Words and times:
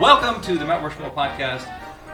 Welcome 0.00 0.42
to 0.42 0.58
the 0.58 0.64
Mount 0.66 0.84
Rushmore 0.84 1.10
podcast. 1.10 1.66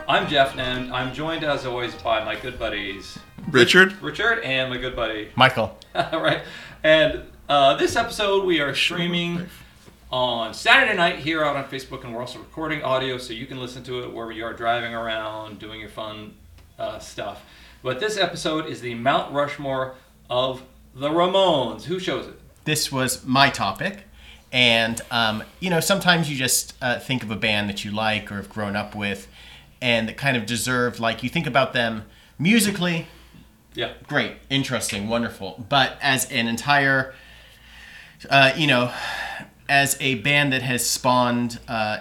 I'm 0.08 0.28
Jeff, 0.28 0.56
and 0.56 0.92
I'm 0.92 1.12
joined 1.12 1.42
as 1.42 1.66
always 1.66 1.92
by 1.96 2.22
my 2.24 2.36
good 2.36 2.56
buddies 2.56 3.18
Richard? 3.50 4.00
Richard 4.00 4.38
and 4.44 4.70
my 4.70 4.76
good 4.76 4.94
buddy. 4.94 5.30
Michael. 5.36 5.76
All 5.92 6.22
right, 6.22 6.42
and 6.84 7.24
uh, 7.48 7.76
this 7.76 7.96
episode 7.96 8.44
we 8.44 8.60
are 8.60 8.72
streaming 8.72 9.48
on 10.12 10.54
Saturday 10.54 10.96
night 10.96 11.18
here 11.18 11.42
out 11.44 11.56
on 11.56 11.64
Facebook, 11.64 12.04
and 12.04 12.14
we're 12.14 12.20
also 12.20 12.38
recording 12.38 12.84
audio 12.84 13.18
so 13.18 13.32
you 13.32 13.46
can 13.46 13.58
listen 13.58 13.82
to 13.82 14.04
it 14.04 14.12
wherever 14.14 14.30
you 14.30 14.44
are 14.44 14.54
driving 14.54 14.94
around, 14.94 15.58
doing 15.58 15.80
your 15.80 15.88
fun 15.88 16.34
uh, 16.78 17.00
stuff. 17.00 17.42
But 17.82 17.98
this 17.98 18.16
episode 18.16 18.66
is 18.66 18.80
the 18.80 18.94
Mount 18.94 19.32
Rushmore 19.32 19.96
of 20.30 20.62
the 20.94 21.08
Ramones. 21.08 21.82
Who 21.82 21.98
shows 21.98 22.28
it? 22.28 22.38
This 22.64 22.92
was 22.92 23.24
my 23.24 23.50
topic. 23.50 24.04
And, 24.52 25.00
um, 25.10 25.42
you 25.60 25.70
know, 25.70 25.80
sometimes 25.80 26.30
you 26.30 26.36
just 26.36 26.74
uh, 26.82 26.98
think 26.98 27.22
of 27.22 27.30
a 27.30 27.36
band 27.36 27.70
that 27.70 27.84
you 27.84 27.90
like 27.90 28.30
or 28.30 28.36
have 28.36 28.50
grown 28.50 28.76
up 28.76 28.94
with 28.94 29.26
and 29.80 30.06
that 30.08 30.16
kind 30.18 30.36
of 30.36 30.44
deserve, 30.46 31.00
like, 31.00 31.22
you 31.22 31.28
think 31.30 31.46
about 31.46 31.72
them 31.72 32.04
musically, 32.38 33.06
Yeah. 33.74 33.92
great, 34.06 34.32
interesting, 34.50 35.08
wonderful. 35.08 35.64
But 35.68 35.96
as 36.02 36.30
an 36.30 36.46
entire, 36.48 37.14
uh, 38.28 38.52
you 38.56 38.66
know, 38.66 38.92
as 39.68 39.96
a 40.00 40.16
band 40.16 40.52
that 40.52 40.62
has 40.62 40.88
spawned 40.88 41.58
uh, 41.66 42.00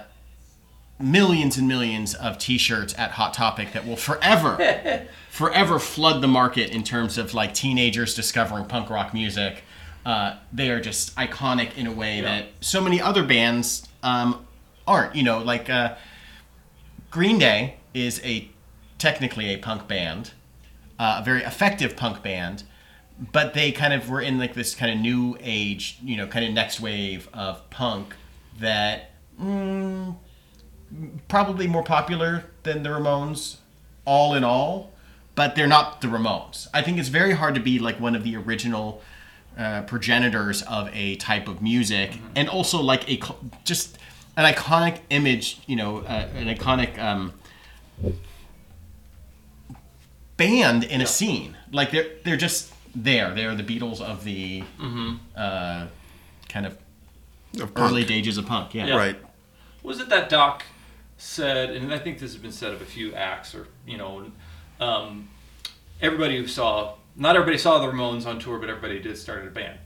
millions 1.00 1.58
and 1.58 1.68
millions 1.68 2.14
of 2.14 2.38
T-shirts 2.38 2.94
at 2.98 3.12
Hot 3.12 3.34
Topic 3.34 3.72
that 3.72 3.88
will 3.88 3.95
forever, 3.95 5.08
forever 5.30 5.80
flood 5.80 6.22
the 6.22 6.28
market 6.28 6.70
in 6.70 6.84
terms 6.84 7.18
of 7.18 7.34
like 7.34 7.54
teenagers 7.54 8.14
discovering 8.14 8.66
punk 8.66 8.90
rock 8.90 9.14
music. 9.14 9.64
Uh, 10.05 10.38
they 10.52 10.72
are 10.72 10.82
just 10.82 11.16
iconic 11.16 11.78
in 11.78 11.86
a 11.86 11.91
way 11.91 12.22
that 12.22 12.46
so 12.59 12.82
many 12.82 13.00
other 13.00 13.23
bands 13.23 13.88
um, 14.02 14.46
aren't. 14.88 15.16
You 15.16 15.23
know, 15.23 15.40
like 15.40 15.70
uh, 15.70 15.95
Green 17.12 17.38
Day 17.38 17.75
is 17.94 18.20
a 18.23 18.50
technically 18.98 19.53
a 19.53 19.58
punk 19.58 19.88
band, 19.88 20.31
uh, 20.98 21.17
a 21.22 21.25
very 21.25 21.44
effective 21.44 21.95
punk 21.95 22.23
band, 22.23 22.64
but 23.31 23.53
they 23.53 23.72
kind 23.72 23.94
of 23.94 24.09
were 24.09 24.22
in 24.22 24.40
like 24.40 24.53
this 24.53 24.73
kind 24.73 24.92
of 24.92 24.98
new 24.98 25.38
age, 25.42 26.00
you 26.03 26.18
know, 26.18 26.28
kind 26.28 26.45
of 26.45 26.53
next 26.53 26.80
wave 26.80 27.30
of 27.34 27.70
punk 27.70 28.16
that 28.59 29.12
mm, 29.40 30.16
probably 31.28 31.68
more 31.68 31.84
popular 31.84 32.45
than 32.64 32.84
the 32.84 32.90
Ramones, 32.90 33.58
all 34.06 34.34
in 34.34 34.44
all. 34.44 34.92
But 35.34 35.56
they're 35.56 35.68
not 35.68 36.02
the 36.02 36.08
Ramones. 36.08 36.68
I 36.73 36.81
think 36.81 36.97
it's 37.00 37.08
very 37.08 37.34
hard 37.34 37.56
to 37.56 37.62
be 37.62 37.80
like 37.80 38.00
one 38.00 38.16
of 38.16 38.23
the 38.23 38.36
original 38.36 39.02
uh, 39.57 39.81
progenitors 39.83 40.61
of 40.63 40.89
a 40.94 41.16
type 41.17 41.47
of 41.47 41.61
music, 41.61 42.17
and 42.35 42.47
also 42.49 42.81
like 42.81 43.09
a 43.09 43.19
just 43.66 43.97
an 44.38 44.52
iconic 44.52 44.99
image, 45.09 45.59
you 45.67 45.75
know, 45.75 45.99
uh, 45.99 46.27
an 46.35 46.47
iconic 46.47 46.97
um, 46.97 47.33
band 50.38 50.83
in 50.83 51.02
a 51.02 51.07
scene. 51.07 51.57
Like 51.72 51.91
they're 51.91 52.07
they're 52.23 52.38
just 52.38 52.73
there. 52.95 53.33
They're 53.33 53.55
the 53.55 53.63
Beatles 53.63 54.02
of 54.02 54.23
the 54.23 54.63
uh, 55.35 55.88
kind 56.49 56.66
of 56.66 56.77
Of 57.61 57.72
early 57.75 58.03
stages 58.03 58.38
of 58.38 58.45
punk. 58.45 58.73
Yeah. 58.73 58.88
Yeah. 58.88 58.97
Right. 58.97 59.17
was 59.83 59.99
it 59.99 60.09
that 60.09 60.29
Doc 60.29 60.63
said, 61.17 61.69
and 61.72 61.94
I 61.94 61.99
think 61.99 62.19
this 62.19 62.33
has 62.33 62.41
been 62.41 62.52
said 62.52 62.73
of 62.73 62.81
a 62.81 62.85
few 62.85 63.13
acts, 63.13 63.53
or 63.53 63.67
you 63.85 63.97
know, 63.97 64.31
um, 64.79 65.29
everybody 66.02 66.38
who 66.38 66.47
saw, 66.47 66.95
not 67.16 67.36
everybody 67.36 67.58
saw 67.58 67.80
the 67.80 67.88
Ramones 67.88 68.26
on 68.26 68.40
tour, 68.40 68.59
but 68.59 68.70
everybody 68.70 69.00
did 69.00 69.17
start 69.17 69.45
a 69.45 69.50
band. 69.50 69.80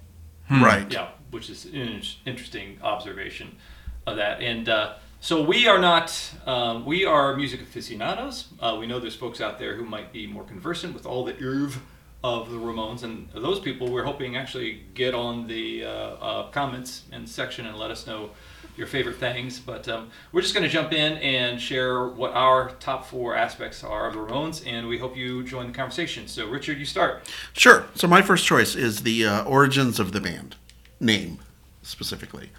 Right. 0.49 0.91
Yeah, 0.91 1.09
which 1.31 1.49
is 1.49 1.65
an 1.65 2.01
interesting 2.25 2.79
observation 2.83 3.57
of 4.05 4.17
that. 4.17 4.41
And 4.41 4.69
uh, 4.69 4.93
so 5.19 5.43
we 5.43 5.67
are 5.67 5.79
not, 5.79 6.31
um, 6.45 6.85
we 6.85 7.05
are 7.05 7.35
music 7.35 7.61
aficionados. 7.61 8.49
Uh, 8.59 8.77
we 8.79 8.85
know 8.85 8.99
there's 8.99 9.15
folks 9.15 9.41
out 9.41 9.57
there 9.57 9.75
who 9.75 9.85
might 9.85 10.13
be 10.13 10.27
more 10.27 10.43
conversant 10.43 10.93
with 10.93 11.05
all 11.05 11.25
the 11.25 11.35
oeuvre 11.41 11.81
of 12.23 12.49
the 12.49 12.57
Ramones, 12.57 13.03
and 13.03 13.29
those 13.33 13.59
people 13.59 13.91
we're 13.91 14.03
hoping 14.03 14.35
actually 14.35 14.81
get 14.95 15.13
on 15.13 15.47
the 15.47 15.85
uh, 15.85 15.89
uh, 15.89 16.49
comments 16.49 17.03
and 17.11 17.29
section 17.29 17.67
and 17.67 17.77
let 17.77 17.91
us 17.91 18.07
know 18.07 18.31
your 18.77 18.87
favorite 18.87 19.17
things. 19.17 19.59
But 19.59 19.87
um, 19.87 20.09
we're 20.31 20.41
just 20.41 20.53
going 20.53 20.63
to 20.63 20.69
jump 20.69 20.93
in 20.93 21.13
and 21.17 21.61
share 21.61 22.07
what 22.07 22.31
our 22.33 22.71
top 22.79 23.05
four 23.05 23.35
aspects 23.35 23.83
are 23.83 24.07
of 24.07 24.13
the 24.13 24.19
Ramones, 24.19 24.65
and 24.65 24.87
we 24.87 24.97
hope 24.97 25.15
you 25.15 25.43
join 25.43 25.67
the 25.67 25.73
conversation. 25.73 26.27
So, 26.27 26.47
Richard, 26.47 26.77
you 26.77 26.85
start. 26.85 27.31
Sure. 27.53 27.85
So 27.95 28.07
my 28.07 28.21
first 28.21 28.45
choice 28.45 28.75
is 28.75 29.03
the 29.03 29.25
uh, 29.25 29.43
origins 29.43 29.99
of 29.99 30.11
the 30.11 30.21
band, 30.21 30.55
name 30.99 31.39
specifically. 31.81 32.49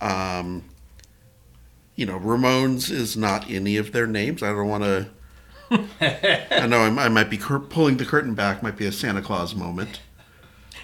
Um, 0.00 0.64
you 1.96 2.06
know, 2.06 2.18
Ramones 2.18 2.90
is 2.90 3.16
not 3.16 3.50
any 3.50 3.76
of 3.76 3.92
their 3.92 4.06
names. 4.06 4.42
I 4.42 4.48
don't 4.48 4.68
want 4.68 4.84
to. 4.84 5.08
I 6.60 6.66
know 6.66 6.80
I, 6.80 7.04
I 7.04 7.08
might 7.08 7.30
be 7.30 7.38
cur- 7.38 7.58
pulling 7.60 7.96
the 7.96 8.04
curtain 8.04 8.34
back. 8.34 8.62
Might 8.62 8.76
be 8.76 8.86
a 8.86 8.92
Santa 8.92 9.22
Claus 9.22 9.54
moment. 9.54 10.00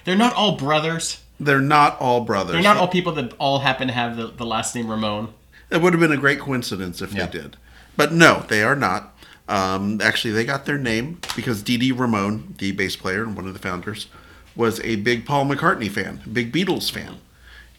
They're 0.04 0.16
not 0.16 0.34
all 0.34 0.56
brothers. 0.56 1.20
They're 1.40 1.60
not 1.60 1.98
all 2.00 2.20
brothers. 2.20 2.52
They're 2.52 2.62
not 2.62 2.76
all 2.76 2.86
people 2.88 3.12
that 3.14 3.32
all 3.38 3.60
happen 3.60 3.88
to 3.88 3.94
have 3.94 4.16
the, 4.16 4.26
the 4.28 4.44
last 4.46 4.74
name 4.74 4.88
Ramon. 4.90 5.32
It 5.70 5.80
would 5.80 5.92
have 5.94 6.00
been 6.00 6.12
a 6.12 6.16
great 6.16 6.38
coincidence 6.38 7.00
if 7.00 7.12
Yeah. 7.14 7.26
they 7.26 7.38
did. 7.40 7.56
But 7.96 8.12
no, 8.12 8.44
they 8.48 8.62
are 8.62 8.76
not. 8.76 9.16
Um, 9.48 10.00
actually, 10.00 10.32
they 10.32 10.44
got 10.44 10.66
their 10.66 10.78
name 10.78 11.18
because 11.34 11.62
Dee 11.62 11.90
Ramon, 11.90 12.54
the 12.58 12.72
bass 12.72 12.94
player 12.94 13.22
and 13.24 13.34
one 13.34 13.46
of 13.46 13.52
the 13.52 13.58
founders, 13.58 14.06
was 14.54 14.80
a 14.80 14.96
big 14.96 15.24
Paul 15.26 15.46
McCartney 15.46 15.90
fan, 15.90 16.20
big 16.30 16.52
Beatles 16.52 16.90
fan. 16.90 17.16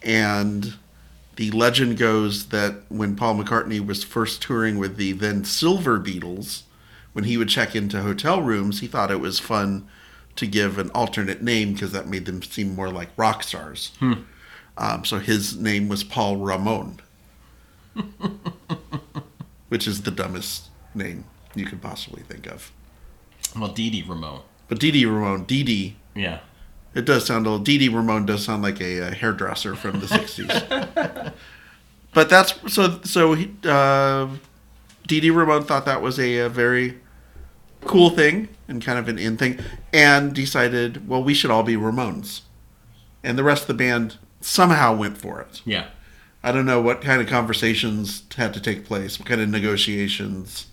And 0.03 0.73
the 1.35 1.51
legend 1.51 1.97
goes 1.97 2.47
that 2.47 2.83
when 2.89 3.15
Paul 3.15 3.35
McCartney 3.35 3.85
was 3.85 4.03
first 4.03 4.41
touring 4.41 4.77
with 4.79 4.97
the 4.97 5.11
then 5.13 5.45
Silver 5.45 5.99
Beatles, 5.99 6.63
when 7.13 7.25
he 7.25 7.37
would 7.37 7.49
check 7.49 7.75
into 7.75 8.01
hotel 8.01 8.41
rooms, 8.41 8.79
he 8.79 8.87
thought 8.87 9.11
it 9.11 9.19
was 9.19 9.39
fun 9.39 9.87
to 10.35 10.47
give 10.47 10.77
an 10.77 10.89
alternate 10.91 11.41
name 11.41 11.73
because 11.73 11.91
that 11.91 12.07
made 12.07 12.25
them 12.25 12.41
seem 12.41 12.75
more 12.75 12.89
like 12.89 13.09
rock 13.17 13.43
stars. 13.43 13.91
Um, 14.77 15.03
so 15.05 15.19
his 15.19 15.57
name 15.57 15.87
was 15.89 16.03
Paul 16.03 16.37
Ramon 16.37 16.99
which 19.69 19.87
is 19.87 20.01
the 20.03 20.11
dumbest 20.11 20.69
name 20.95 21.25
you 21.55 21.65
could 21.65 21.81
possibly 21.81 22.23
think 22.23 22.47
of. 22.47 22.71
Well, 23.57 23.71
Dee 23.71 24.03
Ramon. 24.07 24.41
But 24.67 24.79
Dee 24.79 25.05
Ramon, 25.05 25.43
Dee, 25.43 25.95
Yeah. 26.15 26.39
it 26.93 27.05
does 27.05 27.25
sound 27.25 27.45
a 27.45 27.49
little. 27.49 27.63
Dee 27.63 27.89
Ramone 27.89 28.25
does 28.25 28.45
sound 28.45 28.63
like 28.63 28.79
a, 28.81 29.07
uh 29.07 29.11
hairdresser 29.13 29.75
from 29.75 29.99
the 29.99 30.05
'60s. 30.07 31.33
but 32.13 32.29
that's 32.29 32.53
so. 32.73 33.01
So 33.03 33.33
he, 33.33 33.51
uh, 33.65 34.29
Dee 35.07 35.29
Ramone 35.29 35.63
thought 35.65 35.85
that 35.85 36.01
was 36.01 36.17
a, 36.19 36.37
a 36.39 36.49
very 36.49 36.99
cool 37.85 38.09
thing 38.11 38.47
and 38.67 38.81
kind 38.83 38.97
of 38.99 39.07
an 39.07 39.17
in 39.17 39.37
thing, 39.37 39.59
and 39.93 40.33
decided, 40.33 41.07
well, 41.07 41.23
we 41.23 41.33
should 41.33 41.51
all 41.51 41.63
be 41.63 41.75
Ramones, 41.75 42.41
and 43.23 43.37
the 43.37 43.43
rest 43.43 43.63
of 43.63 43.67
the 43.67 43.73
band 43.73 44.17
somehow 44.39 44.95
went 44.95 45.17
for 45.17 45.41
it. 45.41 45.61
Yeah. 45.65 45.87
I 46.43 46.51
don't 46.51 46.65
know 46.65 46.81
what 46.81 47.01
kind 47.01 47.21
of 47.21 47.27
conversations 47.27 48.23
had 48.35 48.53
to 48.55 48.59
take 48.61 48.85
place, 48.85 49.19
what 49.19 49.27
kind 49.27 49.41
of 49.41 49.49
negotiations 49.49 50.67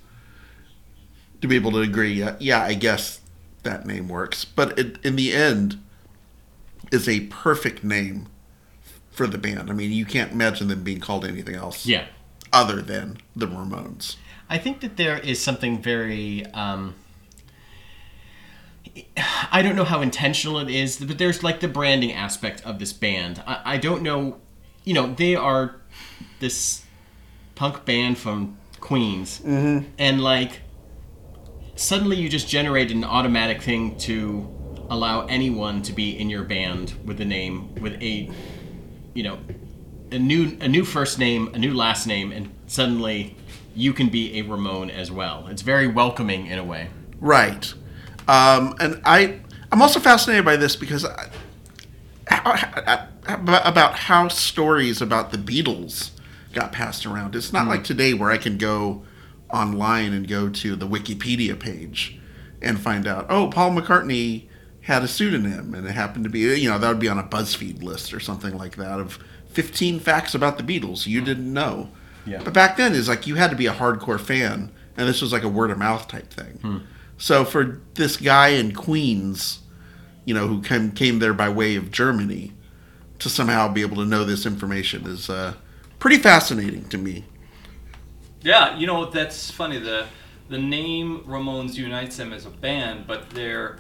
to 1.43 1.49
be 1.49 1.57
able 1.57 1.73
to 1.73 1.81
agree. 1.81 2.13
Yeah, 2.15 2.37
yeah 2.39 2.63
I 2.63 2.75
guess 2.75 3.21
that 3.65 3.85
name 3.85 4.09
works, 4.09 4.45
but 4.45 4.79
it, 4.79 4.97
in 5.05 5.17
the 5.17 5.33
end, 5.35 5.79
is 6.91 7.09
a 7.09 7.21
perfect 7.27 7.85
name 7.85 8.29
for 9.11 9.27
the 9.27 9.37
band. 9.37 9.69
I 9.69 9.75
mean, 9.75 9.93
you 9.93 10.07
can't 10.07 10.33
imagine 10.33 10.69
them 10.69 10.83
being 10.85 11.01
called 11.01 11.25
anything 11.25 11.55
else 11.57 11.85
Yeah. 11.85 12.05
other 12.53 12.81
than 12.81 13.19
the 13.37 13.47
Ramones. 13.47 14.17
I 14.49 14.59
think 14.59 14.81
that 14.81 14.97
there 14.97 15.19
is 15.19 15.43
something 15.43 15.83
very. 15.83 16.47
Um, 16.47 16.95
I 19.53 19.63
don't 19.63 19.77
know 19.77 19.85
how 19.85 20.01
intentional 20.01 20.59
it 20.59 20.71
is, 20.71 20.99
but 20.99 21.19
there's 21.19 21.43
like 21.43 21.61
the 21.61 21.69
branding 21.69 22.13
aspect 22.13 22.65
of 22.65 22.79
this 22.79 22.93
band. 22.93 23.43
I, 23.47 23.75
I 23.75 23.77
don't 23.77 24.03
know. 24.03 24.39
You 24.85 24.95
know, 24.95 25.15
they 25.15 25.37
are 25.37 25.77
this 26.41 26.83
punk 27.55 27.85
band 27.85 28.19
from 28.19 28.57
Queens. 28.81 29.41
Mm-hmm. 29.41 29.91
And 29.99 30.21
like, 30.23 30.61
suddenly 31.75 32.17
you 32.17 32.29
just 32.29 32.49
generate 32.49 32.91
an 32.91 33.05
automatic 33.05 33.63
thing 33.63 33.99
to 33.99 34.49
allow 34.89 35.27
anyone 35.27 35.83
to 35.83 35.93
be 35.93 36.19
in 36.19 36.31
your 36.31 36.45
band 36.45 36.95
with 37.05 37.21
a 37.21 37.25
name, 37.25 37.75
with 37.77 38.01
a, 38.03 38.31
you 39.15 39.23
know, 39.23 39.39
a 40.11 40.19
new 40.19 40.57
a 40.61 40.69
new 40.69 40.85
first 40.85 41.19
name, 41.19 41.51
a 41.55 41.59
new 41.59 41.75
last 41.75 42.07
name, 42.07 42.33
and 42.33 42.51
suddenly 42.67 43.37
you 43.79 43.93
can 43.93 44.09
be 44.09 44.39
a 44.39 44.43
Ramon 44.43 44.91
as 44.91 45.11
well. 45.11 45.47
It's 45.49 45.63
very 45.63 45.87
welcoming 45.87 46.47
in 46.47 46.59
a 46.59 46.65
way. 46.65 46.89
Right. 47.21 47.73
Um, 48.27 48.75
and 48.81 49.01
I, 49.05 49.39
I'm 49.71 49.81
also 49.81 50.01
fascinated 50.01 50.45
by 50.45 50.57
this 50.57 50.75
because 50.75 51.05
I, 51.05 51.31
how- 52.27 53.07
about 53.27 53.95
how 53.95 54.29
stories 54.29 55.01
about 55.01 55.31
the 55.31 55.39
Beatles 55.39 56.11
got 56.53 56.73
passed 56.73 57.07
around. 57.07 57.37
It's 57.37 57.53
not 57.53 57.69
like 57.69 57.85
today 57.85 58.15
where 58.15 58.31
I 58.31 58.39
can 58.39 58.59
go 58.59 59.03
online 59.53 60.13
and 60.13 60.27
go 60.27 60.49
to 60.49 60.75
the 60.77 60.89
Wikipedia 60.89 61.59
page 61.59 62.19
and 62.61 62.81
find 62.81 63.07
out, 63.07 63.27
oh, 63.29 63.49
Paul 63.49 63.71
McCartney 63.73 64.49
had 64.83 65.03
a 65.05 65.09
pseudonym 65.09 65.75
and 65.75 65.87
it 65.87 65.93
happened 65.93 66.25
to 66.25 66.31
be, 66.31 66.41
you 66.41 66.69
know, 66.69 66.79
that 66.79 66.89
would 66.89 66.99
be 66.99 67.09
on 67.09 67.19
a 67.19 67.23
BuzzFeed 67.23 67.83
list 67.83 68.13
or 68.13 68.19
something 68.19 68.57
like 68.57 68.77
that 68.77 68.99
of 68.99 69.19
15 69.51 70.01
facts 70.01 70.35
about 70.35 70.57
the 70.59 70.65
Beatles 70.65 71.07
you 71.07 71.21
didn't 71.21 71.53
know. 71.53 71.91
Yeah. 72.29 72.43
But 72.43 72.55
back 72.55 72.77
then, 72.77 72.95
is 72.95 73.09
like 73.09 73.27
you 73.27 73.37
had 73.37 73.51
to 73.51 73.57
be 73.57 73.67
a 73.67 73.73
hardcore 73.73 74.21
fan, 74.21 74.71
and 74.97 75.09
this 75.09 75.23
was 75.23 75.33
like 75.33 75.43
a 75.43 75.49
word 75.49 75.71
of 75.71 75.79
mouth 75.79 76.09
type 76.09 76.31
thing. 76.33 76.83
So 77.17 77.45
for 77.45 77.81
this 77.95 78.17
guy 78.17 78.49
in 78.49 78.75
Queens, 78.75 79.61
you 80.25 80.35
know, 80.35 80.47
who 80.47 80.63
came 80.63 80.93
came 80.93 81.19
there 81.19 81.35
by 81.35 81.49
way 81.49 81.75
of 81.75 81.91
Germany, 81.91 82.53
to 83.19 83.29
somehow 83.29 83.69
be 83.73 83.81
able 83.83 83.97
to 83.97 84.05
know 84.05 84.25
this 84.25 84.47
information 84.47 85.07
is 85.07 85.29
uh, 85.29 85.55
pretty 85.99 86.19
fascinating 86.19 86.89
to 86.91 86.99
me. 86.99 87.25
Yeah, 88.43 88.77
you 88.77 88.87
know 88.87 89.07
that's 89.07 89.51
funny. 89.51 89.79
The 89.79 90.07
the 90.49 90.59
name 90.59 91.25
Ramones 91.27 91.75
unites 91.75 92.17
them 92.17 92.33
as 92.33 92.47
a 92.47 92.51
band, 92.51 93.07
but 93.07 93.31
there 93.31 93.79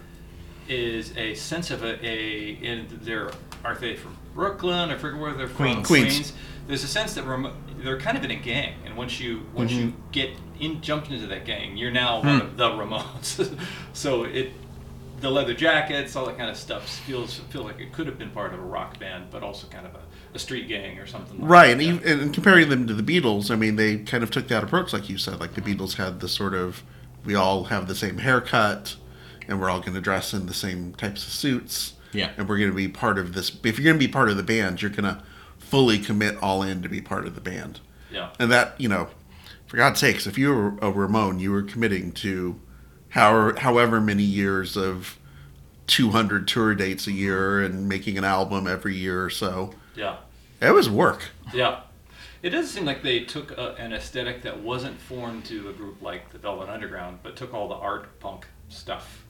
is 0.68 1.16
a 1.16 1.34
sense 1.34 1.70
of 1.70 1.82
a, 1.82 2.04
a 2.04 2.50
in 2.50 2.86
their 3.02 3.30
are 3.64 3.74
they 3.74 3.96
from 3.96 4.16
Brooklyn? 4.34 4.90
I 4.90 4.98
forget 4.98 5.20
where 5.20 5.34
they're 5.34 5.48
from. 5.48 5.82
Queens. 5.82 5.86
Queens. 5.86 6.32
There's 6.66 6.84
a 6.84 6.88
sense 6.88 7.14
that 7.14 7.24
Ram- 7.24 7.54
they're 7.82 8.00
kind 8.00 8.16
of 8.16 8.25
in 8.25 8.30
a 8.30 8.36
gang, 8.36 8.75
and 8.84 8.96
once 8.96 9.20
you 9.20 9.46
once 9.54 9.72
you 9.72 9.88
mm-hmm. 9.88 10.10
get 10.12 10.30
in 10.60 10.80
jumped 10.80 11.10
into 11.10 11.26
that 11.26 11.44
gang, 11.44 11.76
you're 11.76 11.90
now 11.90 12.19
one 12.22 12.40
hmm. 12.40 12.46
of 12.46 12.56
the 12.56 12.69
Ramones. 12.69 13.58
so 13.92 14.25
it 14.25 14.52
the 15.20 15.30
leather 15.30 15.54
jackets, 15.54 16.14
all 16.16 16.26
that 16.26 16.38
kind 16.38 16.50
of 16.50 16.56
stuff 16.56 16.88
feels 16.88 17.38
feel 17.50 17.64
like 17.64 17.80
it 17.80 17.92
could 17.92 18.06
have 18.06 18.19
been 18.19 18.30
part 18.30 18.54
of 18.54 18.60
a 18.60 18.62
rock 18.62 18.98
band, 18.98 19.26
but 19.30 19.42
also 19.42 19.66
kind 19.69 19.86
of 19.86 19.94
a, 19.94 20.00
a 20.34 20.38
street 20.38 20.69
gang 20.69 20.98
or 20.98 21.06
something. 21.06 21.40
Like 21.40 21.50
Right, 21.50 21.80
and, 21.80 22.00
that. 22.00 22.20
and 22.20 22.34
comparing 22.34 22.69
them 22.69 22.86
to 22.86 22.94
the 22.94 23.02
Beatles, 23.02 23.50
I 23.50 23.56
mean, 23.56 23.76
they 23.76 23.98
kind 23.98 24.22
of 24.22 24.30
took 24.30 24.48
that 24.48 24.62
approach, 24.62 24.92
like 24.92 25.08
you 25.08 25.19
said. 25.19 25.40
Like 25.40 25.54
the 25.54 25.60
Beatles 25.60 25.96
had 25.96 26.20
the 26.20 26.28
sort 26.28 26.54
of, 26.54 26.82
we 27.25 27.34
all 27.34 27.64
have 27.64 27.88
the 27.88 27.94
same 27.94 28.19
haircut, 28.19 28.96
and 29.46 29.60
we're 29.60 29.70
all 29.70 29.80
going 29.80 29.94
to 29.94 30.00
dress 30.00 30.32
in 30.32 30.46
the 30.46 30.54
same 30.54 30.94
types 30.94 31.26
of 31.26 31.32
suits. 31.32 31.94
Yeah. 32.12 32.30
And 32.36 32.48
we're 32.48 32.58
going 32.58 32.70
to 32.70 32.76
be 32.76 32.88
part 32.88 33.19
of 33.19 33.34
this. 33.34 33.50
If 33.64 33.78
you're 33.78 33.84
going 33.84 34.00
to 34.00 34.06
be 34.06 34.10
part 34.10 34.30
of 34.30 34.36
the 34.36 34.42
band, 34.42 34.80
you're 34.80 34.90
going 34.90 35.04
to 35.04 35.22
fully 35.68 35.98
commit 35.98 36.36
all 36.42 36.62
in 36.62 36.82
to 36.82 36.88
be 36.88 37.00
part 37.00 37.26
of 37.26 37.34
the 37.34 37.40
band. 37.40 37.80
yeah. 38.10 38.30
And 38.38 38.50
that, 38.50 38.74
you 38.80 38.88
know, 38.88 39.08
for 39.66 39.76
God's 39.76 40.00
sakes, 40.00 40.26
if 40.26 40.38
you 40.38 40.54
were 40.54 40.78
a 40.80 40.90
Ramon, 40.90 41.40
you 41.40 41.52
were 41.52 41.62
committing 41.62 42.12
to 42.12 42.58
however, 43.10 43.58
however 43.58 44.00
many 44.00 44.22
years 44.22 44.76
of 44.76 45.18
200 45.88 46.48
tour 46.48 46.74
dates 46.74 47.06
a 47.06 47.12
year 47.12 47.62
and 47.62 47.88
making 47.88 48.16
an 48.16 48.24
album 48.24 48.66
every 48.66 48.94
year 48.96 49.22
or 49.24 49.30
so. 49.30 49.74
Yeah. 49.94 50.16
It 50.60 50.72
was 50.72 50.88
work. 50.88 51.30
Yeah. 51.52 51.80
It 52.42 52.50
does 52.50 52.70
seem 52.70 52.84
like 52.84 53.02
they 53.02 53.20
took 53.20 53.50
a, 53.52 53.74
an 53.74 53.92
aesthetic 53.92 54.42
that 54.42 54.60
wasn't 54.60 54.98
foreign 54.98 55.42
to 55.42 55.68
a 55.68 55.72
group 55.72 56.00
like 56.00 56.30
the 56.30 56.38
Velvet 56.38 56.68
Underground, 56.68 57.18
but 57.22 57.36
took 57.36 57.52
all 57.52 57.68
the 57.68 57.74
art 57.74 58.20
punk 58.20 58.46
stuff 58.68 59.24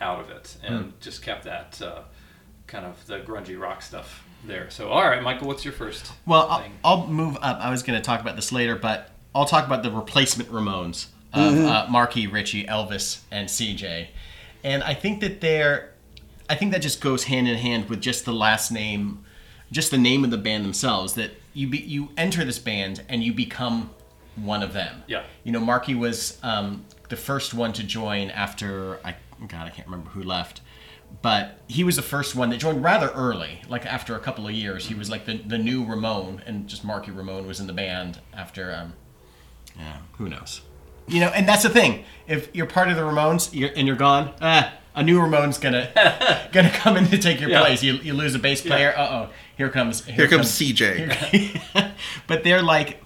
out 0.00 0.20
of 0.20 0.30
it 0.30 0.56
and 0.62 0.92
just 1.00 1.22
kept 1.22 1.44
that 1.44 1.80
uh, 1.82 2.02
kind 2.66 2.86
of 2.86 3.04
the 3.06 3.20
grungy 3.20 3.58
rock 3.58 3.82
stuff 3.82 4.24
there. 4.44 4.70
So, 4.70 4.88
all 4.88 5.02
right, 5.02 5.22
Michael, 5.22 5.46
what's 5.46 5.64
your 5.64 5.72
first 5.72 6.12
Well, 6.26 6.48
I'll. 6.48 6.64
I'll 6.84 7.06
move 7.06 7.36
up. 7.40 7.58
I 7.60 7.70
was 7.70 7.82
going 7.82 7.98
to 7.98 8.04
talk 8.04 8.20
about 8.20 8.36
this 8.36 8.52
later, 8.52 8.76
but 8.76 9.10
I'll 9.34 9.46
talk 9.46 9.66
about 9.66 9.82
the 9.82 9.90
replacement 9.90 10.50
Ramones 10.50 11.06
of 11.32 11.58
uh, 11.58 11.86
Marky, 11.88 12.26
Richie, 12.26 12.64
Elvis, 12.64 13.20
and 13.30 13.48
CJ. 13.48 14.08
And 14.64 14.82
I 14.82 14.94
think 14.94 15.20
that 15.20 15.40
they're, 15.40 15.92
I 16.48 16.56
think 16.56 16.72
that 16.72 16.82
just 16.82 17.00
goes 17.00 17.24
hand 17.24 17.48
in 17.48 17.56
hand 17.56 17.88
with 17.88 18.00
just 18.00 18.24
the 18.24 18.32
last 18.32 18.70
name, 18.72 19.24
just 19.70 19.90
the 19.90 19.98
name 19.98 20.24
of 20.24 20.30
the 20.30 20.38
band 20.38 20.64
themselves. 20.64 21.14
That 21.14 21.30
you 21.54 21.68
be, 21.68 21.78
you 21.78 22.08
enter 22.16 22.44
this 22.44 22.58
band 22.58 23.02
and 23.08 23.22
you 23.22 23.32
become 23.32 23.90
one 24.36 24.62
of 24.62 24.72
them. 24.72 25.02
Yeah. 25.06 25.22
You 25.44 25.52
know, 25.52 25.60
Marky 25.60 25.94
was 25.94 26.38
um, 26.42 26.84
the 27.08 27.16
first 27.16 27.54
one 27.54 27.72
to 27.74 27.82
join 27.82 28.30
after 28.30 28.98
I 29.04 29.16
God 29.46 29.66
I 29.66 29.70
can't 29.70 29.86
remember 29.86 30.10
who 30.10 30.22
left, 30.22 30.60
but 31.22 31.60
he 31.68 31.84
was 31.84 31.96
the 31.96 32.02
first 32.02 32.34
one 32.34 32.50
that 32.50 32.58
joined 32.58 32.82
rather 32.82 33.08
early. 33.10 33.60
Like 33.68 33.84
after 33.86 34.14
a 34.16 34.20
couple 34.20 34.46
of 34.46 34.52
years, 34.54 34.86
he 34.86 34.94
was 34.94 35.10
like 35.10 35.26
the 35.26 35.36
the 35.36 35.58
new 35.58 35.84
Ramone, 35.84 36.42
and 36.46 36.66
just 36.68 36.84
Marky 36.84 37.10
Ramone 37.10 37.46
was 37.46 37.60
in 37.60 37.66
the 37.66 37.72
band 37.72 38.20
after. 38.34 38.72
Um, 38.74 38.94
yeah, 39.78 39.98
who 40.18 40.28
knows? 40.28 40.62
You 41.06 41.20
know, 41.20 41.28
and 41.28 41.48
that's 41.48 41.62
the 41.62 41.68
thing. 41.70 42.04
If 42.26 42.48
you're 42.54 42.66
part 42.66 42.88
of 42.88 42.96
the 42.96 43.02
Ramones 43.02 43.52
you're, 43.52 43.70
and 43.74 43.86
you're 43.86 43.96
gone, 43.96 44.32
ah, 44.40 44.72
a 44.94 45.02
new 45.02 45.20
Ramone's 45.20 45.58
gonna 45.58 45.90
gonna 46.52 46.70
come 46.70 46.96
in 46.96 47.06
to 47.06 47.18
take 47.18 47.40
your 47.40 47.50
Yeah. 47.50 47.60
place. 47.60 47.82
You, 47.82 47.94
you 47.94 48.14
lose 48.14 48.34
a 48.34 48.38
bass 48.38 48.62
player. 48.62 48.94
Uh 48.96 49.08
oh, 49.10 49.30
here 49.56 49.68
comes 49.68 50.04
Here 50.04 50.28
comes 50.28 50.46
CJ. 50.48 51.92
but 52.26 52.44
they're 52.44 52.62
like 52.62 53.02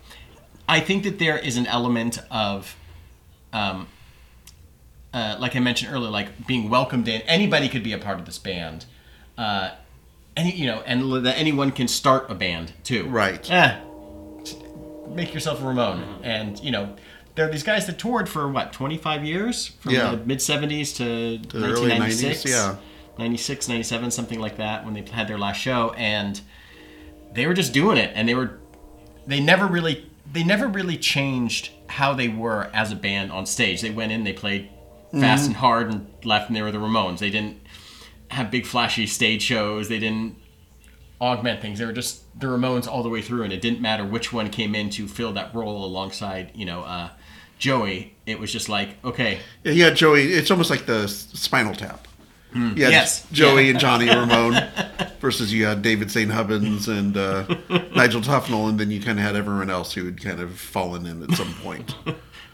i 0.66 0.80
think 0.80 1.04
that 1.04 1.18
there 1.18 1.36
is 1.36 1.58
an 1.58 1.66
element 1.66 2.18
of 2.30 2.74
um, 3.52 3.86
uh, 5.14 5.36
like 5.40 5.56
i 5.56 5.60
mentioned 5.60 5.90
earlier 5.94 6.10
like 6.10 6.46
being 6.46 6.68
welcomed 6.68 7.08
in 7.08 7.22
anybody 7.22 7.68
could 7.68 7.82
be 7.82 7.92
a 7.92 7.98
part 7.98 8.18
of 8.18 8.26
this 8.26 8.38
band 8.38 8.84
uh, 9.38 9.70
any 10.36 10.52
you 10.52 10.66
know 10.66 10.82
and 10.84 11.24
that 11.24 11.38
anyone 11.38 11.70
can 11.70 11.88
start 11.88 12.30
a 12.30 12.34
band 12.34 12.72
too. 12.84 13.08
Right. 13.08 13.48
Eh, 13.50 13.78
make 15.08 15.32
yourself 15.32 15.62
a 15.62 15.66
ramon 15.66 16.20
and 16.22 16.58
you 16.60 16.70
know 16.70 16.94
there 17.34 17.46
are 17.48 17.50
these 17.50 17.62
guys 17.64 17.86
that 17.86 17.98
toured 17.98 18.28
for 18.28 18.48
what 18.48 18.72
25 18.72 19.24
years? 19.24 19.66
From 19.80 19.92
Yeah. 19.92 20.12
the 20.12 20.18
mid 20.18 20.38
70s 20.38 20.96
to 20.98 21.38
The 21.38 21.58
early 21.64 21.88
1996 21.90 22.44
90s, 22.44 22.48
yeah. 22.48 22.76
96 23.18 23.68
97 23.68 24.10
something 24.12 24.40
like 24.40 24.56
that 24.58 24.84
when 24.84 24.94
they 24.94 25.02
had 25.10 25.26
their 25.28 25.38
last 25.38 25.56
show. 25.60 25.92
And 25.96 26.40
they 27.32 27.46
were 27.46 27.54
just 27.54 27.72
doing 27.72 27.98
it. 27.98 28.12
And 28.14 28.28
they 28.28 28.34
were 28.34 28.58
they 29.26 29.40
never 29.40 29.66
really 29.66 30.08
they 30.32 30.44
never 30.44 30.68
really 30.68 30.96
changed 30.96 31.70
how 31.88 32.14
they 32.14 32.28
were 32.28 32.70
as 32.72 32.92
a 32.92 32.96
band 32.96 33.32
on 33.32 33.46
stage. 33.46 33.80
They 33.82 33.90
went 33.90 34.12
in 34.12 34.22
they 34.24 34.32
played 34.32 34.68
fast 35.20 35.46
and 35.46 35.56
hard 35.56 35.90
and 35.90 36.06
left 36.24 36.48
and 36.48 36.56
they 36.56 36.62
were 36.62 36.72
the 36.72 36.78
ramones 36.78 37.18
they 37.18 37.30
didn't 37.30 37.56
have 38.28 38.50
big 38.50 38.66
flashy 38.66 39.06
stage 39.06 39.42
shows 39.42 39.88
they 39.88 39.98
didn't 39.98 40.36
augment 41.20 41.60
things 41.60 41.78
they 41.78 41.84
were 41.84 41.92
just 41.92 42.22
the 42.40 42.46
ramones 42.46 42.86
all 42.88 43.02
the 43.02 43.08
way 43.08 43.22
through 43.22 43.42
and 43.44 43.52
it 43.52 43.60
didn't 43.62 43.80
matter 43.80 44.04
which 44.04 44.32
one 44.32 44.50
came 44.50 44.74
in 44.74 44.90
to 44.90 45.06
fill 45.06 45.32
that 45.32 45.54
role 45.54 45.84
alongside 45.84 46.50
you 46.54 46.66
know 46.66 46.82
uh, 46.82 47.08
joey 47.58 48.14
it 48.26 48.38
was 48.38 48.52
just 48.52 48.68
like 48.68 48.96
okay 49.04 49.38
Yeah, 49.62 49.90
Joey. 49.90 50.32
It's 50.32 50.50
almost 50.50 50.70
like 50.70 50.86
the 50.86 51.06
Spinal 51.08 51.74
Tap. 51.74 52.08
You 52.54 52.68
had 52.68 52.78
Yes. 52.78 53.26
Joey 53.32 53.64
Yeah. 53.64 53.70
and 53.70 53.78
Johnny 53.80 54.08
Ramone 54.14 54.56
versus 55.20 55.52
you 55.52 55.64
had 55.66 55.82
David 55.82 56.10
St. 56.10 56.30
Hubbins 56.30 56.86
and 56.88 57.16
uh, 57.16 57.42
Nigel 57.96 58.20
Tufnel, 58.20 58.68
and 58.68 58.78
then 58.78 58.90
you 58.92 59.00
kind 59.02 59.18
of 59.18 59.24
had 59.24 59.34
everyone 59.36 59.70
else 59.70 59.92
who 59.92 60.04
had 60.04 60.22
kind 60.22 60.40
of 60.40 60.56
fallen 60.58 61.04
in 61.06 61.22
at 61.22 61.32
some 61.32 61.52
point. 61.54 61.94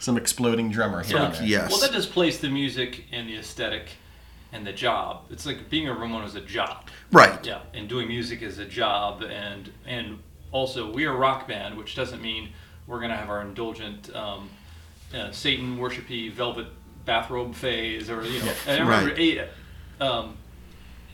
Some 0.00 0.16
exploding 0.16 0.70
drummer 0.72 1.04
there. 1.04 1.32
Yes. 1.42 1.70
Well, 1.70 1.80
that 1.80 1.92
just 1.92 2.10
plays 2.10 2.40
the 2.40 2.48
music 2.48 3.04
and 3.12 3.28
the 3.28 3.36
aesthetic 3.36 3.90
and 4.52 4.66
the 4.66 4.72
job. 4.72 5.26
It's 5.30 5.46
like 5.46 5.70
being 5.70 5.88
a 5.88 5.94
Ramone 5.94 6.24
is 6.24 6.34
a 6.34 6.40
job. 6.40 6.88
Right. 7.12 7.44
Yeah, 7.46 7.60
and 7.74 7.88
doing 7.88 8.08
music 8.08 8.42
is 8.42 8.58
a 8.58 8.64
job, 8.64 9.22
and 9.22 9.70
and 9.86 10.18
also 10.50 10.90
we 10.92 11.04
are 11.04 11.12
a 11.12 11.16
rock 11.16 11.46
band, 11.46 11.76
which 11.78 11.94
doesn't 11.94 12.20
mean 12.20 12.50
we're 12.88 13.00
gonna 13.00 13.16
have 13.16 13.28
our 13.30 13.42
indulgent 13.42 14.12
um, 14.16 14.48
uh, 15.14 15.30
Satan 15.30 15.78
worshipy 15.78 16.32
velvet 16.32 16.66
bathrobe 17.04 17.54
phase, 17.54 18.10
or 18.10 18.24
you 18.24 18.40
know. 18.42 18.52
And 18.66 18.82
I 18.82 18.84
remember 18.84 19.14
Right. 19.14 19.48
um, 20.00 20.36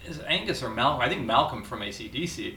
is 0.06 0.20
Angus 0.26 0.62
or 0.62 0.70
Malcolm, 0.70 1.00
I 1.02 1.08
think 1.08 1.26
Malcolm 1.26 1.64
from 1.64 1.80
ACDC, 1.80 2.54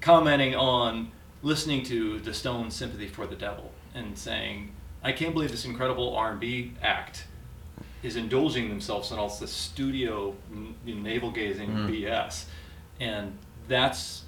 commenting 0.00 0.54
on 0.54 1.12
listening 1.42 1.82
to 1.84 2.18
the 2.20 2.32
Stones' 2.32 2.74
"Sympathy 2.74 3.06
for 3.06 3.26
the 3.26 3.36
Devil" 3.36 3.70
and 3.94 4.16
saying, 4.18 4.72
"I 5.02 5.12
can't 5.12 5.32
believe 5.34 5.50
this 5.50 5.64
incredible 5.64 6.14
R&B 6.16 6.74
act." 6.82 7.26
is 8.02 8.14
indulging 8.14 8.68
themselves 8.68 9.10
in 9.10 9.18
all 9.18 9.28
this 9.28 9.50
studio 9.50 10.34
n- 10.52 10.74
navel 10.84 11.30
gazing 11.30 11.68
BS, 11.68 12.44
and 13.00 13.36
that's 13.68 14.22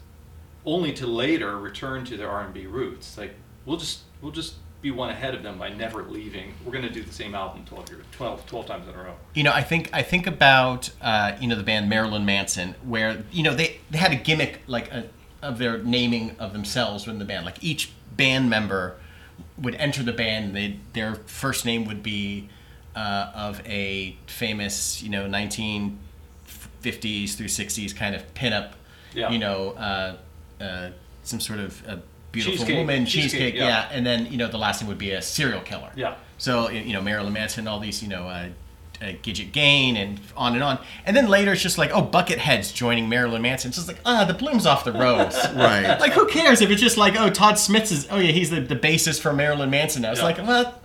only 0.64 0.92
to 0.92 1.06
later 1.06 1.56
return 1.58 2.04
to 2.04 2.16
their 2.16 2.28
R&B 2.28 2.66
roots. 2.66 3.16
Like 3.16 3.34
we'll 3.64 3.76
just 3.76 4.00
we'll 4.20 4.32
just 4.32 4.54
be 4.80 4.90
one 4.90 5.10
ahead 5.10 5.34
of 5.34 5.42
them 5.42 5.58
by 5.58 5.68
never 5.70 6.02
leaving. 6.04 6.54
We're 6.64 6.72
going 6.72 6.84
to 6.84 6.90
do 6.90 7.02
the 7.02 7.12
same 7.12 7.34
album 7.34 7.64
12, 7.66 7.90
year, 7.90 7.98
12, 8.12 8.46
12 8.46 8.66
times 8.66 8.88
in 8.88 8.94
a 8.94 8.98
row. 8.98 9.14
You 9.34 9.42
know, 9.42 9.52
I 9.52 9.62
think 9.62 9.90
I 9.92 10.02
think 10.02 10.26
about 10.26 10.90
uh, 11.00 11.36
you 11.40 11.48
know 11.48 11.56
the 11.56 11.62
band 11.62 11.88
Marilyn 11.88 12.24
Manson, 12.24 12.74
where 12.84 13.24
you 13.30 13.42
know 13.42 13.54
they, 13.54 13.80
they 13.90 13.98
had 13.98 14.12
a 14.12 14.16
gimmick 14.16 14.62
like 14.66 14.90
a, 14.92 15.08
of 15.42 15.58
their 15.58 15.78
naming 15.78 16.36
of 16.38 16.52
themselves 16.52 17.06
in 17.06 17.18
the 17.18 17.24
band. 17.24 17.44
Like 17.44 17.62
each 17.62 17.92
band 18.16 18.50
member 18.50 18.96
would 19.60 19.74
enter 19.76 20.02
the 20.02 20.12
band, 20.12 20.54
they 20.54 20.78
their 20.92 21.16
first 21.26 21.64
name 21.64 21.84
would 21.86 22.02
be 22.02 22.48
uh, 22.96 23.30
of 23.34 23.60
a 23.66 24.16
famous 24.26 25.02
you 25.02 25.10
know 25.10 25.28
1950s 25.28 27.34
through 27.34 27.46
60s 27.46 27.94
kind 27.94 28.14
of 28.14 28.34
pinup, 28.34 28.72
Yeah. 29.14 29.30
you 29.30 29.38
know, 29.38 29.70
uh, 29.72 30.16
uh, 30.62 30.90
some 31.22 31.40
sort 31.40 31.60
of 31.60 31.82
a 31.86 32.00
beautiful 32.32 32.58
Cheesecake. 32.58 32.76
woman 32.78 33.06
Cheesecake, 33.06 33.30
cheesecake, 33.30 33.54
yeah. 33.54 33.66
yeah. 33.68 33.88
and 33.92 34.06
then 34.06 34.26
you 34.30 34.36
know 34.38 34.48
the 34.48 34.58
last 34.58 34.80
name 34.80 34.88
would 34.88 34.98
be 34.98 35.12
a 35.12 35.22
serial 35.22 35.60
killer. 35.60 35.90
Yeah. 35.96 36.14
So 36.38 36.70
you 36.70 36.92
know 36.92 37.02
Marilyn 37.02 37.32
Manson, 37.32 37.66
all 37.68 37.80
these 37.80 38.02
you 38.02 38.08
know 38.08 38.26
uh, 39.00 39.06
Gidget 39.22 39.52
Gein, 39.52 39.96
and 39.96 40.20
on 40.36 40.54
and 40.54 40.62
on. 40.62 40.78
And 41.06 41.16
then 41.16 41.28
later 41.28 41.52
it's 41.52 41.62
just 41.62 41.78
like 41.78 41.90
oh 41.92 42.02
Bucketheads 42.04 42.74
joining 42.74 43.08
Marilyn 43.08 43.42
Manson. 43.42 43.68
It's 43.68 43.76
just 43.78 43.88
like 43.88 44.00
ah 44.04 44.24
the 44.24 44.34
bloom's 44.34 44.66
off 44.66 44.84
the 44.84 44.92
rose. 44.92 45.36
Right. 45.54 45.98
like 46.00 46.12
who 46.12 46.26
cares 46.26 46.60
if 46.60 46.70
it's 46.70 46.80
just 46.80 46.96
like 46.96 47.14
oh 47.18 47.30
Todd 47.30 47.58
Smith's 47.58 47.92
is 47.92 48.08
oh 48.10 48.18
yeah 48.18 48.32
he's 48.32 48.50
the, 48.50 48.60
the 48.60 48.76
bassist 48.76 49.20
for 49.20 49.32
Marilyn 49.32 49.70
Manson. 49.70 50.04
I 50.04 50.10
was 50.10 50.18
Yeah. 50.18 50.24
like 50.24 50.38
well 50.38 50.80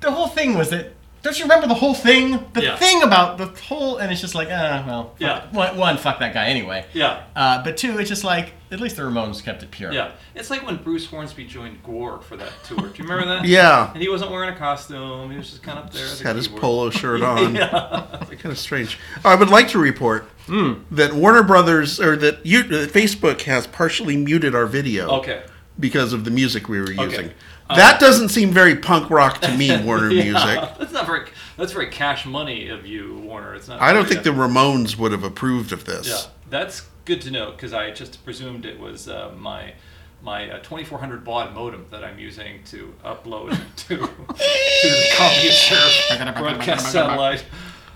the 0.00 0.10
whole 0.10 0.28
thing 0.28 0.56
was 0.56 0.70
that 0.70 0.92
don't 1.22 1.38
you 1.38 1.44
remember 1.44 1.68
the 1.68 1.74
whole 1.74 1.94
thing? 1.94 2.44
The 2.52 2.62
Yeah. 2.64 2.76
thing 2.76 3.00
about 3.04 3.38
the 3.38 3.46
whole, 3.46 3.98
and 3.98 4.10
it's 4.10 4.20
just 4.20 4.34
like, 4.34 4.48
uh, 4.48 4.82
well, 4.84 5.04
fuck- 5.10 5.20
Yeah. 5.20 5.42
One, 5.52 5.76
one, 5.76 5.96
fuck 5.96 6.18
that 6.18 6.34
guy 6.34 6.46
anyway. 6.46 6.84
Yeah. 6.92 7.22
Uh, 7.36 7.62
but 7.62 7.76
two, 7.76 7.96
it's 8.00 8.08
just 8.08 8.24
like 8.24 8.54
at 8.72 8.80
least 8.80 8.96
the 8.96 9.02
Ramones 9.02 9.42
kept 9.44 9.62
it 9.62 9.70
pure. 9.70 9.92
Yeah, 9.92 10.12
it's 10.34 10.50
like 10.50 10.64
when 10.66 10.76
Bruce 10.82 11.06
Hornsby 11.06 11.46
joined 11.46 11.82
Gwar 11.84 12.22
for 12.22 12.36
that 12.36 12.50
tour. 12.64 12.78
Do 12.78 12.84
you 13.02 13.08
remember 13.08 13.26
that? 13.26 13.44
Yeah. 13.48 13.92
And 13.92 14.02
he 14.02 14.08
wasn't 14.08 14.30
wearing 14.30 14.54
a 14.54 14.56
costume. 14.56 15.30
He 15.30 15.36
was 15.36 15.50
just 15.50 15.62
kind 15.62 15.78
of 15.78 15.84
up 15.86 15.92
there. 15.92 16.02
at 16.04 16.08
Just 16.08 16.22
the 16.22 16.26
had 16.28 16.36
his 16.36 16.46
keyboard. 16.46 16.62
polo 16.62 16.90
shirt 16.90 17.22
on. 17.22 17.54
yeah. 17.54 18.06
Kind 18.30 18.46
of 18.46 18.58
strange. 18.58 18.98
I 19.24 19.34
would 19.34 19.50
like 19.50 19.68
to 19.68 19.78
report 19.78 20.28
that 20.48 21.12
Warner 21.12 21.42
Brothers 21.42 22.00
or 22.00 22.16
that 22.16 22.44
you, 22.44 22.60
uh, 22.60 22.86
Facebook 22.86 23.42
has 23.42 23.66
partially 23.66 24.16
muted 24.16 24.54
our 24.54 24.66
video 24.66 25.08
Okay. 25.18 25.42
because 25.78 26.12
of 26.12 26.24
the 26.24 26.30
music 26.30 26.68
we 26.68 26.80
were 26.80 26.90
using. 26.90 27.30
Uh, 27.70 27.76
that 27.76 28.00
doesn't 28.00 28.30
seem 28.30 28.50
very 28.50 28.74
punk 28.76 29.08
rock 29.10 29.40
to 29.40 29.56
me, 29.56 29.74
Warner 29.84 30.10
Yeah. 30.10 30.24
Music. 30.24 30.78
That's 30.78 30.92
not 30.92 31.06
very. 31.06 31.26
That's 31.56 31.72
very 31.72 31.88
cash 31.90 32.26
money 32.26 32.68
of 32.68 32.86
you, 32.86 33.20
Warner. 33.24 33.54
It's 33.54 33.68
not. 33.68 33.80
I 33.80 33.92
don't 33.92 34.04
very, 34.04 34.14
think 34.14 34.24
the 34.24 34.30
Ramones 34.42 34.96
would 34.98 35.12
have 35.12 35.22
approved 35.24 35.72
of 35.72 35.84
this. 35.84 36.08
Yeah, 36.08 36.30
that's 36.50 36.88
good 37.04 37.20
to 37.22 37.30
know 37.30 37.50
because 37.52 37.72
I 37.72 37.90
just 37.90 38.24
presumed 38.24 38.66
it 38.66 38.78
was 38.78 39.08
uh, 39.08 39.32
my 39.36 39.74
my 40.22 40.48
uh, 40.48 40.58
2400 40.58 41.24
baud 41.24 41.52
modem 41.52 41.86
that 41.90 42.04
I'm 42.04 42.18
using 42.18 42.62
to 42.66 42.94
upload 43.04 43.50
to, 43.76 43.96
to 43.96 43.96
the 43.96 45.06
CompuServe 45.16 46.38
broadcast 46.38 46.92
satellite. 46.92 47.44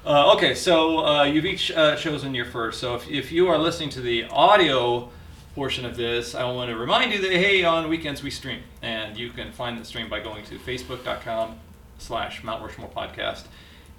Uh, 0.04 0.34
okay, 0.34 0.54
so 0.54 1.06
uh, 1.06 1.22
you've 1.24 1.44
each 1.44 1.70
uh, 1.70 1.96
chosen 1.96 2.34
your 2.34 2.44
first. 2.44 2.80
So 2.80 2.96
if, 2.96 3.08
if 3.08 3.32
you 3.32 3.48
are 3.48 3.58
listening 3.58 3.90
to 3.90 4.00
the 4.00 4.24
audio 4.24 5.10
portion 5.54 5.84
of 5.84 5.96
this, 5.96 6.34
I 6.34 6.44
want 6.50 6.70
to 6.70 6.76
remind 6.76 7.12
you 7.12 7.20
that 7.22 7.30
hey, 7.32 7.64
on 7.64 7.88
weekends 7.88 8.22
we 8.22 8.30
stream, 8.30 8.60
and 8.82 9.16
you 9.16 9.30
can 9.30 9.52
find 9.52 9.80
the 9.80 9.84
stream 9.84 10.08
by 10.08 10.20
going 10.20 10.44
to 10.46 10.58
facebook.com 10.58 11.56
slash 11.98 12.44
Mount 12.44 12.62
Rushmore 12.62 12.90
podcast 12.90 13.44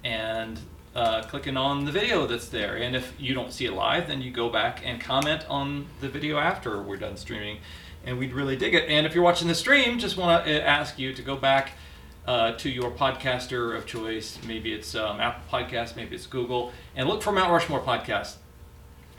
and 0.04 0.60
uh, 0.98 1.22
clicking 1.22 1.56
on 1.56 1.84
the 1.84 1.92
video 1.92 2.26
that's 2.26 2.48
there. 2.48 2.76
And 2.76 2.96
if 2.96 3.12
you 3.20 3.32
don't 3.32 3.52
see 3.52 3.66
it 3.66 3.72
live, 3.72 4.08
then 4.08 4.20
you 4.20 4.32
go 4.32 4.48
back 4.50 4.82
and 4.84 5.00
comment 5.00 5.44
on 5.48 5.86
the 6.00 6.08
video 6.08 6.38
after 6.38 6.82
we're 6.82 6.96
done 6.96 7.16
streaming, 7.16 7.58
and 8.04 8.18
we'd 8.18 8.32
really 8.32 8.56
dig 8.56 8.74
it. 8.74 8.88
And 8.88 9.06
if 9.06 9.14
you're 9.14 9.22
watching 9.22 9.46
the 9.46 9.54
stream, 9.54 10.00
just 10.00 10.16
want 10.16 10.44
to 10.44 10.66
ask 10.66 10.98
you 10.98 11.14
to 11.14 11.22
go 11.22 11.36
back 11.36 11.74
uh, 12.26 12.52
to 12.56 12.68
your 12.68 12.90
podcaster 12.90 13.76
of 13.76 13.86
choice. 13.86 14.38
Maybe 14.44 14.72
it's 14.72 14.96
um, 14.96 15.20
Apple 15.20 15.44
Podcast, 15.48 15.94
maybe 15.94 16.16
it's 16.16 16.26
Google, 16.26 16.72
and 16.96 17.08
look 17.08 17.22
for 17.22 17.30
Mount 17.30 17.52
Rushmore 17.52 17.80
podcast. 17.80 18.34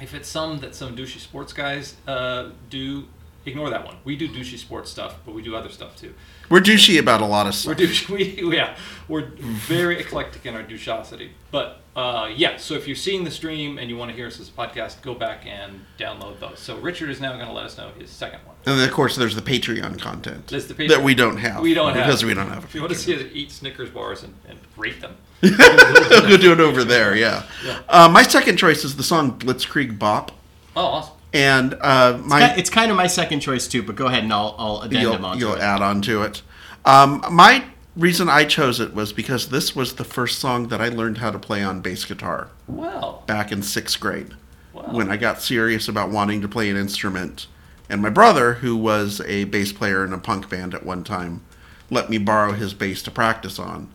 If 0.02 0.14
it's 0.14 0.28
some 0.28 0.60
that 0.60 0.76
some 0.76 0.98
douchey 0.98 1.20
sports 1.20 1.54
guys 1.54 1.96
uh, 2.08 2.50
do, 2.70 3.06
ignore 3.50 3.70
that 3.70 3.86
one. 3.86 3.98
We 4.04 4.16
do 4.16 4.28
douchey 4.30 4.58
sports 4.58 4.90
stuff, 4.90 5.16
but 5.26 5.36
we 5.36 5.42
do 5.42 5.56
other 5.56 5.70
stuff 5.70 5.96
too. 5.96 6.14
We're 6.50 6.62
douchey 6.62 7.00
about 7.00 7.22
a 7.22 7.26
lot 7.26 7.46
of 7.48 7.54
stuff. 7.56 7.78
We're 7.78 7.88
stuff. 7.88 8.08
douche. 8.08 8.40
We 8.42 8.56
yeah, 8.56 8.76
we're 9.08 9.32
very 9.40 10.00
eclectic 10.00 10.46
in 10.46 10.56
our 10.56 10.64
douchosity. 10.64 11.30
But 11.52 11.82
uh, 11.96 12.32
yeah, 12.36 12.58
so 12.58 12.76
if 12.76 12.88
you're 12.88 12.96
seeing 12.96 13.24
the 13.24 13.32
stream 13.32 13.78
and 13.78 13.90
you 13.90 13.98
want 13.98 14.10
to 14.12 14.16
hear 14.16 14.28
us 14.28 14.40
as 14.40 14.50
a 14.50 14.52
podcast, 14.52 15.02
go 15.02 15.14
back 15.14 15.46
and 15.46 15.86
download 15.98 16.40
those. 16.40 16.60
So 16.60 16.78
Richard 16.80 17.10
is 17.10 17.20
now 17.20 17.34
going 17.34 17.46
to 17.48 17.52
let 17.52 17.66
us 17.66 17.78
know 17.78 17.92
his 18.00 18.10
second 18.10 18.40
one. 18.46 18.56
And 18.66 18.80
then, 18.80 18.88
of 18.88 18.94
course, 18.94 19.16
there's 19.16 19.36
the 19.36 19.42
Patreon 19.42 20.00
content 20.00 20.48
There's 20.48 20.68
the 20.68 20.74
Patreon. 20.74 20.90
that 20.90 21.04
we 21.04 21.14
don't 21.16 21.38
have. 21.38 21.62
We 21.62 21.74
don't 21.74 21.94
have 21.94 22.06
because 22.06 22.24
we 22.26 22.34
don't 22.34 22.50
have. 22.50 22.64
If 22.64 22.76
you 22.76 22.82
want 22.82 22.94
to 22.94 23.00
see 23.00 23.16
us 23.16 23.24
eat 23.34 23.52
Snickers 23.52 23.90
bars 23.90 24.24
and, 24.24 24.34
and 24.48 24.60
rate 24.78 25.02
them, 25.02 25.18
go 25.42 26.38
do 26.38 26.52
it 26.54 26.60
over 26.60 26.84
there. 26.84 27.16
Yeah. 27.16 27.44
Yeah. 27.66 27.80
Uh, 27.88 28.10
my 28.10 28.24
second 28.24 28.58
choice 28.58 28.84
is 28.84 28.96
the 28.96 29.04
song 29.04 29.38
Blitzkrieg 29.40 29.98
Bop, 30.00 30.32
oh 30.76 30.82
awesome. 30.86 31.16
And 31.34 31.76
uh, 31.82 32.20
my 32.24 32.56
It's 32.56 32.70
kind 32.70 32.92
of 32.92 32.98
my 32.98 33.08
second 33.08 33.42
choice 33.42 33.68
too, 33.68 33.84
but 33.84 33.96
go 33.96 34.08
ahead 34.08 34.24
and 34.24 34.34
I'll, 34.34 34.56
I'll 34.58 34.82
addendum 34.82 35.22
you'll, 35.22 35.26
onto 35.26 35.40
you'll 35.40 35.56
it. 35.56 35.62
add 35.62 35.82
on 35.82 36.02
to 36.04 36.24
it. 36.24 36.42
Um, 36.86 37.24
my 37.32 37.66
reason 37.96 38.30
I 38.30 38.46
chose 38.46 38.80
it 38.80 38.94
was 38.94 39.14
because 39.14 39.50
this 39.50 39.76
was 39.76 39.96
the 39.96 40.04
first 40.04 40.40
song 40.40 40.70
that 40.70 40.82
I 40.82 40.90
learned 40.90 41.20
how 41.20 41.32
to 41.32 41.40
play 41.40 41.62
on 41.64 41.82
bass 41.82 42.06
guitar 42.06 42.50
Well, 42.68 43.24
back 43.28 43.52
in 43.52 43.62
sixth 43.62 44.00
grade 44.00 44.34
wow. 44.74 44.88
when 44.92 45.12
I 45.12 45.18
got 45.18 45.42
serious 45.42 45.88
about 45.88 46.10
wanting 46.10 46.42
to 46.42 46.48
play 46.48 46.70
an 46.70 46.78
instrument. 46.78 47.48
And 47.90 48.02
my 48.02 48.10
brother, 48.10 48.56
who 48.56 48.78
was 48.78 49.20
a 49.22 49.46
bass 49.46 49.74
player 49.74 50.06
in 50.06 50.14
a 50.14 50.18
punk 50.18 50.50
band 50.50 50.74
at 50.74 50.86
one 50.86 51.04
time, 51.04 51.44
let 51.90 52.10
me 52.10 52.18
borrow 52.18 52.54
his 52.54 52.74
bass 52.74 53.02
to 53.04 53.12
practice 53.12 53.60
on. 53.60 53.90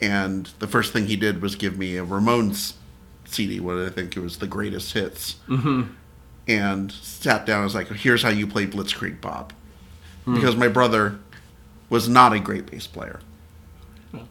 And 0.00 0.46
the 0.58 0.66
first 0.66 0.92
thing 0.92 1.06
he 1.06 1.16
did 1.16 1.42
was 1.42 1.56
give 1.56 1.76
me 1.78 1.96
a 1.96 2.04
Ramones 2.04 2.74
CD, 3.24 3.60
what 3.60 3.78
I 3.78 3.88
think 3.88 4.16
it 4.16 4.20
was 4.20 4.38
the 4.38 4.46
greatest 4.46 4.92
hits. 4.92 5.36
Mm-hmm. 5.48 5.92
And 6.48 6.92
sat 6.92 7.44
down 7.44 7.56
and 7.58 7.64
was 7.64 7.74
like, 7.74 7.88
here's 7.88 8.22
how 8.22 8.28
you 8.28 8.46
play 8.46 8.66
Blitzkrieg 8.66 9.20
Bop. 9.20 9.52
Hmm. 10.24 10.34
Because 10.34 10.54
my 10.56 10.68
brother 10.68 11.18
was 11.90 12.08
not 12.08 12.32
a 12.32 12.38
great 12.40 12.70
bass 12.70 12.86
player. 12.86 13.20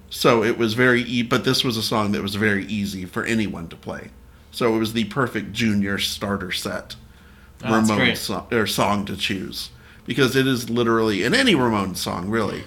So 0.10 0.44
it 0.44 0.58
was 0.58 0.74
very, 0.74 1.02
e- 1.04 1.22
but 1.24 1.44
this 1.44 1.64
was 1.64 1.78
a 1.78 1.84
song 1.84 2.12
that 2.14 2.24
was 2.24 2.36
very 2.36 2.66
easy 2.66 3.06
for 3.06 3.24
anyone 3.24 3.68
to 3.68 3.76
play. 3.76 4.10
So 4.52 4.74
it 4.76 4.80
was 4.80 4.94
the 4.94 5.04
perfect 5.06 5.52
junior 5.54 6.00
starter 6.00 6.52
set 6.52 6.96
ah, 7.64 7.68
Oh, 7.68 7.72
Ramones 7.82 7.96
great. 7.98 8.18
song, 8.18 8.48
or 8.52 8.66
song 8.66 9.06
to 9.06 9.16
choose 9.18 9.70
because 10.06 10.36
it 10.36 10.48
is 10.48 10.70
literally 10.70 11.24
in 11.24 11.34
any 11.36 11.54
Ramones 11.56 11.98
song 11.98 12.30
really. 12.30 12.64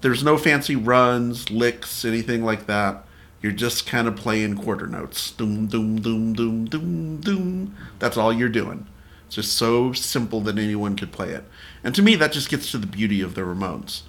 There's 0.00 0.22
no 0.24 0.38
fancy 0.38 0.76
runs, 0.76 1.50
licks, 1.50 2.04
anything 2.06 2.42
like 2.44 2.66
that. 2.66 3.04
You're 3.42 3.52
just 3.52 3.86
kind 3.86 4.06
of 4.06 4.16
playing 4.16 4.58
quarter 4.58 4.86
notes. 4.86 5.30
Doom, 5.30 5.66
doom, 5.66 6.00
doom, 6.00 6.34
doom, 6.34 6.66
doom, 6.66 7.20
doom. 7.20 7.76
That's 7.98 8.16
all 8.16 8.32
you're 8.32 8.48
doing. 8.48 8.86
It's 9.26 9.36
just 9.36 9.56
so 9.56 9.92
simple 9.92 10.40
that 10.42 10.58
anyone 10.58 10.96
could 10.96 11.12
play 11.12 11.30
it. 11.30 11.44
And 11.82 11.94
to 11.94 12.02
me, 12.02 12.16
that 12.16 12.32
just 12.32 12.50
gets 12.50 12.70
to 12.72 12.78
the 12.78 12.86
beauty 12.86 13.22
of 13.22 13.34
the 13.34 13.42
Ramones. 13.42 14.02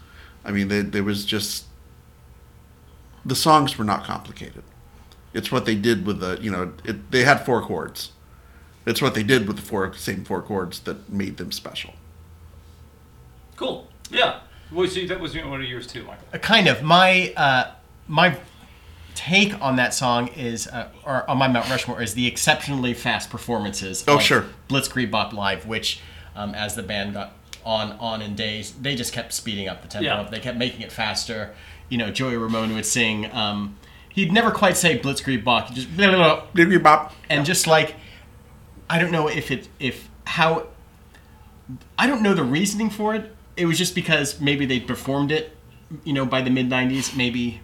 I 0.43 0.51
mean, 0.51 0.67
they, 0.67 0.81
there 0.81 1.03
was 1.03 1.23
just. 1.23 1.65
The 3.23 3.35
songs 3.35 3.77
were 3.77 3.85
not 3.85 4.03
complicated. 4.03 4.63
It's 5.33 5.51
what 5.51 5.65
they 5.65 5.75
did 5.75 6.05
with 6.05 6.19
the, 6.19 6.39
you 6.41 6.51
know, 6.51 6.73
it, 6.83 7.11
they 7.11 7.23
had 7.23 7.45
four 7.45 7.61
chords. 7.61 8.11
It's 8.85 9.01
what 9.01 9.13
they 9.13 9.23
did 9.23 9.47
with 9.47 9.57
the 9.57 9.61
four 9.61 9.93
same 9.93 10.25
four 10.25 10.41
chords 10.41 10.79
that 10.81 11.09
made 11.09 11.37
them 11.37 11.51
special. 11.51 11.93
Cool. 13.55 13.87
Yeah. 14.09 14.39
Well, 14.71 14.87
see, 14.87 15.05
that 15.07 15.19
was 15.19 15.35
one 15.35 15.61
of 15.61 15.67
yours 15.67 15.85
too, 15.85 16.03
Michael. 16.03 16.25
Uh, 16.33 16.37
kind 16.39 16.67
of 16.67 16.81
my 16.81 17.33
uh, 17.37 17.71
my 18.07 18.37
take 19.21 19.61
on 19.61 19.75
that 19.75 19.93
song 19.93 20.29
is 20.29 20.67
uh, 20.67 20.89
or 21.05 21.29
on 21.29 21.37
my 21.37 21.47
Mount 21.47 21.69
Rushmore 21.69 22.01
is 22.01 22.15
the 22.15 22.25
exceptionally 22.25 22.95
fast 22.95 23.29
performances. 23.29 24.03
Oh, 24.07 24.15
of 24.15 24.21
sure. 24.23 24.45
Blitzkrieg 24.67 25.11
Bop 25.11 25.31
live, 25.31 25.67
which 25.67 25.99
um, 26.35 26.55
as 26.55 26.73
the 26.73 26.81
band 26.81 27.13
got 27.13 27.33
on 27.63 27.91
on 27.93 28.23
in 28.23 28.35
days, 28.35 28.71
they 28.81 28.95
just 28.95 29.13
kept 29.13 29.31
speeding 29.31 29.67
up 29.67 29.83
the 29.83 29.87
tempo. 29.87 30.05
Yeah. 30.05 30.27
They 30.29 30.39
kept 30.39 30.57
making 30.57 30.81
it 30.81 30.91
faster. 30.91 31.53
You 31.89 31.99
know, 31.99 32.09
Joey 32.09 32.35
Ramone 32.35 32.73
would 32.73 32.85
sing. 32.85 33.31
Um, 33.31 33.77
he'd 34.09 34.31
never 34.31 34.49
quite 34.49 34.75
say 34.75 34.97
Blitzkrieg 34.97 35.43
Bop. 35.43 35.67
He 35.67 35.75
just 35.75 35.95
blah, 35.95 36.09
blah, 36.09 36.45
blah, 36.53 36.79
bop. 36.79 37.13
and 37.29 37.45
just 37.45 37.67
like 37.67 37.95
I 38.89 38.97
don't 38.97 39.11
know 39.11 39.27
if 39.27 39.51
it 39.51 39.67
if 39.79 40.09
how 40.25 40.67
I 41.99 42.07
don't 42.07 42.23
know 42.23 42.33
the 42.33 42.43
reasoning 42.43 42.89
for 42.89 43.13
it. 43.13 43.35
It 43.55 43.67
was 43.67 43.77
just 43.77 43.93
because 43.93 44.41
maybe 44.41 44.65
they 44.65 44.79
performed 44.79 45.31
it, 45.31 45.55
you 46.03 46.13
know, 46.13 46.25
by 46.25 46.41
the 46.41 46.49
mid 46.49 46.69
'90s, 46.69 47.15
maybe 47.15 47.61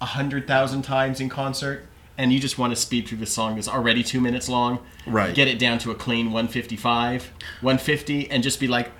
a 0.00 0.06
hundred 0.06 0.46
thousand 0.46 0.82
times 0.82 1.20
in 1.20 1.28
concert, 1.28 1.86
and 2.18 2.32
you 2.32 2.38
just 2.40 2.58
want 2.58 2.72
to 2.72 2.76
speed 2.76 3.06
through 3.08 3.18
the 3.18 3.26
song 3.26 3.54
that's 3.56 3.68
already 3.68 4.02
two 4.02 4.20
minutes 4.20 4.48
long, 4.48 4.78
Right. 5.06 5.34
Get 5.34 5.48
it 5.48 5.58
down 5.58 5.78
to 5.80 5.90
a 5.90 5.94
clean 5.94 6.26
155, 6.26 7.32
150, 7.60 8.30
and 8.30 8.42
just 8.42 8.60
be 8.60 8.68
like, 8.68 8.90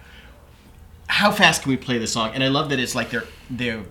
how 1.07 1.30
fast 1.30 1.62
can 1.62 1.71
we 1.71 1.76
play 1.76 1.99
this 1.99 2.12
song? 2.12 2.30
And 2.35 2.42
I 2.45 2.49
love 2.49 2.69
that 2.71 2.78
it's 2.78 2.95
like 2.95 3.11
their 3.11 3.25
their 3.50 3.83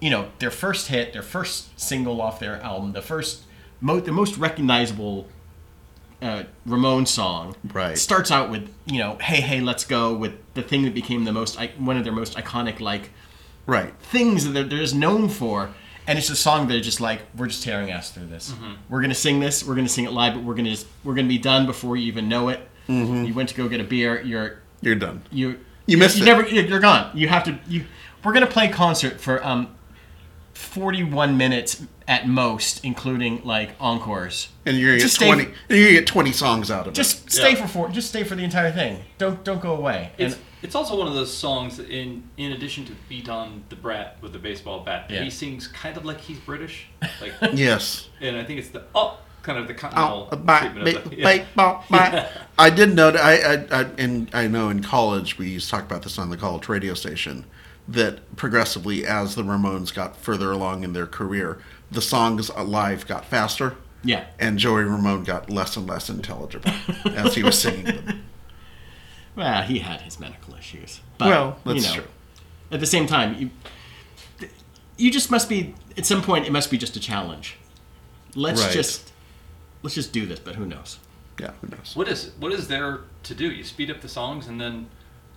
you 0.00 0.10
know 0.10 0.30
their 0.38 0.50
first 0.50 0.88
hit, 0.88 1.12
their 1.12 1.22
first 1.22 1.78
single 1.80 2.20
off 2.20 2.40
their 2.40 2.60
album, 2.62 2.92
the 2.92 3.02
first 3.02 3.42
mo- 3.80 4.00
the 4.00 4.12
most 4.12 4.36
recognizable 4.36 5.28
uh, 6.22 6.44
Ramon 6.66 7.06
song. 7.06 7.54
Right. 7.72 7.96
Starts 7.96 8.30
out 8.30 8.50
with 8.50 8.68
you 8.86 8.98
know 8.98 9.16
hey 9.20 9.40
hey 9.40 9.60
let's 9.60 9.84
go 9.84 10.12
with 10.14 10.32
the 10.54 10.62
thing 10.62 10.82
that 10.82 10.94
became 10.94 11.24
the 11.24 11.32
most 11.32 11.58
one 11.78 11.96
of 11.96 12.04
their 12.04 12.12
most 12.12 12.36
iconic 12.36 12.80
like 12.80 13.10
Right. 13.66 13.94
things 14.02 14.44
that 14.44 14.50
they're, 14.50 14.64
they're 14.64 14.78
just 14.80 14.94
known 14.96 15.28
for. 15.28 15.70
And 16.10 16.18
it's 16.18 16.28
a 16.28 16.34
song 16.34 16.66
they're 16.66 16.80
just 16.80 17.00
like, 17.00 17.22
we're 17.36 17.46
just 17.46 17.62
tearing 17.62 17.92
ass 17.92 18.10
through 18.10 18.26
this. 18.26 18.50
Mm-hmm. 18.50 18.72
We're 18.88 19.00
gonna 19.00 19.14
sing 19.14 19.38
this. 19.38 19.62
We're 19.64 19.76
gonna 19.76 19.88
sing 19.88 20.06
it 20.06 20.10
live, 20.12 20.34
but 20.34 20.42
we're 20.42 20.54
gonna 20.56 20.70
just 20.70 20.88
we're 21.04 21.14
gonna 21.14 21.28
be 21.28 21.38
done 21.38 21.66
before 21.66 21.96
you 21.96 22.06
even 22.08 22.28
know 22.28 22.48
it. 22.48 22.60
Mm-hmm. 22.88 23.24
You 23.26 23.32
went 23.34 23.48
to 23.50 23.54
go 23.54 23.68
get 23.68 23.80
a 23.80 23.84
beer. 23.84 24.20
You're 24.22 24.58
You're 24.82 24.96
done. 24.96 25.22
you 25.30 25.60
You 25.86 25.98
missed 25.98 26.16
you 26.16 26.24
it. 26.24 26.26
never 26.26 26.48
you're 26.48 26.64
you're 26.64 26.80
gone 26.80 27.16
you 27.16 27.28
have 27.28 27.44
to 27.44 27.56
you 27.68 27.84
we're 28.24 28.32
gonna 28.32 28.46
play 28.48 28.66
concert 28.68 29.20
for 29.20 29.44
um 29.46 29.68
41 30.60 31.36
minutes 31.36 31.82
at 32.06 32.28
most 32.28 32.84
including 32.84 33.40
like 33.44 33.70
encores 33.80 34.48
And 34.66 34.76
you're 34.76 34.88
gonna 34.90 34.98
get 34.98 35.02
Just 35.02 35.14
stay- 35.16 35.26
twenty. 35.26 35.44
and 35.44 35.54
you're 35.78 35.88
gonna 35.88 36.00
get 36.00 36.06
twenty 36.06 36.32
songs 36.32 36.70
out 36.70 36.86
of 36.86 36.92
just 36.92 37.22
it. 37.22 37.24
Just 37.26 37.36
stay 37.38 37.50
Yeah. 37.52 37.62
for 37.62 37.68
four 37.68 37.88
just 37.88 38.08
stay 38.08 38.24
for 38.24 38.34
the 38.34 38.44
entire 38.44 38.72
thing 38.72 39.00
don't 39.18 39.42
don't 39.44 39.60
go 39.60 39.74
away 39.74 40.10
It's, 40.18 40.34
and 40.34 40.42
it's 40.62 40.74
also 40.74 40.96
one 40.98 41.06
of 41.08 41.14
those 41.14 41.32
songs 41.34 41.76
that 41.78 41.88
in 41.88 42.24
in 42.36 42.52
addition 42.52 42.84
to 42.86 42.92
beat 43.08 43.28
on 43.28 43.62
the 43.68 43.76
brat 43.76 44.16
with 44.20 44.32
the 44.32 44.38
baseball 44.38 44.80
bat, 44.80 45.06
Yeah. 45.08 45.22
he 45.22 45.30
sings 45.30 45.66
kind 45.68 45.96
of 45.96 46.04
like 46.04 46.20
he's 46.20 46.38
British. 46.38 46.86
Like 47.20 47.32
Yes. 47.54 48.08
and 48.20 48.36
I 48.36 48.44
think 48.44 48.58
it's 48.58 48.68
the 48.70 48.82
oh 48.94 49.18
kind 49.42 49.58
of 49.58 49.68
the 49.68 49.74
continental 49.74 50.28
Oh, 50.30 50.36
bye, 50.36 50.60
treatment 50.60 50.88
of 50.96 51.04
bye, 51.04 51.10
it. 51.12 51.18
Yeah. 51.18 51.24
bye, 51.56 51.80
bye, 51.88 52.10
bye. 52.10 52.28
I 52.58 52.68
did 52.68 52.94
note. 52.94 53.16
I, 53.16 53.36
I, 53.54 53.54
I, 53.80 53.86
and 53.96 54.28
I 54.34 54.46
know 54.48 54.68
in 54.68 54.82
college 54.82 55.38
we 55.38 55.48
used 55.48 55.64
to 55.66 55.70
talk 55.70 55.84
about 55.84 56.02
this 56.02 56.18
on 56.18 56.28
the 56.28 56.36
college 56.36 56.68
radio 56.68 56.92
station. 56.92 57.46
That 57.88 58.36
progressively, 58.36 59.04
as 59.06 59.34
the 59.34 59.42
Ramones 59.42 59.92
got 59.94 60.16
further 60.16 60.50
along 60.52 60.84
in 60.84 60.92
their 60.92 61.06
career, 61.06 61.58
the 61.90 62.00
songs 62.00 62.50
live 62.54 63.06
got 63.06 63.24
faster, 63.24 63.76
Yeah. 64.04 64.26
and 64.38 64.58
Joey 64.58 64.84
Ramone 64.84 65.24
got 65.24 65.50
less 65.50 65.76
and 65.76 65.86
less 65.86 66.08
intelligible 66.08 66.70
as 67.04 67.34
he 67.34 67.42
was 67.42 67.58
singing 67.60 67.84
them. 67.84 68.22
Well, 69.36 69.62
he 69.62 69.78
had 69.80 70.02
his 70.02 70.20
medical 70.20 70.54
issues. 70.54 71.00
But, 71.18 71.28
Well, 71.28 71.58
that's 71.64 71.76
you 71.76 71.88
know, 71.88 71.94
true. 72.02 72.10
At 72.72 72.80
the 72.80 72.86
same 72.86 73.06
time, 73.06 73.34
you 73.38 73.50
you 74.96 75.10
just 75.10 75.30
must 75.30 75.48
be 75.48 75.74
at 75.96 76.04
some 76.04 76.22
point. 76.22 76.46
It 76.46 76.52
must 76.52 76.70
be 76.70 76.76
just 76.78 76.94
a 76.96 77.00
challenge. 77.00 77.56
Let's 78.34 78.60
Right. 78.62 78.72
just 78.72 79.12
let's 79.82 79.94
just 79.94 80.12
do 80.12 80.26
this. 80.26 80.38
But 80.38 80.56
who 80.56 80.66
knows? 80.66 80.98
Yeah, 81.40 81.52
who 81.62 81.68
knows? 81.68 81.92
What 81.96 82.06
is 82.06 82.32
what 82.38 82.52
is 82.52 82.68
there 82.68 83.00
to 83.24 83.34
do? 83.34 83.50
You 83.50 83.64
speed 83.64 83.90
up 83.90 84.02
the 84.02 84.08
songs 84.08 84.46
and 84.46 84.60
then 84.60 84.88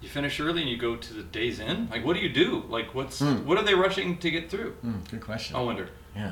you 0.04 0.10
finish 0.10 0.40
early 0.40 0.62
and 0.62 0.70
you 0.70 0.78
go 0.78 0.96
to 0.96 1.14
the 1.14 1.24
Days 1.24 1.60
Inn. 1.60 1.88
Like, 1.90 2.06
what 2.06 2.14
do 2.16 2.20
you 2.22 2.30
do? 2.30 2.64
Like, 2.70 2.94
what's 2.94 3.20
Hmm. 3.20 3.46
what 3.46 3.58
are 3.58 3.64
they 3.64 3.74
rushing 3.74 4.18
to 4.18 4.30
get 4.30 4.50
through? 4.52 4.76
good 5.10 5.22
question. 5.22 5.56
I 5.56 5.62
wonder. 5.62 5.90
yeah. 6.16 6.32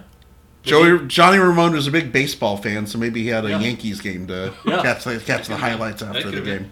Joey 0.64 1.08
Johnny 1.08 1.40
Ramone 1.40 1.74
was 1.74 1.88
a 1.88 1.92
big 1.92 2.12
baseball 2.12 2.56
fan, 2.58 2.86
so 2.86 3.00
maybe 3.00 3.24
he 3.24 3.30
had 3.30 3.46
a 3.46 3.50
Yeah. 3.50 3.60
Yankees 3.60 4.00
game 4.00 4.28
to 4.28 4.54
Yeah. 4.66 4.82
catch 4.84 5.04
the, 5.06 5.12
catch 5.20 5.24
the 5.24 5.32
That 5.32 5.46
could've 5.46 5.60
highlights 5.60 6.04
after 6.04 6.20
the 6.20 6.24
could've 6.30 6.46
been. 6.46 6.58
game. 6.64 6.72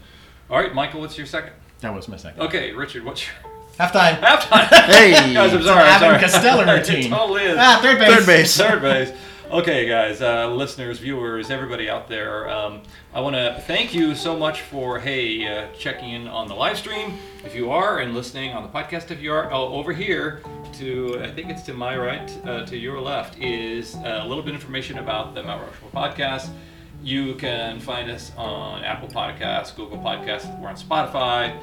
All 0.50 0.60
right, 0.60 0.74
Michael, 0.76 1.02
what's 1.02 1.18
your 1.18 1.26
second? 1.26 1.54
That 1.82 1.96
was 1.96 2.08
my 2.08 2.18
second. 2.18 2.42
Okay, 2.42 2.72
Richard, 2.74 3.04
what's 3.04 3.26
your 3.26 3.34
Halftime. 3.80 4.20
halftime? 4.22 4.68
Hey, 4.92 5.12
guys, 5.34 5.54
I'm 5.54 5.64
sorry. 5.64 5.84
I'm 5.90 6.00
sorry. 6.00 6.20
Costello 6.20 6.62
it 6.72 6.78
routine. 6.80 7.10
totally 7.10 7.44
is. 7.46 7.56
Ah, 7.58 7.80
third 7.82 7.98
base. 7.98 8.16
Third 8.18 8.26
base. 8.28 8.58
Third 8.58 8.82
base. 8.82 9.12
Okay, 9.52 9.88
guys, 9.88 10.22
uh, 10.22 10.48
listeners, 10.54 11.00
viewers, 11.00 11.50
everybody 11.50 11.90
out 11.90 12.08
there, 12.08 12.48
um, 12.48 12.84
I 13.16 13.20
want 13.20 13.36
to 13.36 13.60
thank 13.66 13.96
you 13.96 14.14
so 14.14 14.38
much 14.38 14.62
for 14.62 15.00
hey 15.00 15.48
uh, 15.48 15.74
checking 15.76 16.12
in 16.12 16.28
on 16.28 16.48
the 16.48 16.54
live 16.54 16.78
stream. 16.78 17.18
If 17.44 17.56
you 17.56 17.72
are 17.72 17.98
and 17.98 18.14
listening 18.14 18.54
on 18.54 18.62
the 18.62 18.70
podcast, 18.70 19.10
if 19.10 19.24
you 19.24 19.34
are 19.34 19.52
oh, 19.52 19.74
over 19.74 19.92
here 19.92 20.44
to 20.74 21.20
I 21.24 21.32
think 21.32 21.50
it's 21.50 21.64
to 21.64 21.74
my 21.74 21.98
right, 21.98 22.30
uh, 22.46 22.64
to 22.68 22.78
your 22.78 23.02
left 23.02 23.40
is 23.40 23.96
a 23.96 24.24
little 24.24 24.44
bit 24.44 24.54
of 24.54 24.62
information 24.62 25.00
about 25.00 25.34
the 25.34 25.42
Mount 25.42 25.64
Rushmore 25.66 25.90
podcast. 25.96 26.52
You 27.02 27.36
can 27.36 27.80
find 27.80 28.12
us 28.12 28.32
on 28.36 28.84
Apple 28.84 29.08
Podcasts, 29.08 29.74
Google 29.76 29.98
Podcasts. 30.00 30.60
We're 30.60 30.68
on 30.68 30.76
Spotify. 30.76 31.58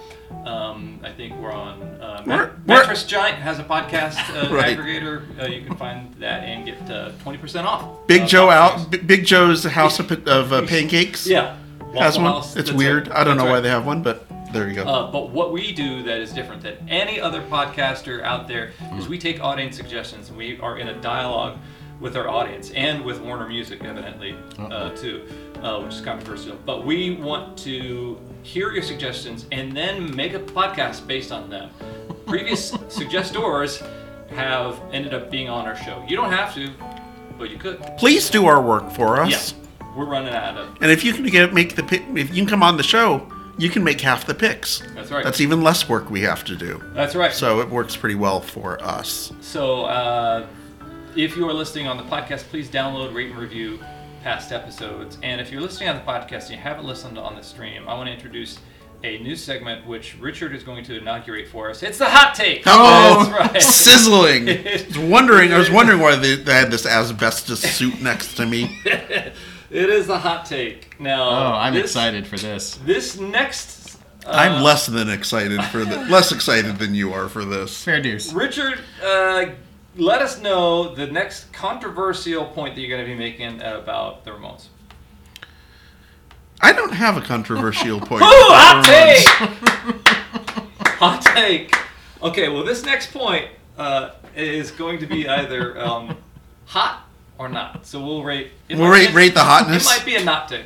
Um, 0.47 0.99
I 1.05 1.13
think 1.13 1.35
we're 1.37 1.53
on 1.53 1.83
uh, 2.01 2.23
Ma- 2.25 2.37
We're- 2.37 2.47
we're- 2.49 2.53
Mattress 2.67 3.05
Giant 3.05 3.37
has 3.37 3.59
a 3.59 3.65
podcast 3.65 4.17
uh, 4.35 4.51
Right. 4.55 4.77
aggregator. 4.79 5.39
Uh, 5.41 5.47
you 5.47 5.65
can 5.67 5.77
find 5.77 6.15
that 6.15 6.43
and 6.43 6.65
get 6.65 6.91
uh, 6.91 7.13
twenty 7.23 7.37
percent 7.39 7.67
off. 7.67 8.07
Big 8.07 8.27
Joe 8.27 8.49
out. 8.49 8.91
B- 8.91 8.97
Big 8.99 9.27
Joe's 9.27 9.65
House 9.65 9.99
of, 10.01 10.11
of 10.27 10.53
uh, 10.53 10.67
Pancakes 10.67 11.27
Yeah, 11.27 11.57
has 11.95 12.17
one. 12.17 12.27
House, 12.27 12.57
It's 12.57 12.73
weird. 12.73 13.11
I 13.11 13.23
don't 13.23 13.37
know 13.37 13.43
That's 13.43 13.49
why 13.51 13.55
right. 13.57 13.61
they 13.61 13.69
have 13.69 13.85
one, 13.87 14.03
but 14.03 14.27
there 14.55 14.69
you 14.69 14.75
go. 14.75 14.85
Uh, 14.85 15.13
but 15.13 15.31
what 15.31 15.53
we 15.53 15.71
do 15.73 16.03
that 16.05 16.19
is 16.19 16.33
different 16.33 16.63
than 16.63 16.77
any 16.89 17.21
other 17.21 17.43
podcaster 17.43 18.23
out 18.23 18.49
there 18.49 18.73
is 18.95 19.07
we 19.07 19.19
take 19.19 19.41
audience 19.43 19.77
suggestions 19.77 20.29
and 20.31 20.39
we 20.39 20.59
are 20.61 20.79
in 20.79 20.89
a 20.89 21.01
dialogue 21.03 21.59
with 22.01 22.17
our 22.17 22.29
audience 22.29 22.71
and 22.73 23.05
with 23.05 23.21
Warner 23.21 23.49
Music, 23.49 23.83
evidently, 23.85 24.37
uh, 24.59 24.91
too, 24.91 25.27
uh, 25.63 25.81
which 25.81 25.95
is 25.95 26.01
controversial. 26.01 26.57
But 26.65 26.85
we 26.85 27.17
want 27.17 27.57
to 27.59 28.19
hear 28.43 28.73
your 28.73 28.83
suggestions 28.83 29.47
and 29.53 29.73
then 29.77 30.15
make 30.15 30.35
a 30.35 30.39
podcast 30.39 31.07
based 31.07 31.33
on 31.33 31.49
them. 31.49 31.71
Previous 32.27 32.73
suggestors 32.89 33.87
have 34.31 34.81
ended 34.93 35.15
up 35.15 35.31
being 35.31 35.49
on 35.49 35.67
our 35.67 35.77
show. 35.77 36.05
You 36.09 36.17
don't 36.17 36.33
have 36.33 36.55
to, 36.55 36.71
but 37.39 37.51
you 37.51 37.59
could. 37.59 37.81
Please 37.97 38.29
do 38.29 38.47
our 38.47 38.61
work 38.61 38.91
for 38.91 39.21
us. 39.21 39.55
Yeah, 39.55 39.87
we're 39.97 40.07
running 40.07 40.35
out 40.35 40.59
of. 40.59 40.77
And 40.81 40.91
if 40.91 41.05
you 41.05 41.13
can 41.13 41.25
get 41.27 41.55
make 41.55 41.77
the 41.77 41.83
pick, 41.83 42.03
if 42.15 42.29
you 42.31 42.37
can 42.43 42.47
come 42.47 42.63
on 42.63 42.77
the 42.77 42.83
show, 42.83 43.27
you 43.59 43.71
can 43.71 43.83
make 43.83 44.01
half 44.01 44.27
the 44.27 44.35
picks. 44.35 44.83
That's 44.95 45.11
right. 45.11 45.25
That's 45.25 45.41
even 45.41 45.63
less 45.63 45.89
work 45.89 46.11
we 46.11 46.21
have 46.23 46.45
to 46.45 46.57
do. 46.57 46.83
That's 46.93 47.15
right. 47.15 47.33
So 47.33 47.61
it 47.61 47.71
works 47.71 47.97
pretty 47.97 48.15
well 48.17 48.41
for 48.41 48.83
us. 48.83 49.33
So, 49.41 49.85
uh, 49.87 50.47
if 51.17 51.37
you 51.37 51.49
are 51.49 51.53
listening 51.53 51.87
on 51.87 51.97
the 51.97 52.03
podcast, 52.05 52.45
please 52.45 52.69
download, 52.69 53.15
rate, 53.15 53.31
and 53.31 53.39
review 53.39 53.79
past 54.23 54.53
episodes. 54.53 55.19
And 55.23 55.41
if 55.41 55.51
you're 55.51 55.61
listening 55.61 55.89
on 55.89 55.97
the 55.97 56.03
podcast 56.03 56.43
and 56.43 56.51
you 56.53 56.57
haven't 56.59 56.85
listened 56.85 57.19
on 57.19 57.37
the 57.37 57.43
stream, 57.43 57.89
I 57.89 57.95
want 57.95 58.09
to 58.09 58.13
introduce 58.13 58.59
a 59.05 59.19
new 59.19 59.37
segment 59.37 59.87
which 59.87 60.17
Richard 60.19 60.55
is 60.55 60.63
going 60.63 60.85
to 60.85 60.97
inaugurate 60.99 61.49
for 61.49 61.71
us. 61.71 61.83
It's 61.83 61.99
the 61.99 62.07
hot 62.09 62.35
take. 62.35 62.63
Oh, 62.67 63.25
That's 63.31 63.53
right. 63.53 63.63
sizzling! 63.63 64.49
I 64.49 64.85
was 64.89 64.99
wondering. 64.99 65.53
I 65.53 65.59
was 65.59 65.71
wondering 65.71 66.01
why 66.01 66.17
they, 66.17 66.37
they 66.37 66.55
had 66.55 66.71
this 66.71 66.87
asbestos 66.87 67.61
suit 67.61 68.01
next 68.03 68.35
to 68.37 68.47
me. 68.47 68.81
it 68.85 69.35
is 69.71 70.07
the 70.07 70.19
hot 70.19 70.47
take. 70.47 70.99
Now, 71.01 71.29
Oh, 71.29 71.53
I'm 71.57 71.75
this- 71.75 71.85
excited 71.85 72.27
for 72.27 72.37
this. 72.39 72.77
This 72.79 73.19
next, 73.21 73.97
uh, 74.27 74.31
I'm 74.31 74.63
less 74.63 74.87
than 74.87 75.09
excited 75.11 75.63
for 75.67 75.85
the 75.85 75.99
less 76.07 76.33
excited 76.33 76.79
than 76.79 76.95
you 76.95 77.13
are 77.13 77.29
for 77.29 77.45
this. 77.45 77.85
Fair 77.85 78.01
dues. 78.03 78.33
Richard. 78.35 78.81
Uh, 79.05 79.47
let 79.97 80.23
us 80.23 80.41
know 80.41 80.95
the 80.95 81.07
next 81.07 81.53
controversial 81.53 82.45
point 82.47 82.75
that 82.75 82.81
you're 82.81 82.91
going 82.91 83.05
to 83.05 83.11
be 83.11 83.19
making 83.19 83.61
about 83.63 84.25
the 84.25 84.31
Ramones. 84.31 84.67
I 86.61 86.73
don't 86.73 86.93
have 86.93 87.17
a 87.17 87.21
controversial 87.21 88.01
point. 88.07 88.23
Ooh, 88.23 88.27
hot 88.29 88.85
take! 88.85 89.27
hot 90.99 91.23
take. 91.23 91.75
Okay, 92.23 92.49
well, 92.49 92.65
this 92.65 92.85
next 92.85 93.13
point 93.13 93.49
uh, 93.77 94.11
is 94.35 94.71
going 94.71 94.99
to 95.01 95.07
be 95.07 95.29
either 95.29 95.79
um, 95.81 96.17
hot 96.65 97.07
or 97.39 97.49
not. 97.49 97.87
So 97.87 98.05
we'll 98.05 98.25
rate. 98.25 98.53
We'll 98.71 98.89
rate- 98.91 99.09
be- 99.09 99.15
rate 99.15 99.35
the 99.35 99.41
hotness? 99.45 99.85
It 99.85 99.99
might 99.99 100.07
be 100.07 100.17
a 100.17 100.25
not 100.25 100.49
take. 100.49 100.65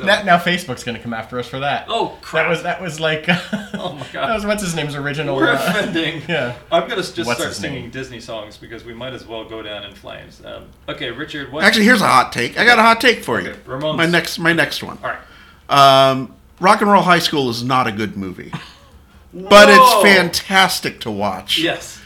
So. 0.00 0.06
Now, 0.06 0.22
now 0.22 0.38
Facebook's 0.38 0.82
gonna 0.82 0.98
come 0.98 1.12
after 1.12 1.38
us 1.38 1.46
for 1.46 1.58
that. 1.58 1.84
oh 1.90 2.16
crap! 2.22 2.44
That 2.44 2.48
was 2.48 2.62
that 2.62 2.80
was 2.80 3.00
like. 3.00 3.28
Oh 3.72 3.92
my 3.94 4.06
God. 4.12 4.28
That 4.28 4.34
was 4.34 4.44
what's 4.44 4.62
his 4.62 4.74
name's 4.74 4.94
original. 4.94 5.36
We're 5.36 5.52
uh, 5.52 5.54
offending. 5.54 6.22
yeah. 6.28 6.56
I'm 6.70 6.82
gonna 6.88 6.96
just 7.02 7.16
What's 7.24 7.40
start 7.40 7.54
singing 7.54 7.82
name? 7.82 7.90
Disney 7.90 8.20
songs 8.20 8.56
because 8.56 8.84
we 8.84 8.92
might 8.92 9.14
as 9.14 9.26
well 9.26 9.48
go 9.48 9.62
down 9.62 9.84
in 9.84 9.94
flames. 9.94 10.42
Um, 10.44 10.66
okay, 10.88 11.10
Richard. 11.10 11.50
What? 11.50 11.64
Actually, 11.64 11.84
here's 11.84 12.02
a 12.02 12.06
hot 12.06 12.32
take. 12.32 12.58
I 12.58 12.64
got 12.66 12.78
a 12.78 12.82
hot 12.82 13.00
take 13.00 13.22
for 13.22 13.40
you. 13.40 13.50
Okay, 13.50 13.60
Ramones. 13.60 13.96
My 13.96 14.06
next, 14.06 14.38
my 14.38 14.52
next 14.52 14.82
one. 14.82 14.98
All 15.02 15.10
right. 15.10 16.10
Um, 16.10 16.34
Rock 16.58 16.80
and 16.82 16.90
Roll 16.90 17.02
High 17.02 17.20
School 17.20 17.48
is 17.48 17.62
not 17.62 17.86
a 17.86 17.92
good 17.92 18.16
movie, 18.16 18.52
but 19.32 19.68
it's 19.70 20.02
fantastic 20.02 21.00
to 21.00 21.10
watch. 21.10 21.58
Yes. 21.58 22.00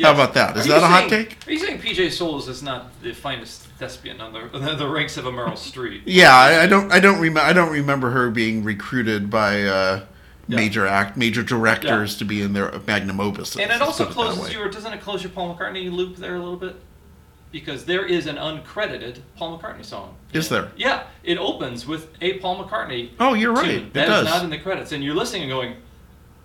How 0.00 0.12
about 0.12 0.34
that? 0.34 0.56
Is 0.56 0.66
that 0.66 0.78
you 0.78 0.84
a 0.84 0.88
hot 0.88 1.08
take? 1.08 1.46
Are 1.46 1.52
you 1.52 1.58
saying 1.58 1.78
PJ 1.78 2.12
Soles 2.12 2.48
is 2.48 2.62
not 2.62 2.90
the 3.02 3.12
finest 3.12 3.66
thespian 3.82 4.20
on 4.20 4.32
the 4.52 4.74
the 4.76 4.88
ranks 4.88 5.16
of 5.16 5.26
a 5.26 5.30
Meryl 5.32 5.52
Streep? 5.54 6.02
Yeah, 6.06 6.34
I, 6.34 6.62
I 6.62 6.66
don't, 6.66 6.92
I 6.92 7.00
don't 7.00 7.20
remember, 7.20 7.40
I 7.40 7.52
don't 7.52 7.72
remember 7.72 8.10
her 8.10 8.30
being 8.30 8.62
recruited 8.62 9.28
by 9.28 9.64
uh, 9.64 10.04
Yeah. 10.48 10.56
major 10.56 10.86
act, 10.86 11.16
major 11.16 11.42
directors 11.42 12.12
Yeah. 12.14 12.18
to 12.20 12.24
be 12.24 12.42
in 12.42 12.52
their 12.52 12.72
magnum 12.86 13.20
opus. 13.20 13.56
And 13.56 13.70
it 13.72 13.82
also 13.82 14.06
closes 14.06 14.44
way. 14.44 14.52
your 14.52 14.68
doesn't 14.70 14.92
it 14.92 15.00
close 15.00 15.22
your 15.22 15.32
Paul 15.32 15.54
McCartney 15.54 15.90
loop 15.90 16.16
there 16.16 16.36
a 16.36 16.38
little 16.38 16.56
bit? 16.56 16.76
Because 17.50 17.84
there 17.84 18.06
is 18.06 18.26
an 18.26 18.36
uncredited 18.36 19.18
Paul 19.36 19.58
McCartney 19.58 19.84
song. 19.84 20.14
Is 20.32 20.48
there? 20.48 20.70
Yeah, 20.76 21.02
it 21.22 21.36
opens 21.38 21.86
with 21.86 22.08
a 22.22 22.34
Paul 22.38 22.64
McCartney. 22.64 23.10
Oh, 23.20 23.34
you're 23.34 23.52
right. 23.52 23.64
tune 23.64 23.86
It 23.88 23.92
that 23.94 24.04
is 24.08 24.08
does. 24.08 24.24
not 24.26 24.44
in 24.44 24.50
the 24.50 24.58
credits, 24.58 24.92
and 24.92 25.02
you're 25.04 25.14
listening 25.14 25.42
and 25.42 25.50
going, 25.50 25.74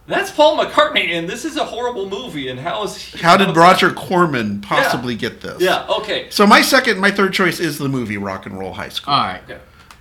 "That's 0.08 0.32
Paul 0.32 0.58
McCartney," 0.58 1.10
and 1.12 1.30
this 1.30 1.46
is 1.46 1.56
a 1.58 1.66
horrible 1.66 2.10
movie. 2.10 2.48
And 2.48 2.60
how 2.60 2.84
is 2.84 2.98
he, 2.98 3.18
How 3.20 3.38
did 3.38 3.50
is- 3.50 3.56
Roger 3.56 3.92
Corman 3.92 4.62
possibly 4.62 5.16
get 5.16 5.42
this? 5.42 5.62
Yeah. 5.62 5.86
Okay. 5.88 6.28
So 6.30 6.48
my 6.48 6.62
second, 6.62 7.00
my 7.00 7.12
third 7.12 7.34
choice 7.34 7.60
is 7.60 7.78
the 7.78 7.90
movie 7.90 8.18
Rock 8.18 8.46
and 8.46 8.58
Roll 8.58 8.74
High 8.74 8.90
School. 8.90 9.14
All 9.14 9.20
right. 9.22 9.42
Okay. 9.44 9.60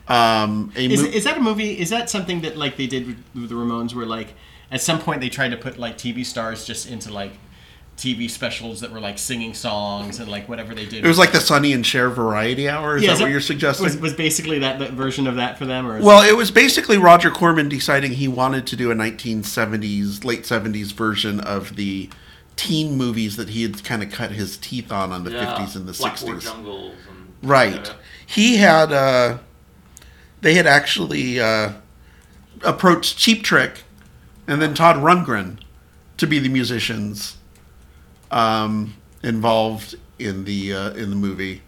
Um, 0.08 0.72
a 0.76 0.86
Is, 0.86 1.02
mo- 1.02 1.08
is 1.08 1.24
that 1.24 1.36
a 1.36 1.40
movie? 1.40 1.78
Is 1.78 1.90
that 1.90 2.08
something 2.08 2.40
that 2.42 2.56
like 2.56 2.76
they 2.76 2.86
did 2.86 3.06
with, 3.06 3.16
with 3.34 3.48
the 3.48 3.54
Ramones, 3.56 3.94
where 3.94 4.06
like 4.06 4.34
at 4.70 4.80
some 4.80 5.00
point 5.00 5.20
they 5.20 5.28
tried 5.28 5.50
to 5.50 5.56
put 5.56 5.78
like 5.78 5.98
TV 5.98 6.24
stars 6.24 6.64
just 6.64 6.88
into 6.88 7.12
like 7.12 7.32
TV 7.96 8.30
specials 8.30 8.80
that 8.80 8.92
were 8.92 9.00
like 9.00 9.16
singing 9.18 9.54
songs 9.54 10.20
and 10.20 10.30
like 10.30 10.48
whatever 10.48 10.74
they 10.74 10.84
did. 10.84 11.02
it 11.04 11.08
was 11.08 11.18
like 11.18 11.32
the 11.32 11.40
Sonny 11.40 11.72
and 11.72 11.84
Cher 11.84 12.10
Variety 12.10 12.68
Hour. 12.68 12.96
Is 12.98 13.02
Yeah, 13.02 13.14
that 13.14 13.22
what 13.22 13.30
you're 13.30 13.40
suggesting? 13.40 13.84
Was, 13.84 13.96
was 13.96 14.12
basically 14.12 14.58
that 14.58 14.78
the 14.78 14.86
version 14.88 15.26
of 15.26 15.36
that 15.36 15.56
for 15.56 15.64
them, 15.64 15.86
or 15.86 16.02
Well, 16.02 16.22
it 16.28 16.36
was 16.36 16.50
basically 16.50 16.98
Roger 16.98 17.30
Corman 17.30 17.68
deciding 17.70 18.12
he 18.12 18.28
wanted 18.28 18.66
to 18.66 18.76
do 18.76 18.90
a 18.90 18.94
1970s, 18.94 20.24
late 20.24 20.42
70s 20.42 20.92
version 20.92 21.40
of 21.40 21.76
the 21.76 22.10
teen 22.56 22.96
movies 22.96 23.36
that 23.36 23.50
he 23.50 23.62
had 23.62 23.82
kind 23.82 24.02
of 24.02 24.10
cut 24.10 24.30
his 24.32 24.56
teeth 24.58 24.92
on 24.92 25.10
on 25.12 25.24
the 25.24 25.30
Yeah. 25.30 25.56
50s 25.56 25.76
and 25.76 25.86
the 25.86 25.92
Blackboard 25.92 26.38
60s. 26.38 26.42
Jungles. 26.44 26.94
And, 27.08 27.48
Right. 27.48 27.94
He 28.26 28.56
had, 28.56 28.92
uh, 28.92 29.38
they 30.42 30.54
had 30.54 30.66
actually 30.66 31.38
uh, 31.40 31.72
approached 32.62 33.16
Cheap 33.18 33.42
Trick 33.42 33.84
and 34.46 34.60
then 34.60 34.74
Todd 34.74 34.96
Rundgren 34.96 35.58
to 36.18 36.26
be 36.26 36.38
the 36.38 36.48
musicians 36.48 37.36
um, 38.30 38.94
involved 39.22 39.94
in 40.18 40.44
the 40.44 40.72
uh, 40.72 40.90
in 40.92 41.10
the 41.10 41.16
movie, 41.16 41.62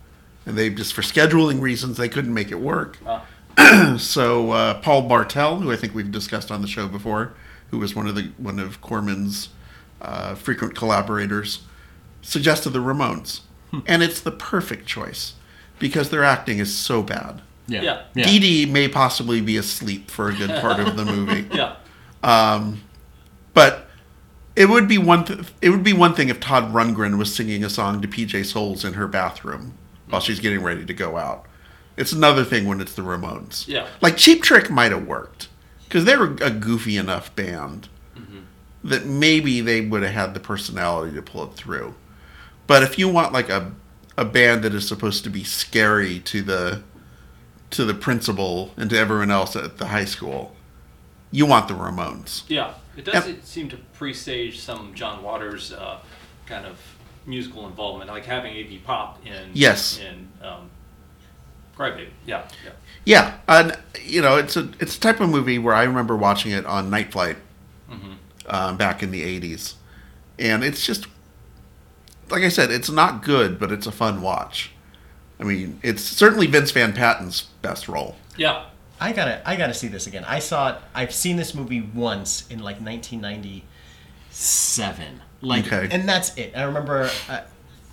and 0.46 0.56
they 0.56 0.70
just 0.70 0.94
for 0.94 1.02
scheduling 1.02 1.60
reasons 1.60 1.96
they 1.96 2.08
couldn't 2.08 2.34
make 2.34 2.50
it 2.50 2.60
work. 2.60 2.98
Ah. 3.06 3.96
so 3.98 4.52
uh, 4.52 4.74
Paul 4.80 5.02
Bartel, 5.02 5.58
who 5.60 5.72
I 5.72 5.76
think 5.76 5.94
we've 5.94 6.12
discussed 6.12 6.50
on 6.50 6.62
the 6.62 6.68
show 6.68 6.86
before, 6.86 7.32
who 7.70 7.78
was 7.78 7.94
one 7.94 8.06
of 8.06 8.14
the 8.14 8.30
one 8.38 8.58
of 8.58 8.80
Corman's 8.80 9.48
uh, 10.00 10.34
frequent 10.36 10.74
collaborators, 10.76 11.60
suggested 12.22 12.70
the 12.70 12.78
Ramones, 12.78 13.40
and 13.86 14.02
it's 14.02 14.20
the 14.20 14.30
perfect 14.30 14.86
choice 14.86 15.34
because 15.78 16.10
their 16.10 16.24
acting 16.24 16.58
is 16.58 16.74
so 16.76 17.02
bad. 17.02 17.42
yeah, 17.66 17.82
Yeah. 17.82 18.02
yeah. 18.14 18.24
Dee 18.26 18.38
Dee 18.38 18.66
may 18.66 18.88
possibly 18.88 19.40
be 19.40 19.56
asleep 19.56 20.10
for 20.10 20.28
a 20.28 20.34
good 20.34 20.50
part 20.60 20.78
of 20.80 20.96
the 20.96 21.04
movie, 21.04 21.46
yeah. 21.52 21.76
Um, 22.22 22.82
but 23.54 23.87
It 24.58 24.68
would 24.68 24.88
be 24.88 24.98
one. 24.98 25.24
Th- 25.24 25.38
it 25.62 25.70
would 25.70 25.84
be 25.84 25.92
one 25.92 26.14
thing 26.14 26.30
if 26.30 26.40
Todd 26.40 26.72
Rundgren 26.72 27.16
was 27.16 27.32
singing 27.32 27.62
a 27.62 27.70
song 27.70 28.02
to 28.02 28.08
PJ 28.08 28.44
Soles 28.44 28.84
in 28.84 28.94
her 28.94 29.06
bathroom 29.06 29.74
while 30.08 30.20
she's 30.20 30.40
getting 30.40 30.64
ready 30.64 30.84
to 30.84 30.92
go 30.92 31.16
out. 31.16 31.46
It's 31.96 32.10
another 32.10 32.44
thing 32.44 32.66
when 32.66 32.80
it's 32.80 32.94
the 32.94 33.02
Ramones. 33.02 33.68
Yeah. 33.68 33.86
Like 34.00 34.16
Cheap 34.16 34.42
Trick 34.42 34.68
might 34.68 34.90
have 34.90 35.06
worked 35.06 35.48
because 35.84 36.04
they 36.04 36.16
were 36.16 36.36
a 36.40 36.50
goofy 36.50 36.96
enough 36.96 37.34
band 37.36 37.88
mm-hmm. 38.16 38.40
that 38.82 39.06
maybe 39.06 39.60
they 39.60 39.80
would 39.80 40.02
have 40.02 40.12
had 40.12 40.34
the 40.34 40.40
personality 40.40 41.14
to 41.14 41.22
pull 41.22 41.44
it 41.44 41.54
through. 41.54 41.94
But 42.66 42.82
if 42.82 42.98
you 42.98 43.08
want 43.08 43.32
like 43.32 43.48
a 43.48 43.72
a 44.16 44.24
band 44.24 44.64
that 44.64 44.74
is 44.74 44.88
supposed 44.88 45.22
to 45.22 45.30
be 45.30 45.44
scary 45.44 46.18
to 46.18 46.42
the 46.42 46.82
to 47.70 47.84
the 47.84 47.94
principal 47.94 48.72
and 48.76 48.90
to 48.90 48.98
everyone 48.98 49.30
else 49.30 49.54
at 49.54 49.78
the 49.78 49.86
high 49.86 50.04
school, 50.04 50.56
you 51.30 51.46
want 51.46 51.68
the 51.68 51.74
Ramones. 51.74 52.42
Yeah, 52.48 52.74
it 52.98 53.04
does 53.04 53.24
seem 53.44 53.68
to 53.70 53.76
presage 53.94 54.58
some 54.60 54.94
John 54.94 55.22
Waters 55.22 55.72
uh, 55.72 55.98
kind 56.46 56.66
of 56.66 56.78
musical 57.26 57.66
involvement, 57.66 58.10
like 58.10 58.24
having 58.24 58.54
Iggy 58.54 58.82
Pop 58.84 59.24
in 59.26 59.50
Yes. 59.52 59.98
in 60.00 60.28
um, 60.42 60.70
Crybaby. 61.76 62.08
Yeah, 62.26 62.48
yeah. 62.64 62.70
Yeah, 63.04 63.36
and 63.48 63.78
you 64.02 64.20
know, 64.22 64.36
it's 64.36 64.56
a 64.56 64.68
it's 64.80 64.96
a 64.96 65.00
type 65.00 65.20
of 65.20 65.28
movie 65.30 65.58
where 65.58 65.74
I 65.74 65.84
remember 65.84 66.16
watching 66.16 66.50
it 66.52 66.66
on 66.66 66.90
Night 66.90 67.12
Flight 67.12 67.36
um, 68.46 68.76
back 68.76 69.02
in 69.02 69.10
the 69.10 69.22
'80s, 69.40 69.74
and 70.38 70.64
it's 70.64 70.84
just 70.84 71.06
like 72.30 72.42
I 72.42 72.48
said, 72.48 72.70
it's 72.70 72.90
not 72.90 73.22
good, 73.22 73.58
but 73.58 73.72
it's 73.72 73.86
a 73.86 73.92
fun 73.92 74.20
watch. 74.22 74.72
I 75.40 75.44
mean, 75.44 75.78
it's 75.82 76.02
certainly 76.02 76.46
Vince 76.46 76.70
Van 76.72 76.92
Patten's 76.92 77.42
best 77.62 77.88
role. 77.88 78.16
Yeah. 78.36 78.64
I 79.00 79.12
gotta 79.12 79.48
I 79.48 79.56
gotta 79.56 79.74
see 79.74 79.88
this 79.88 80.06
again. 80.06 80.24
I 80.24 80.38
saw 80.40 80.70
it. 80.70 80.76
I've 80.94 81.12
seen 81.12 81.36
this 81.36 81.54
movie 81.54 81.80
once 81.80 82.46
in 82.50 82.58
like 82.58 82.80
1997. 82.80 85.20
Like, 85.40 85.72
Okay. 85.72 85.88
and 85.94 86.08
that's 86.08 86.36
it. 86.36 86.52
I 86.56 86.62
remember 86.64 87.08
uh, 87.28 87.40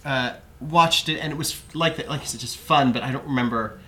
uh, 0.04 0.34
watched 0.60 1.10
it, 1.10 1.20
and 1.20 1.32
it 1.32 1.38
was 1.38 1.62
like 1.76 1.98
that. 1.98 2.10
Like 2.10 2.22
I 2.22 2.26
said, 2.26 2.40
just 2.40 2.58
fun. 2.58 2.92
But 2.92 3.04
I 3.04 3.12
don't 3.12 3.26
remember. 3.26 3.80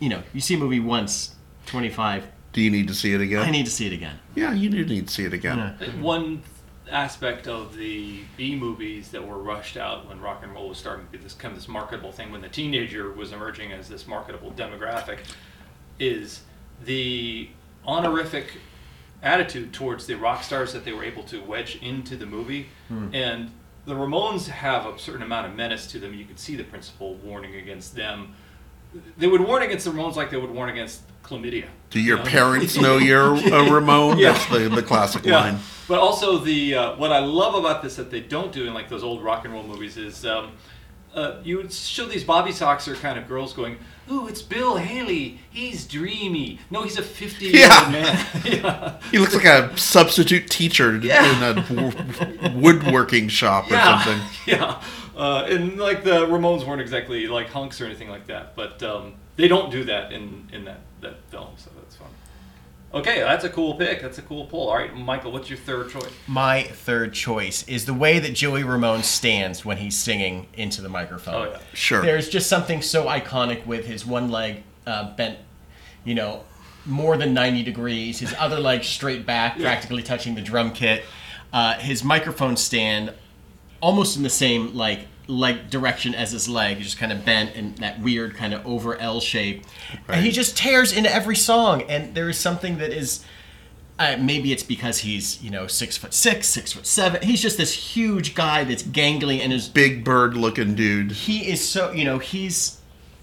You 0.00 0.08
know, 0.08 0.22
you 0.32 0.40
see 0.40 0.54
a 0.54 0.58
movie 0.58 0.80
once, 0.80 1.36
25. 1.66 2.26
Do 2.52 2.60
you 2.60 2.70
need 2.70 2.88
to 2.88 2.94
see 2.94 3.14
it 3.14 3.20
again? 3.20 3.44
I 3.44 3.50
need 3.50 3.66
to 3.66 3.70
see 3.70 3.86
it 3.86 3.92
again. 3.92 4.18
yeah, 4.34 4.52
you 4.52 4.68
do 4.68 4.84
need 4.84 5.06
to 5.06 5.12
see 5.14 5.24
it 5.24 5.32
again. 5.32 5.76
Yeah. 5.80 5.88
One 6.00 6.42
aspect 6.90 7.46
of 7.46 7.76
the 7.76 8.20
B 8.36 8.56
movies 8.56 9.10
that 9.12 9.24
were 9.26 9.38
rushed 9.38 9.76
out 9.76 10.08
when 10.08 10.20
rock 10.20 10.40
and 10.42 10.52
roll 10.52 10.68
was 10.70 10.78
starting 10.78 11.06
to 11.06 11.12
be 11.12 11.18
this 11.18 11.34
kind 11.34 11.52
of 11.52 11.58
this 11.58 11.68
marketable 11.68 12.10
thing, 12.12 12.32
when 12.32 12.40
the 12.42 12.48
teenager 12.48 13.12
was 13.12 13.32
emerging 13.32 13.70
as 13.72 13.88
this 13.88 14.06
marketable 14.08 14.50
demographic, 14.50 15.18
is 15.98 16.42
the 16.84 17.48
honorific 17.86 18.58
attitude 19.22 19.72
towards 19.72 20.06
the 20.06 20.14
rock 20.14 20.42
stars 20.42 20.72
that 20.72 20.84
they 20.84 20.92
were 20.92 21.04
able 21.04 21.22
to 21.24 21.42
wedge 21.42 21.76
into 21.82 22.16
the 22.16 22.26
movie. 22.26 22.68
And 23.12 23.50
the 23.86 23.94
Ramones 23.94 24.48
have 24.48 24.86
a 24.86 24.98
certain 24.98 25.22
amount 25.22 25.46
of 25.46 25.54
menace 25.56 25.86
to 25.88 25.98
them. 25.98 26.12
You 26.14 26.24
could 26.24 26.38
see 26.38 26.56
the 26.56 26.64
principal 26.64 27.14
warning 27.16 27.54
against 27.56 27.94
them. 27.96 28.34
They 29.16 29.26
would 29.26 29.40
warn 29.40 29.62
against 29.62 29.84
the 29.86 29.90
Ramones 29.92 30.16
like 30.16 30.30
they 30.30 30.36
would 30.36 30.50
warn 30.50 30.68
against 30.68 31.02
chlamydia. 31.24 31.68
Do 31.90 32.00
your 32.00 32.18
you 32.18 32.24
know? 32.24 32.30
parents 32.30 32.76
know 32.80 32.98
you're 32.98 33.34
a 33.34 33.70
Ramone? 33.70 34.18
Yeah. 34.18 34.32
That's 34.32 34.46
the, 34.46 34.68
the 34.68 34.82
classic 34.82 35.24
Yeah, 35.24 35.38
line. 35.40 35.58
but 35.88 35.98
also 35.98 36.36
the 36.38 36.74
uh, 36.74 36.96
what 36.96 37.10
I 37.12 37.20
love 37.20 37.54
about 37.54 37.82
this 37.82 37.96
that 37.96 38.10
they 38.10 38.20
don't 38.20 38.52
do 38.52 38.66
in 38.66 38.74
like 38.74 38.88
those 38.90 39.02
old 39.02 39.22
rock 39.24 39.44
and 39.46 39.54
roll 39.54 39.62
movies 39.62 39.96
is 39.96 40.26
um, 40.26 40.52
uh, 41.14 41.36
you 41.44 41.56
would 41.58 41.72
show 41.72 42.06
these 42.06 42.24
Bobby 42.24 42.50
Soxer 42.52 42.94
kind 43.00 43.18
of 43.18 43.28
girls 43.28 43.52
going, 43.52 43.76
"Ooh, 44.10 44.28
it's 44.28 44.42
Bill 44.42 44.76
Haley. 44.76 45.38
He's 45.50 45.86
dreamy. 45.86 46.58
No, 46.70 46.82
he's 46.82 46.96
a 46.98 47.02
fifty-year-old 47.02 47.70
Yeah. 47.70 47.90
man." 47.90 48.26
yeah. 48.44 49.00
He 49.10 49.18
looks 49.18 49.34
like 49.34 49.44
a 49.44 49.76
substitute 49.76 50.48
teacher 50.50 50.96
Yeah. 50.96 51.52
in 51.52 51.58
a 51.58 52.50
woodworking 52.58 53.28
shop 53.28 53.70
or 53.70 53.76
something. 53.78 54.18
yeah, 54.46 54.82
uh, 55.16 55.46
and 55.48 55.78
like 55.78 56.04
the 56.04 56.26
Ramones 56.26 56.66
weren't 56.66 56.80
exactly 56.80 57.26
like 57.26 57.48
hunks 57.50 57.80
or 57.80 57.86
anything 57.86 58.08
like 58.08 58.26
that, 58.28 58.56
but 58.56 58.82
um, 58.82 59.14
they 59.36 59.48
don't 59.48 59.70
do 59.70 59.84
that 59.84 60.12
in 60.12 60.48
in 60.52 60.64
that 60.64 60.80
that 61.00 61.16
film, 61.30 61.48
so 61.56 61.70
that's 61.76 61.96
fun. 61.96 62.08
Okay, 62.94 63.20
that's 63.20 63.44
a 63.44 63.48
cool 63.48 63.74
pick. 63.74 64.02
That's 64.02 64.18
a 64.18 64.22
cool 64.22 64.44
pull. 64.46 64.68
All 64.68 64.76
right, 64.76 64.94
Michael, 64.94 65.32
what's 65.32 65.48
your 65.48 65.58
third 65.58 65.88
choice? 65.88 66.10
My 66.26 66.62
third 66.64 67.14
choice 67.14 67.66
is 67.66 67.86
the 67.86 67.94
way 67.94 68.18
that 68.18 68.34
Joey 68.34 68.64
Ramone 68.64 69.02
stands 69.02 69.64
when 69.64 69.78
he's 69.78 69.96
singing 69.96 70.46
into 70.54 70.82
the 70.82 70.90
microphone. 70.90 71.34
Oh 71.34 71.50
yeah. 71.50 71.58
Sure. 71.72 72.02
There's 72.02 72.28
just 72.28 72.48
something 72.48 72.82
so 72.82 73.06
iconic 73.06 73.64
with 73.66 73.86
his 73.86 74.04
one 74.04 74.30
leg 74.30 74.62
uh, 74.86 75.14
bent, 75.16 75.38
you 76.04 76.14
know, 76.14 76.44
more 76.84 77.16
than 77.16 77.32
90 77.32 77.62
degrees, 77.62 78.18
his 78.18 78.34
other 78.38 78.58
leg 78.58 78.84
straight 78.84 79.24
back, 79.24 79.58
practically 79.58 80.02
touching 80.02 80.34
the 80.34 80.42
drum 80.42 80.72
kit, 80.72 81.04
uh, 81.52 81.74
his 81.74 82.02
microphone 82.02 82.56
stand 82.56 83.14
almost 83.80 84.16
in 84.16 84.22
the 84.22 84.30
same 84.30 84.74
like 84.74 85.06
leg 85.32 85.70
direction 85.70 86.14
as 86.14 86.32
his 86.32 86.48
leg, 86.48 86.78
just 86.80 86.98
kind 86.98 87.10
of 87.12 87.24
bent 87.24 87.54
in 87.56 87.74
that 87.76 88.00
weird 88.00 88.34
kind 88.36 88.52
of 88.54 88.66
over 88.66 88.96
L 88.96 89.20
shape, 89.20 89.64
and 90.08 90.24
he 90.24 90.30
just 90.30 90.56
tears 90.56 90.92
into 90.92 91.12
every 91.12 91.36
song. 91.36 91.82
And 91.82 92.14
there 92.14 92.28
is 92.28 92.38
something 92.38 92.78
that 92.78 92.90
is. 92.90 93.24
Uh, 93.98 94.16
maybe 94.18 94.52
it's 94.52 94.62
because 94.64 94.98
he's 95.00 95.40
you 95.42 95.50
know 95.50 95.66
six 95.66 95.96
foot 95.96 96.12
six, 96.14 96.48
six 96.48 96.72
foot 96.72 96.86
seven. 96.86 97.22
He's 97.22 97.40
just 97.42 97.56
this 97.58 97.72
huge 97.72 98.34
guy 98.34 98.64
that's 98.64 98.82
gangly 98.82 99.38
and 99.40 99.52
is 99.52 99.68
Big 99.68 100.02
bird 100.02 100.34
looking 100.34 100.74
dude. 100.74 101.12
he 101.12 101.48
is 101.50 101.66
so 101.68 101.92
you 101.92 102.04
know 102.04 102.18
he's 102.18 102.80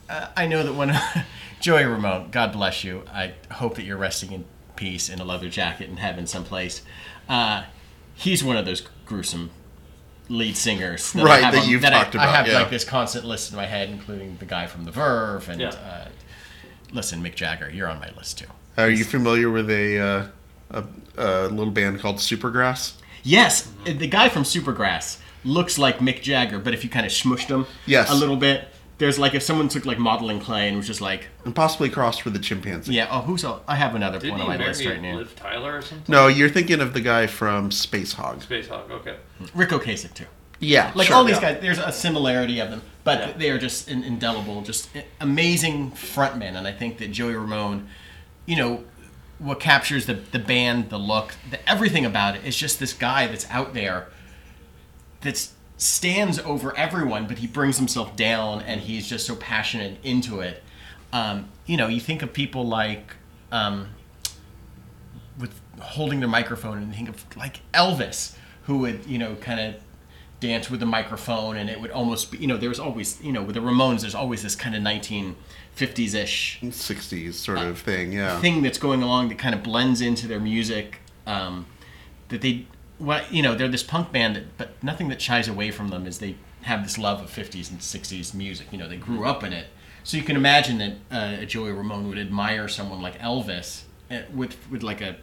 uh, 0.09 0.27
i 0.37 0.45
know 0.47 0.63
that 0.63 0.73
when 0.75 0.95
joey 1.59 1.83
ramone 1.83 2.29
god 2.29 2.53
bless 2.53 2.83
you 2.83 3.03
i 3.11 3.33
hope 3.51 3.75
that 3.75 3.83
you're 3.83 3.97
resting 3.97 4.31
in 4.31 4.45
peace 4.75 5.09
in 5.09 5.19
a 5.19 5.25
leather 5.25 5.49
jacket 5.49 5.89
in 5.89 5.97
heaven 5.97 6.25
someplace 6.27 6.81
uh, 7.27 7.63
he's 8.13 8.43
one 8.43 8.55
of 8.55 8.65
those 8.65 8.81
gruesome 9.05 9.49
lead 10.29 10.55
singers 10.55 11.11
that 11.13 11.21
I 11.21 11.25
Right, 11.25 11.43
have 11.43 11.53
that 11.55 11.63
on- 11.63 11.69
you've 11.69 11.83
I- 11.83 11.89
talked 11.89 12.15
I, 12.15 12.23
about, 12.23 12.35
have 12.35 12.47
yeah. 12.47 12.59
like 12.59 12.69
this 12.69 12.83
constant 12.85 13.25
list 13.25 13.49
in 13.51 13.57
my 13.57 13.65
head 13.65 13.89
including 13.89 14.37
the 14.37 14.45
guy 14.45 14.67
from 14.67 14.85
the 14.85 14.91
verve 14.91 15.49
and 15.49 15.59
Yeah. 15.59 15.69
uh, 15.69 16.07
listen 16.91 17.21
mick 17.23 17.35
jagger 17.35 17.69
you're 17.69 17.87
on 17.89 17.99
my 17.99 18.09
list 18.15 18.37
too 18.37 18.45
Are 18.77 18.89
you 18.89 19.03
familiar 19.03 19.49
with 19.49 19.69
a, 19.69 19.99
uh, 19.99 20.25
a, 20.71 20.83
a 21.17 21.47
little 21.49 21.71
band 21.71 21.99
called 21.99 22.17
Supergrass? 22.17 22.93
yes 23.23 23.67
the 23.85 24.07
guy 24.07 24.29
from 24.29 24.43
supergrass 24.43 25.17
looks 25.43 25.77
like 25.79 25.97
mick 25.99 26.21
jagger 26.21 26.59
but 26.59 26.73
if 26.73 26.83
you 26.83 26.89
kind 26.89 27.05
of 27.05 27.11
smushed 27.11 27.47
him 27.49 27.65
Yes. 27.85 28.09
a 28.11 28.15
little 28.15 28.37
bit 28.37 28.67
there's 28.99 29.17
like 29.17 29.33
if 29.33 29.41
someone 29.41 29.67
took 29.69 29.85
like 29.85 29.97
modeling 29.97 30.39
clay 30.39 30.67
and 30.67 30.77
was 30.77 30.85
just 30.85 31.01
like 31.01 31.27
And 31.45 31.55
possibly 31.55 31.89
crossed 31.89 32.23
with 32.25 32.35
a 32.35 32.39
chimpanzee. 32.39 32.93
Yeah. 32.93 33.07
Oh, 33.09 33.21
who's 33.21 33.43
else? 33.43 33.61
I 33.67 33.75
have 33.75 33.95
another 33.95 34.19
Didn't 34.19 34.31
one 34.33 34.39
he 34.41 34.43
on 34.43 34.49
my 34.49 34.57
marry 34.57 34.69
list 34.69 34.85
right 34.85 35.01
now. 35.01 35.15
Liv 35.17 35.35
Tyler 35.35 35.77
or 35.77 35.81
something? 35.81 36.05
No, 36.11 36.27
you're 36.27 36.49
thinking 36.49 36.81
of 36.81 36.93
the 36.93 37.01
guy 37.01 37.25
from 37.25 37.71
Space 37.71 38.13
Hog. 38.13 38.41
Space 38.43 38.67
Hog. 38.67 38.91
Okay. 38.91 39.15
Ric 39.55 39.69
Ocasek 39.69 40.13
too. 40.13 40.25
Yeah, 40.61 40.91
Like 40.93 41.07
sure, 41.07 41.15
all 41.15 41.23
these 41.23 41.37
yeah. 41.41 41.53
guys, 41.53 41.61
there's 41.61 41.79
a 41.79 41.89
similarity 41.93 42.59
of 42.59 42.69
them, 42.69 42.81
but 43.05 43.19
Yeah. 43.19 43.31
they 43.37 43.49
are 43.49 43.57
just 43.57 43.87
in, 43.87 44.03
indelible, 44.03 44.61
just 44.61 44.89
amazing 45.21 45.91
frontmen. 45.91 46.55
And 46.57 46.67
I 46.67 46.73
think 46.73 46.97
that 46.97 47.11
Joey 47.13 47.35
Ramone, 47.35 47.87
you 48.45 48.57
know, 48.57 48.83
what 49.37 49.61
captures 49.61 50.05
the 50.05 50.15
the 50.15 50.37
band, 50.39 50.89
the 50.89 50.97
look, 50.97 51.33
the, 51.49 51.57
everything 51.69 52.05
about 52.05 52.35
it 52.35 52.43
is 52.43 52.57
just 52.57 52.77
this 52.77 52.91
guy 52.91 53.25
that's 53.27 53.49
out 53.49 53.73
there, 53.73 54.09
that 55.21 55.47
stands 55.79 56.37
over 56.39 56.77
everyone, 56.77 57.25
but 57.25 57.39
he 57.39 57.47
brings 57.47 57.77
himself 57.77 58.15
down, 58.15 58.61
and 58.61 58.81
he's 58.81 59.09
just 59.09 59.25
so 59.25 59.35
passionate 59.35 59.97
into 60.03 60.41
it. 60.41 60.61
Um, 61.11 61.49
you 61.65 61.75
know, 61.77 61.87
you 61.87 61.99
think 61.99 62.21
of 62.21 62.31
people 62.33 62.67
like. 62.67 63.15
Um, 63.51 63.89
with 65.39 65.59
holding 65.79 66.19
their 66.19 66.29
microphone 66.29 66.77
and 66.77 66.93
think 66.93 67.09
of 67.09 67.25
like 67.35 67.61
Elvis, 67.73 68.35
who 68.63 68.79
would 68.79 69.05
you 69.05 69.17
know 69.17 69.35
kind 69.35 69.59
of 69.59 69.81
dance 70.39 70.69
with 70.69 70.79
the 70.79 70.85
microphone, 70.85 71.57
and 71.57 71.69
it 71.69 71.79
would 71.79 71.91
almost 71.91 72.31
be 72.31 72.37
you 72.37 72.47
know 72.47 72.57
there 72.57 72.69
was 72.69 72.79
always 72.79 73.21
you 73.23 73.31
know 73.31 73.41
with 73.41 73.55
the 73.55 73.61
Ramones 73.61 74.01
there's 74.01 74.15
always 74.15 74.43
this 74.43 74.55
kind 74.55 74.75
of 74.75 74.83
1950s 74.83 76.13
ish 76.13 76.59
60s 76.61 77.33
sort 77.33 77.57
of 77.59 77.79
thing, 77.79 78.13
yeah. 78.13 78.39
thing 78.39 78.61
that's 78.61 78.77
going 78.77 79.01
along 79.01 79.29
that 79.29 79.37
kind 79.37 79.55
of 79.55 79.63
blends 79.63 80.01
into 80.01 80.27
their 80.27 80.39
music. 80.39 80.99
Um, 81.25 81.67
that 82.29 82.41
they 82.41 82.65
what 82.99 83.33
you 83.33 83.41
know 83.41 83.55
they're 83.55 83.67
this 83.67 83.83
punk 83.83 84.11
band, 84.11 84.35
that, 84.35 84.57
but 84.57 84.83
nothing 84.83 85.09
that 85.09 85.21
shies 85.21 85.47
away 85.47 85.71
from 85.71 85.89
them 85.89 86.05
is 86.05 86.19
they 86.19 86.35
have 86.63 86.83
this 86.83 86.97
love 86.97 87.21
of 87.21 87.29
50s 87.31 87.71
and 87.71 87.79
60s 87.79 88.33
music. 88.33 88.67
You 88.71 88.77
know 88.77 88.87
they 88.87 88.97
grew 88.97 89.25
up 89.25 89.43
in 89.43 89.53
it, 89.53 89.67
so 90.03 90.17
you 90.17 90.23
can 90.23 90.35
imagine 90.35 90.77
that 90.77 90.93
uh, 91.41 91.45
Joey 91.45 91.71
Ramone 91.71 92.07
would 92.09 92.17
admire 92.19 92.67
someone 92.67 93.01
like 93.01 93.17
Elvis 93.19 93.83
uh, 94.11 94.19
with 94.33 94.55
with 94.69 94.83
like 94.83 95.01
a 95.01 95.15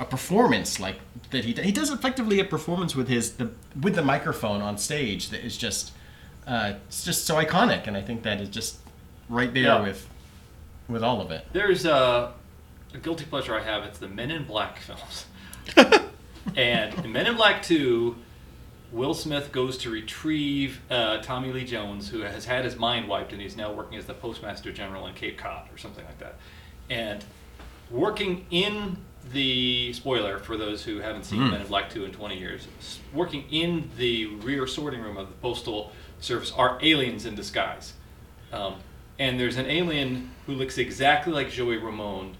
a 0.00 0.04
performance 0.04 0.80
like 0.80 0.96
that 1.30 1.44
he 1.44 1.52
he 1.52 1.70
does 1.70 1.90
effectively 1.90 2.40
a 2.40 2.44
performance 2.44 2.96
with 2.96 3.08
his 3.08 3.34
the 3.34 3.50
with 3.80 3.94
the 3.94 4.02
microphone 4.02 4.60
on 4.60 4.76
stage 4.76 5.28
that 5.30 5.44
is 5.44 5.56
just 5.56 5.92
uh, 6.46 6.72
it's 6.88 7.04
just 7.04 7.24
so 7.24 7.36
iconic, 7.36 7.86
and 7.86 7.96
I 7.96 8.02
think 8.02 8.22
that 8.24 8.40
is 8.40 8.48
just 8.48 8.78
right 9.28 9.52
there 9.54 9.62
Yeah. 9.64 9.82
with 9.82 10.08
with 10.88 11.04
all 11.04 11.20
of 11.20 11.30
it. 11.30 11.46
There's 11.52 11.84
a, 11.84 12.32
a 12.92 12.98
guilty 12.98 13.24
pleasure 13.24 13.54
I 13.54 13.62
have. 13.62 13.84
It's 13.84 13.98
the 14.00 14.08
Men 14.08 14.32
in 14.32 14.44
Black 14.44 14.80
films. 14.80 15.26
and 16.56 17.04
in 17.04 17.12
Men 17.12 17.26
in 17.26 17.36
Black 17.36 17.62
2, 17.62 18.16
Will 18.92 19.14
Smith 19.14 19.52
goes 19.52 19.78
to 19.78 19.90
retrieve 19.90 20.80
uh, 20.90 21.18
Tommy 21.18 21.52
Lee 21.52 21.64
Jones, 21.64 22.10
who 22.10 22.20
has 22.20 22.44
had 22.44 22.64
his 22.64 22.76
mind 22.76 23.08
wiped 23.08 23.32
and 23.32 23.40
he's 23.40 23.56
now 23.56 23.72
working 23.72 23.96
as 23.96 24.04
the 24.06 24.14
postmaster 24.14 24.70
general 24.70 25.06
in 25.06 25.14
Cape 25.14 25.38
Cod 25.38 25.68
or 25.72 25.78
something 25.78 26.04
like 26.04 26.18
that. 26.18 26.36
And 26.90 27.24
working 27.90 28.46
in 28.50 28.98
the 29.32 29.92
spoiler 29.92 30.38
for 30.38 30.56
those 30.56 30.82
who 30.82 30.98
haven't 30.98 31.24
seen 31.24 31.50
Men 31.50 31.60
in 31.60 31.66
Black 31.68 31.88
2 31.90 32.04
in 32.04 32.12
20 32.12 32.38
years. 32.38 32.66
Working 33.14 33.44
in 33.50 33.90
the 33.96 34.26
rear 34.26 34.66
sorting 34.66 35.00
room 35.00 35.16
of 35.16 35.28
the 35.28 35.34
Postal 35.34 35.92
Service 36.20 36.52
are 36.52 36.78
aliens 36.82 37.24
in 37.24 37.34
disguise. 37.34 37.94
Um, 38.52 38.76
and 39.18 39.38
there's 39.38 39.56
an 39.56 39.66
alien 39.66 40.30
who 40.46 40.54
looks 40.54 40.78
exactly 40.78 41.32
like 41.32 41.50
Joey 41.50 41.76
Ramone, 41.76 42.36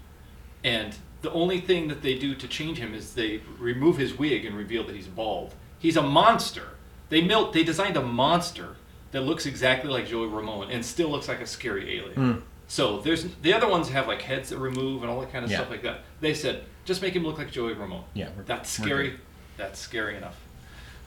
and 0.63 0.93
the 1.23 1.31
only 1.31 1.59
thing 1.59 1.87
that 1.87 2.01
they 2.03 2.17
do 2.19 2.35
to 2.35 2.47
change 2.47 2.77
him 2.77 2.93
is 2.93 3.13
they 3.15 3.41
remove 3.57 3.97
his 3.97 4.13
wig 4.17 4.45
and 4.45 4.55
reveal 4.55 4.83
that 4.85 4.95
he's 4.95 5.07
bald. 5.07 5.55
He's 5.79 5.97
a 5.97 6.03
monster. 6.03 6.67
They 7.09 7.21
built, 7.21 7.53
they 7.53 7.63
designed 7.63 7.97
a 7.97 8.01
monster 8.03 8.75
that 9.11 9.21
looks 9.21 9.45
exactly 9.45 9.89
like 9.89 10.07
Joey 10.07 10.27
Ramone 10.27 10.69
and 10.69 10.85
still 10.85 11.09
looks 11.09 11.27
like 11.27 11.39
a 11.41 11.47
scary 11.47 11.97
alien. 11.97 12.13
Hmm. 12.15 12.39
So 12.67 12.99
there's 13.01 13.25
the 13.41 13.53
other 13.53 13.67
ones 13.67 13.89
have 13.89 14.07
like 14.07 14.21
heads 14.21 14.49
that 14.49 14.57
remove 14.57 15.01
and 15.03 15.11
all 15.11 15.19
that 15.21 15.31
kind 15.31 15.43
of 15.45 15.51
Yeah. 15.51 15.57
stuff 15.57 15.69
like 15.69 15.83
that. 15.83 16.01
They 16.21 16.33
said 16.33 16.63
just 16.85 17.01
make 17.01 17.15
him 17.15 17.23
look 17.23 17.37
like 17.37 17.51
Joey 17.51 17.73
Ramone. 17.73 18.03
Yeah, 18.13 18.29
we're- 18.29 18.43
that's 18.45 18.79
we're 18.79 18.85
scary. 18.85 19.13
That's 19.57 19.79
scary 19.79 20.17
enough. 20.17 20.35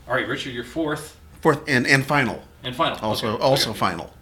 All 0.09 0.14
right, 0.14 0.26
Richard, 0.29 0.52
you're 0.55 0.64
fourth 0.64 1.16
Fourth 1.42 1.62
and 1.68 1.87
and 1.87 2.05
final. 2.07 2.42
and 2.62 2.74
final. 2.74 2.98
Also 3.02 3.35
Okay, 3.35 3.42
also 3.42 3.70
okay. 3.70 3.79
final. 3.79 4.12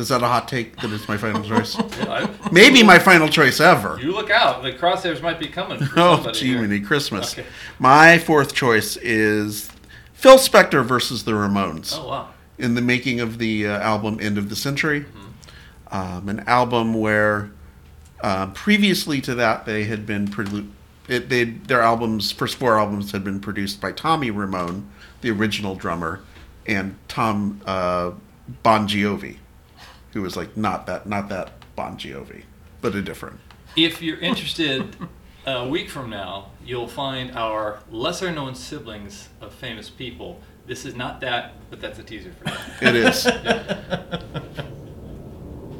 Is 0.00 0.08
that 0.08 0.22
a 0.22 0.26
hot 0.26 0.48
take 0.48 0.76
that 0.80 0.90
it's 0.92 1.06
my 1.06 1.16
final 1.16 1.42
choice? 1.42 1.76
Yeah, 1.98 2.10
I- 2.10 2.50
Maybe 2.50 2.82
my 2.82 2.98
final 2.98 3.28
choice 3.28 3.60
ever. 3.60 3.98
You 4.00 4.12
look 4.12 4.30
out. 4.30 4.62
The 4.62 4.72
crosshairs 4.72 5.22
might 5.22 5.38
be 5.38 5.46
coming. 5.48 5.78
For 5.78 5.92
Oh, 6.00 6.30
gee, 6.32 6.48
here. 6.48 6.60
many 6.62 6.80
Christmas. 6.80 7.32
Okay. 7.38 7.46
My 7.78 8.18
fourth 8.18 8.54
choice 8.54 8.96
is 8.96 9.70
Phil 10.14 10.36
Spector 10.38 10.84
versus 10.84 11.24
the 11.24 11.32
Ramones 11.32 11.94
Oh 11.96 12.08
wow. 12.08 12.28
in 12.58 12.74
the 12.74 12.80
making 12.82 13.20
of 13.20 13.38
the 13.38 13.66
uh, 13.66 13.78
album 13.80 14.18
End 14.20 14.38
of 14.38 14.48
the 14.48 14.56
Century. 14.56 15.02
Mm-hmm. 15.02 15.26
Um, 15.96 16.28
an 16.28 16.40
album 16.46 16.94
where 16.94 17.50
uh, 18.22 18.46
previously 18.48 19.20
to 19.22 19.34
that 19.36 19.64
they 19.66 19.84
had 19.84 20.06
been 20.06 20.28
produ- 20.28 20.70
it, 21.08 21.28
they 21.28 21.44
their 21.44 21.80
albums 21.82 22.30
first 22.30 22.56
four 22.56 22.78
albums 22.78 23.10
had 23.12 23.24
been 23.24 23.40
produced 23.40 23.80
by 23.80 23.90
Tommy 23.92 24.30
Ramone, 24.30 24.88
the 25.22 25.30
original 25.30 25.74
drummer, 25.74 26.20
and 26.66 26.96
Tom 27.08 27.60
uh, 27.66 28.12
Bongiovi, 28.64 29.38
who 30.12 30.22
was 30.22 30.36
like 30.36 30.56
not 30.56 30.86
that 30.86 31.06
not 31.06 31.28
that 31.28 31.52
Bon 31.76 31.96
Jovi, 31.96 32.44
but 32.80 32.94
a 32.94 33.02
different. 33.02 33.40
If 33.76 34.02
you're 34.02 34.18
interested, 34.18 34.96
a 35.46 35.68
week 35.68 35.88
from 35.88 36.10
now, 36.10 36.50
you'll 36.64 36.88
find 36.88 37.36
our 37.36 37.80
lesser 37.90 38.30
known 38.30 38.54
siblings 38.54 39.28
of 39.40 39.52
famous 39.54 39.88
people. 39.88 40.40
This 40.66 40.84
is 40.84 40.94
not 40.94 41.20
that, 41.20 41.54
but 41.70 41.80
that's 41.80 41.98
a 41.98 42.02
teaser 42.02 42.32
for 42.32 42.44
that. 42.44 42.82
It 42.82 42.96
is. 42.96 43.26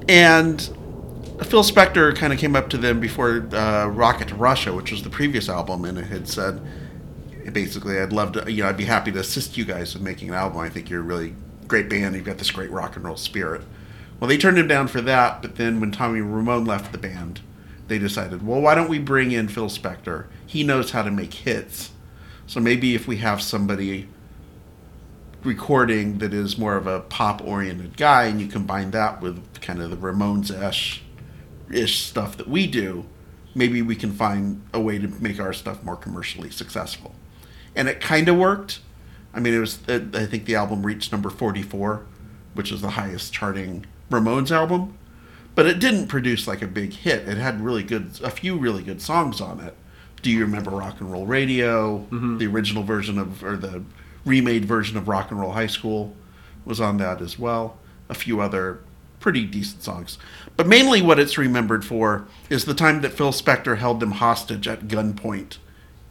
and 0.09 0.61
Phil 1.45 1.62
Spector 1.62 2.14
kind 2.16 2.33
of 2.33 2.38
came 2.38 2.57
up 2.57 2.71
to 2.71 2.79
them 2.79 3.01
before 3.01 3.47
uh, 3.53 3.87
Rocket 3.87 4.29
to 4.29 4.35
Russia, 4.35 4.75
which 4.75 4.90
was 4.90 5.03
the 5.03 5.11
previous 5.11 5.49
album, 5.49 5.85
and 5.85 5.99
it 5.99 6.07
had 6.07 6.29
said, 6.29 6.61
basically, 7.53 7.99
I'd 7.99 8.12
love 8.12 8.33
to, 8.33 8.51
you 8.51 8.62
know, 8.62 8.69
I'd 8.69 8.77
be 8.77 8.85
happy 8.85 9.12
to 9.12 9.19
assist 9.21 9.57
you 9.57 9.64
guys 9.64 9.95
with 9.95 10.03
making 10.03 10.29
an 10.29 10.35
album. 10.35 10.59
I 10.59 10.69
think 10.69 10.90
you're 10.90 11.01
a 11.01 11.05
really 11.05 11.35
great 11.66 11.88
band. 11.88 12.14
You've 12.14 12.25
got 12.25 12.38
this 12.38 12.51
great 12.51 12.71
rock 12.71 12.97
and 12.97 13.05
roll 13.05 13.16
spirit. 13.16 13.62
Well, 14.20 14.28
they 14.28 14.37
turned 14.37 14.59
him 14.59 14.68
down 14.68 14.87
for 14.88 15.00
that, 15.00 15.40
but 15.40 15.56
then 15.56 15.80
when 15.80 15.92
Tommy 15.92 16.20
Ramone 16.20 16.66
left 16.66 16.92
the 16.92 16.98
band, 16.98 17.40
they 17.88 17.98
decided, 17.98 18.46
well, 18.46 18.61
why 18.61 18.74
don't 18.74 18.90
we 18.90 18.98
bring 18.98 19.33
in 19.33 19.48
Phil 19.48 19.68
Spector? 19.68 20.26
He 20.46 20.62
knows 20.62 20.90
how 20.90 21.02
to 21.02 21.11
make 21.11 21.33
hits. 21.33 21.90
So 22.46 22.61
maybe 22.61 22.94
if 22.94 23.09
we 23.09 23.16
have 23.16 23.40
somebody 23.40 24.09
recording 25.42 26.18
that 26.18 26.35
is 26.35 26.59
more 26.59 26.76
of 26.76 26.87
a 26.87 27.00
pop 27.00 27.42
oriented 27.42 27.96
guy 27.96 28.24
and 28.24 28.40
you 28.40 28.46
combine 28.46 28.90
that 28.90 29.22
with 29.22 29.61
kind 29.62 29.80
of 29.80 29.90
the 29.90 29.96
Ramones 29.96 30.50
ish 30.50 31.02
ish 31.70 32.00
stuff 32.02 32.37
that 32.37 32.48
we 32.48 32.66
do, 32.66 33.06
maybe 33.54 33.80
we 33.80 33.96
can 33.96 34.12
find 34.12 34.62
a 34.74 34.80
way 34.80 34.98
to 34.98 35.09
make 35.09 35.40
our 35.40 35.52
stuff 35.52 35.83
more 35.83 35.96
commercially 35.96 36.50
successful. 36.50 37.14
And 37.74 37.88
it 37.88 38.00
kind 38.00 38.28
of 38.28 38.37
worked. 38.37 38.80
I 39.33 39.40
mean, 39.40 39.54
it 39.54 39.61
was, 39.61 39.78
I 39.88 40.26
think 40.26 40.44
the 40.44 40.56
album 40.56 40.85
reached 40.85 41.12
number 41.12 41.30
44, 41.30 42.04
which 42.54 42.72
is 42.72 42.80
the 42.80 42.90
highest 42.90 43.33
charting 43.33 43.87
Ramones 44.11 44.51
album. 44.51 44.96
But 45.55 45.66
it 45.66 45.81
didn't 45.81 46.07
produce 46.07 46.46
like 46.46 46.62
a 46.62 46.66
big 46.66 46.92
hit. 46.92 47.29
It 47.29 47.37
had 47.37 47.61
really 47.61 47.83
good, 47.83 48.20
a 48.23 48.31
few 48.31 48.57
really 48.57 48.83
good 48.83 49.03
songs 49.03 49.40
on 49.40 49.61
it. 49.61 49.77
Do 50.23 50.31
you 50.31 50.40
remember 50.40 50.70
Rock 50.70 51.01
and 51.01 51.11
Roll 51.11 51.27
Radio? 51.27 51.99
Mm-hmm. 51.99 52.38
The 52.38 52.46
original 52.46 52.83
version 52.83 53.18
of, 53.18 53.42
or 53.42 53.57
the 53.57 53.83
remade 54.25 54.64
version 54.64 54.96
of 54.96 55.09
Rock 55.09 55.31
and 55.31 55.40
Roll 55.40 55.53
High 55.53 55.66
School 55.66 56.14
was 56.64 56.81
on 56.81 56.99
that 56.99 57.20
as 57.20 57.38
well. 57.38 57.79
A 58.09 58.14
few 58.14 58.40
other 58.40 58.81
pretty 59.18 59.44
decent 59.44 59.83
songs. 59.83 60.18
But 60.57 60.66
mainly 60.66 61.03
what 61.03 61.18
it's 61.18 61.38
remembered 61.38 61.85
for 61.85 62.27
is 62.49 62.64
the 62.64 62.75
time 62.75 63.01
that 63.03 63.12
Phil 63.12 63.33
Spector 63.33 63.79
held 63.79 64.01
them 64.01 64.12
hostage 64.12 64.66
at 64.66 64.88
gunpoint 64.88 65.59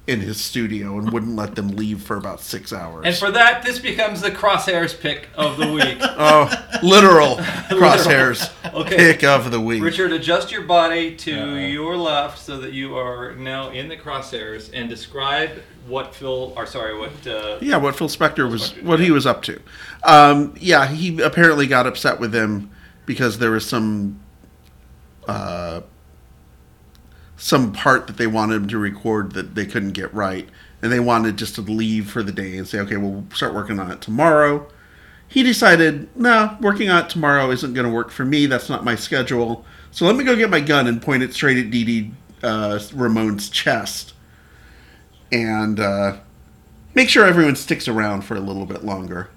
in 0.09 0.19
his 0.21 0.41
studio 0.41 0.97
and 0.97 1.11
wouldn't 1.11 1.35
let 1.35 1.55
them 1.55 1.69
leave 1.69 2.01
for 2.01 2.17
about 2.17 2.41
six 2.41 2.73
hours. 2.73 3.05
And 3.05 3.15
for 3.15 3.29
that, 3.31 3.63
this 3.63 3.77
becomes 3.79 4.21
the 4.21 4.31
crosshairs 4.31 4.99
pick 4.99 5.29
of 5.35 5.57
the 5.57 5.71
week. 5.71 5.97
oh, 6.01 6.49
literal 6.83 7.35
crosshairs 7.69 8.51
Okay. 8.73 8.95
pick 8.97 9.23
of 9.23 9.51
the 9.51 9.61
week. 9.61 9.83
Richard, 9.83 10.11
adjust 10.11 10.51
your 10.51 10.63
body 10.63 11.15
to 11.17 11.55
your 11.57 11.95
left 11.95 12.39
so 12.39 12.57
that 12.59 12.73
you 12.73 12.97
are 12.97 13.35
now 13.35 13.69
in 13.69 13.87
the 13.87 13.95
crosshairs 13.95 14.71
and 14.73 14.89
describe 14.89 15.51
what 15.87 16.13
Phil, 16.15 16.53
or 16.57 16.65
sorry, 16.65 16.97
what 16.97 17.27
uh, 17.27 17.57
Yeah, 17.61 17.77
what 17.77 17.95
Phil 17.95 18.09
Spector 18.09 18.49
was, 18.51 18.71
Spector, 18.73 18.83
what 18.83 18.99
he 18.99 19.11
was 19.11 19.25
up 19.25 19.43
to. 19.43 19.61
Um, 20.03 20.55
yeah, 20.59 20.87
he 20.87 21.21
apparently 21.21 21.67
got 21.67 21.85
upset 21.87 22.19
with 22.19 22.31
them 22.31 22.71
because 23.05 23.37
there 23.39 23.51
was 23.51 23.65
some, 23.65 24.19
uh, 25.27 25.81
some 27.39 27.71
part 27.71 28.05
that 28.07 28.17
they 28.17 28.27
wanted 28.27 28.55
him 28.55 28.67
to 28.67 28.77
record 28.77 29.31
that 29.31 29.55
they 29.55 29.65
couldn't 29.65 29.93
get 29.93 30.13
right, 30.13 30.47
and 30.81 30.91
they 30.91 30.99
wanted 30.99 31.37
just 31.37 31.55
to 31.55 31.61
leave 31.61 32.09
for 32.09 32.21
the 32.21 32.31
day 32.31 32.57
and 32.57 32.67
say, 32.67 32.79
okay, 32.79 32.97
we'll 32.97 33.23
start 33.33 33.53
working 33.53 33.79
on 33.79 33.89
it 33.91 34.01
tomorrow. 34.01 34.67
He 35.27 35.41
decided, 35.41 36.15
no, 36.15 36.57
working 36.59 36.89
on 36.89 37.05
it 37.05 37.09
tomorrow 37.09 37.49
isn't 37.51 37.73
going 37.73 37.87
to 37.87 37.93
work 37.93 38.11
for 38.11 38.25
me. 38.25 38.45
That's 38.45 38.69
not 38.69 38.83
my 38.83 38.95
schedule. 38.95 39.65
So 39.91 40.05
let 40.05 40.15
me 40.15 40.23
go 40.23 40.35
get 40.35 40.49
my 40.49 40.59
gun 40.59 40.87
and 40.87 41.01
point 41.01 41.23
it 41.23 41.33
straight 41.33 41.57
at 41.57 41.71
Dee 41.71 41.83
Dee 41.83 42.11
uh, 42.43 42.79
Ramone's 42.93 43.49
chest, 43.49 44.13
and. 45.31 45.79
Uh, 45.79 46.17
make 46.99 47.09
sure 47.09 47.25
everyone 47.25 47.55
sticks 47.55 47.87
around 47.87 48.23
for 48.23 48.35
a 48.35 48.39
little 48.39 48.65
bit 48.65 48.83
longer. 48.83 49.29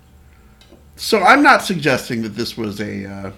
So 0.97 1.23
I'm 1.23 1.43
not 1.43 1.63
suggesting 1.63 2.23
that 2.23 2.31
this 2.31 2.57
was 2.57 2.81
a 2.81 3.11
uh, 3.11 3.33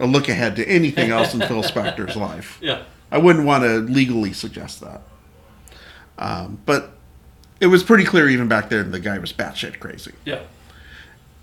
a 0.00 0.06
look 0.06 0.28
ahead 0.28 0.56
to 0.56 0.66
anything 0.68 1.10
else 1.10 1.32
in 1.34 1.40
Phil 1.40 1.62
Spector's 1.72 2.16
life. 2.16 2.58
yeah, 2.60 2.82
I 3.10 3.18
wouldn't 3.18 3.44
want 3.46 3.64
to 3.64 3.78
legally 3.80 4.32
suggest 4.32 4.80
that. 4.80 5.02
Um, 6.18 6.60
but 6.66 6.92
it 7.60 7.66
was 7.66 7.82
pretty 7.82 8.04
clear 8.04 8.28
even 8.28 8.48
back 8.48 8.68
then 8.68 8.90
the 8.90 9.00
guy 9.00 9.18
was 9.18 9.32
batshit 9.32 9.78
crazy. 9.78 10.12
yeah, 10.24 10.40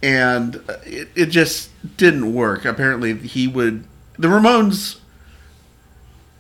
And 0.01 0.57
uh, 0.67 0.77
it, 0.83 1.09
it 1.15 1.25
just 1.27 1.69
didn't 1.97 2.33
work. 2.33 2.65
Apparently, 2.65 3.15
he 3.17 3.47
would. 3.47 3.85
The 4.17 4.27
Ramones 4.27 4.99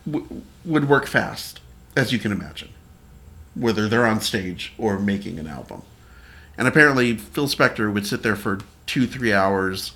w- 0.05 0.41
would 0.65 0.87
work 0.89 1.07
fast, 1.07 1.59
as 1.95 2.11
you 2.11 2.19
can 2.19 2.31
imagine, 2.31 2.69
whether 3.55 3.87
they're 3.87 4.05
on 4.05 4.21
stage 4.21 4.73
or 4.77 4.99
making 4.99 5.39
an 5.39 5.47
album. 5.47 5.81
And 6.57 6.67
apparently, 6.67 7.15
Phil 7.17 7.47
Spector 7.47 7.91
would 7.91 8.05
sit 8.05 8.21
there 8.21 8.35
for 8.35 8.59
two, 8.85 9.07
three 9.07 9.33
hours 9.33 9.93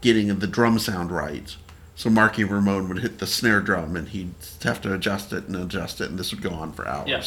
getting 0.00 0.38
the 0.38 0.46
drum 0.46 0.78
sound 0.78 1.10
right. 1.10 1.56
So 2.00 2.08
Marky 2.08 2.44
Ramone 2.44 2.88
would 2.88 3.00
hit 3.00 3.18
the 3.18 3.26
snare 3.26 3.60
drum 3.60 3.94
and 3.94 4.08
he'd 4.08 4.32
have 4.62 4.80
to 4.80 4.94
adjust 4.94 5.34
it 5.34 5.48
and 5.48 5.54
adjust 5.54 6.00
it, 6.00 6.08
and 6.08 6.18
this 6.18 6.32
would 6.32 6.40
go 6.40 6.48
on 6.48 6.72
for 6.72 6.88
hours. 6.88 7.06
Yeah. 7.06 7.22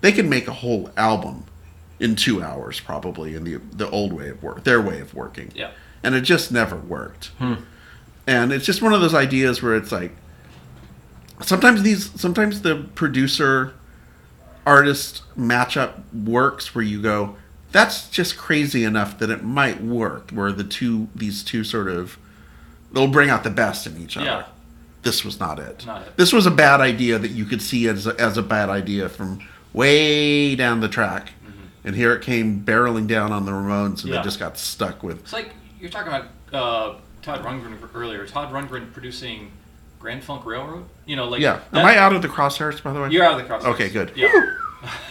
They 0.00 0.12
could 0.12 0.26
make 0.26 0.46
a 0.46 0.52
whole 0.52 0.92
album 0.96 1.46
in 1.98 2.14
two 2.14 2.40
hours, 2.40 2.78
probably, 2.78 3.34
in 3.34 3.42
the 3.42 3.56
the 3.56 3.90
old 3.90 4.12
way 4.12 4.28
of 4.28 4.44
work, 4.44 4.62
their 4.62 4.80
way 4.80 5.00
of 5.00 5.12
working. 5.12 5.50
yeah. 5.56 5.72
And 6.04 6.14
it 6.14 6.20
just 6.20 6.52
never 6.52 6.76
worked. 6.76 7.32
Hmm. 7.40 7.54
And 8.28 8.52
it's 8.52 8.64
just 8.64 8.80
one 8.80 8.92
of 8.92 9.00
those 9.00 9.12
ideas 9.12 9.60
where 9.60 9.74
it's 9.74 9.90
like 9.90 10.12
sometimes 11.42 11.82
these 11.82 12.08
sometimes 12.20 12.62
the 12.62 12.86
producer 12.94 13.74
artist 14.64 15.22
matchup 15.36 16.02
works 16.14 16.76
where 16.76 16.84
you 16.84 17.02
go 17.02 17.34
that's 17.72 18.08
just 18.08 18.36
crazy 18.36 18.84
enough 18.84 19.18
that 19.18 19.30
it 19.30 19.42
might 19.42 19.82
work 19.82 20.30
where 20.30 20.52
the 20.52 20.62
two 20.62 21.08
these 21.12 21.42
two 21.42 21.64
sort 21.64 21.88
of 21.88 22.18
they'll 22.92 23.08
bring 23.08 23.30
out 23.30 23.44
the 23.44 23.50
best 23.50 23.86
in 23.86 23.96
each 24.00 24.16
other 24.16 24.26
Yeah. 24.26 24.44
this 25.02 25.24
was 25.24 25.38
not 25.40 25.58
it 25.58 25.84
Not 25.86 26.02
it. 26.06 26.16
this 26.16 26.32
was 26.32 26.46
a 26.46 26.50
bad 26.50 26.80
idea 26.80 27.18
that 27.18 27.30
you 27.30 27.44
could 27.44 27.60
see 27.62 27.86
as 27.88 28.06
a, 28.06 28.18
as 28.20 28.36
a 28.38 28.42
bad 28.42 28.68
idea 28.68 29.08
from 29.08 29.40
way 29.72 30.56
down 30.56 30.80
the 30.80 30.88
track 30.88 31.32
and 31.84 31.94
here 31.94 32.12
it 32.14 32.22
came 32.22 32.60
barreling 32.64 33.06
down 33.06 33.32
on 33.32 33.44
the 33.46 33.52
ramones 33.52 33.86
and 33.86 33.96
Mm-hmm. 33.98 34.08
Yeah. 34.08 34.16
they 34.18 34.24
just 34.24 34.38
got 34.38 34.58
stuck 34.58 35.02
with 35.02 35.20
It's 35.20 35.32
like 35.32 35.50
you're 35.80 35.90
talking 35.90 36.08
about 36.12 36.26
uh, 36.52 36.98
Todd 37.22 37.42
Rundgren 37.44 37.76
earlier. 37.94 38.26
Todd 38.26 38.52
Rundgren 38.52 38.92
producing 38.92 39.50
Grand 40.00 40.22
Funk 40.24 40.46
Railroad. 40.46 40.84
You 41.06 41.16
know, 41.16 41.28
like 41.28 41.40
yeah 41.40 41.60
that- 41.72 41.80
am 41.80 41.86
i 41.86 41.96
out 41.96 42.14
of 42.14 42.22
the 42.22 42.28
crosshairs 42.28 42.82
by 42.82 42.92
the 42.92 43.00
way 43.00 43.10
You're 43.10 43.24
out 43.24 43.38
of 43.40 43.46
the 43.46 43.52
crosshairs. 43.54 43.74
Okay, 43.74 43.88
good. 43.90 44.12
Yeah, 44.16 44.30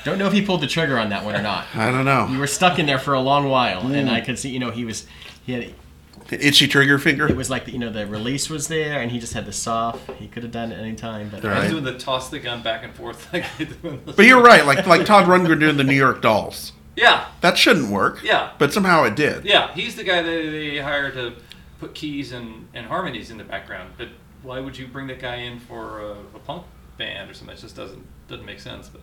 Don't 0.03 0.17
know 0.17 0.27
if 0.27 0.33
he 0.33 0.41
pulled 0.45 0.61
the 0.61 0.67
trigger 0.67 0.97
on 0.97 1.09
that 1.09 1.23
one 1.25 1.35
or 1.35 1.41
not. 1.41 1.65
i 1.75 1.91
don't 1.91 2.05
know 2.05 2.27
You 2.31 2.39
were 2.39 2.47
stuck 2.47 2.79
in 2.79 2.85
there 2.85 2.99
for 2.99 3.13
a 3.13 3.19
long 3.21 3.49
while, 3.49 3.85
and 3.91 4.09
I 4.09 4.21
could 4.21 4.39
see, 4.39 4.49
you 4.49 4.59
know, 4.59 4.71
he 4.71 4.85
was, 4.85 5.05
he 5.45 5.53
had, 5.53 5.73
Itchy 6.31 6.67
trigger 6.67 6.97
finger. 6.97 7.27
it 7.27 7.35
was 7.35 7.49
like 7.49 7.65
the, 7.65 7.71
you 7.71 7.79
know 7.79 7.91
the 7.91 8.07
release 8.07 8.49
was 8.49 8.67
there, 8.67 8.99
and 9.01 9.11
he 9.11 9.19
just 9.19 9.33
had 9.33 9.45
the 9.45 9.53
soft. 9.53 10.09
He 10.13 10.27
could 10.27 10.43
have 10.43 10.51
done 10.51 10.71
it 10.71 10.75
any 10.79 10.95
time, 10.95 11.29
but 11.29 11.43
I 11.45 11.49
Right. 11.49 11.59
was 11.63 11.71
doing 11.71 11.83
the 11.83 11.97
toss 11.97 12.29
the 12.29 12.39
gun 12.39 12.61
back 12.63 12.83
and 12.83 12.93
forth. 12.93 13.27
Like 13.33 13.45
doing 13.57 14.01
the- 14.05 14.13
But 14.13 14.25
you're 14.25 14.41
right, 14.41 14.65
like 14.65 14.85
like 14.87 15.05
Todd 15.05 15.25
Rundgren 15.25 15.59
doing 15.59 15.77
the 15.77 15.83
New 15.83 15.95
York 15.95 16.21
Dolls. 16.21 16.71
yeah, 16.95 17.25
That 17.41 17.57
shouldn't 17.57 17.89
work. 17.91 18.21
Yeah. 18.23 18.51
But 18.57 18.73
somehow 18.73 19.03
it 19.03 19.15
did. 19.15 19.45
yeah. 19.45 19.73
He's 19.73 19.95
the 19.95 20.03
guy 20.03 20.21
that 20.21 20.29
they 20.31 20.77
hired 20.79 21.13
to 21.15 21.33
put 21.79 21.93
keys 21.93 22.31
and, 22.31 22.67
and 22.73 22.85
harmonies 22.87 23.29
in 23.31 23.37
the 23.37 23.43
background. 23.43 23.91
But 23.97 24.07
why 24.43 24.59
would 24.61 24.77
you 24.77 24.87
bring 24.87 25.07
that 25.07 25.19
guy 25.19 25.35
in 25.37 25.59
for 25.59 25.99
a, 26.01 26.11
a 26.35 26.39
punk 26.45 26.63
band 26.97 27.29
or 27.29 27.33
something? 27.33 27.55
It 27.55 27.59
just 27.61 27.75
doesn't 27.75 28.03
doesn't 28.29 28.45
make 28.45 28.59
sense. 28.61 28.87
But 28.89 29.01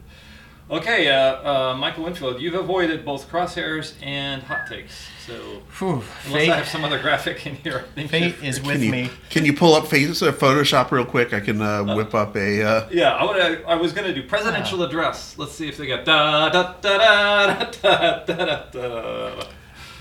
okay, 0.71 1.09
uh, 1.09 1.71
uh, 1.71 1.77
Michael 1.77 2.05
Winfield, 2.05 2.41
you've 2.41 2.55
avoided 2.55 3.05
both 3.05 3.31
crosshairs 3.31 3.95
and 4.03 4.43
hot 4.43 4.67
takes. 4.69 5.09
So 5.27 5.35
Whew, 5.79 6.03
unless 6.27 6.33
fate, 6.33 6.51
I 6.51 6.57
have 6.57 6.69
some 6.69 6.85
other 6.85 6.99
graphic 6.99 7.47
in 7.47 7.55
here, 7.57 7.85
I 7.93 7.95
think 7.95 8.11
fate 8.11 8.35
you're- 8.37 8.49
is 8.49 8.59
Can 8.59 8.67
with 8.69 8.83
you, 8.83 8.91
me. 8.91 9.11
can 9.31 9.45
you 9.45 9.53
pull 9.53 9.75
up 9.75 9.87
face, 9.87 10.21
uh, 10.23 10.33
Photoshop 10.33 10.91
real 10.91 11.05
quick? 11.05 11.33
I 11.33 11.41
can 11.41 11.61
uh, 11.63 11.95
whip 11.95 12.15
up 12.15 12.35
a. 12.37 12.63
Uh, 12.63 12.89
Yeah, 12.91 13.11
I, 13.13 13.25
would, 13.25 13.65
I 13.67 13.75
was 13.77 13.93
gonna 13.93 14.13
do 14.15 14.23
presidential 14.25 14.83
address. 14.83 15.37
Let's 15.39 15.53
see 15.53 15.69
if 15.69 15.77
they 15.77 15.87
got 15.87 16.05
da 16.05 16.49
da 16.49 16.75
da 16.81 16.99
da 16.99 17.65
da 17.71 18.25
da 18.25 18.25
da 18.25 18.65
da. 18.73 19.45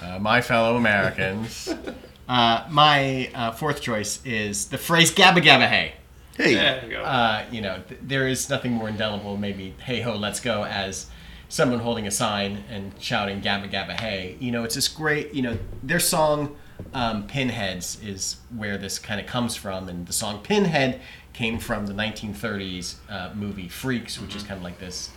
Uh, 0.01 0.19
my 0.19 0.41
fellow 0.41 0.75
Americans. 0.77 1.69
uh, 2.29 2.65
my 2.69 3.29
uh, 3.35 3.51
fourth 3.51 3.81
choice 3.81 4.19
is 4.25 4.69
the 4.69 4.77
phrase 4.79 5.13
"gabba 5.13 5.37
gabba 5.43 5.67
hey." 5.67 5.93
Hey, 6.37 6.55
There 6.55 6.83
you 6.85 6.91
go. 6.91 7.03
Uh, 7.03 7.45
you 7.51 7.61
know, 7.61 7.81
th- 7.87 7.99
there 8.03 8.27
is 8.27 8.49
nothing 8.49 8.71
more 8.71 8.89
indelible, 8.89 9.37
maybe 9.37 9.75
"hey 9.83 10.01
ho, 10.01 10.15
let's 10.15 10.39
go" 10.39 10.63
as 10.65 11.07
someone 11.49 11.79
holding 11.79 12.07
a 12.07 12.11
sign 12.11 12.63
and 12.69 12.93
shouting 12.99 13.41
"gabba 13.41 13.71
gabba 13.71 13.99
hey." 13.99 14.37
You 14.39 14.51
know, 14.51 14.63
it's 14.63 14.75
this 14.75 14.87
great. 14.87 15.33
You 15.33 15.41
know, 15.43 15.57
their 15.83 15.99
song 15.99 16.55
um, 16.93 17.27
"Pinheads" 17.27 18.01
is 18.03 18.37
where 18.55 18.77
this 18.77 18.99
kind 18.99 19.19
of 19.19 19.27
comes 19.27 19.55
from, 19.55 19.89
and 19.89 20.05
the 20.07 20.13
song 20.13 20.39
"Pinhead" 20.43 21.01
came 21.33 21.59
from 21.59 21.85
the 21.85 21.93
1930s 21.93 22.95
uh, 23.09 23.31
movie 23.33 23.69
Freaks, 23.69 24.19
which 24.19 24.35
is 24.35 24.43
kind 24.43 24.57
of 24.57 24.63
like 24.63 24.79
this 24.79 25.09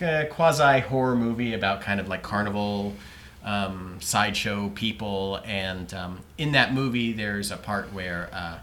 uh, 0.00 0.24
quasi 0.30 0.80
horror 0.80 1.14
movie 1.14 1.54
about 1.54 1.80
kind 1.80 2.00
of 2.00 2.08
like 2.08 2.22
carnival 2.22 2.94
um, 3.44 3.98
sideshow 4.00 4.70
people. 4.70 5.40
And 5.44 5.92
um, 5.92 6.20
in 6.38 6.52
that 6.52 6.72
movie, 6.72 7.12
there's 7.12 7.50
a 7.50 7.56
part 7.56 7.92
where 7.92 8.30
uh, 8.32 8.58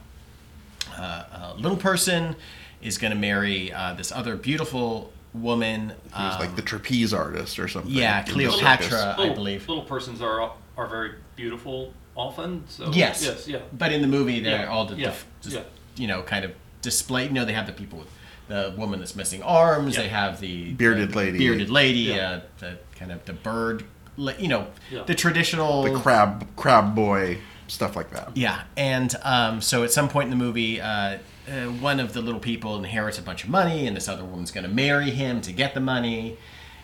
uh, 0.98 1.54
a 1.56 1.60
little 1.60 1.78
person 1.78 2.36
is 2.82 2.98
going 2.98 3.12
to 3.14 3.18
marry 3.20 3.72
uh, 3.72 3.94
this 3.94 4.12
other 4.12 4.36
beautiful 4.36 5.12
woman. 5.34 5.90
He 6.16 6.22
was 6.24 6.34
um, 6.36 6.40
like 6.40 6.56
the 6.56 6.62
trapeze 6.62 7.14
artist 7.14 7.58
or 7.60 7.68
something. 7.68 7.92
yeah, 7.92 8.24
Cleopatra. 8.24 8.84
circus. 8.90 8.94
I 9.04 9.18
little, 9.18 9.36
believe. 9.36 9.68
little 9.70 9.84
persons 9.86 10.22
are 10.22 10.52
are 10.78 10.88
very 10.88 11.12
beautiful 11.36 11.94
often. 12.16 12.64
So 12.68 12.92
Yes. 12.92 13.24
yes, 13.24 13.48
yeah. 13.48 13.60
But 13.78 13.92
in 13.94 14.02
the 14.02 14.08
movie, 14.08 14.40
they're 14.40 14.62
Yeah, 14.64 14.70
all 14.72 14.86
the, 14.86 14.96
yeah, 14.96 15.14
just, 15.42 15.56
yeah. 15.56 15.62
you 15.96 16.08
know, 16.08 16.22
kind 16.24 16.44
of 16.46 16.52
displayed. 16.82 17.28
You 17.30 17.34
know, 17.36 17.46
they 17.46 17.54
have 17.54 17.68
the 17.68 17.74
people 17.74 18.00
with 18.00 18.08
the 18.48 18.74
woman 18.78 19.00
that's 19.00 19.16
missing 19.16 19.42
arms. 19.44 19.96
Yeah. 19.96 20.04
They 20.04 20.10
have 20.10 20.40
the 20.40 20.74
Bearded 20.74 21.12
the 21.12 21.16
lady. 21.18 21.38
bearded 21.38 21.70
lady, 21.70 22.00
Yeah. 22.00 22.30
uh, 22.30 22.42
the 22.60 22.78
kind 22.98 23.12
of 23.12 23.24
the 23.26 23.34
bird, 23.34 23.86
you 24.18 24.48
know, 24.48 24.68
Yeah. 24.90 25.04
the 25.04 25.14
traditional 25.16 25.84
The 25.84 25.98
crab, 26.00 26.48
crab 26.58 26.96
boy, 26.96 27.38
stuff 27.72 27.96
like 27.96 28.12
that. 28.12 28.36
Yeah, 28.36 28.64
and 28.76 29.16
um, 29.24 29.62
so 29.62 29.84
at 29.84 29.92
some 29.92 30.10
point 30.10 30.26
in 30.26 30.30
the 30.38 30.44
movie, 30.44 30.82
uh, 30.82 31.18
uh, 31.50 31.66
one 31.80 32.00
of 32.00 32.14
the 32.14 32.22
little 32.22 32.40
people 32.40 32.76
inherits 32.76 33.18
a 33.18 33.22
bunch 33.22 33.44
of 33.46 33.50
money, 33.50 33.88
and 33.88 33.96
this 33.96 34.10
other 34.10 34.26
woman's 34.26 34.52
going 34.52 34.66
to 34.66 34.70
marry 34.70 35.10
him 35.10 35.42
to 35.42 35.54
get 35.54 35.74
the 35.74 35.80
money, 35.80 36.38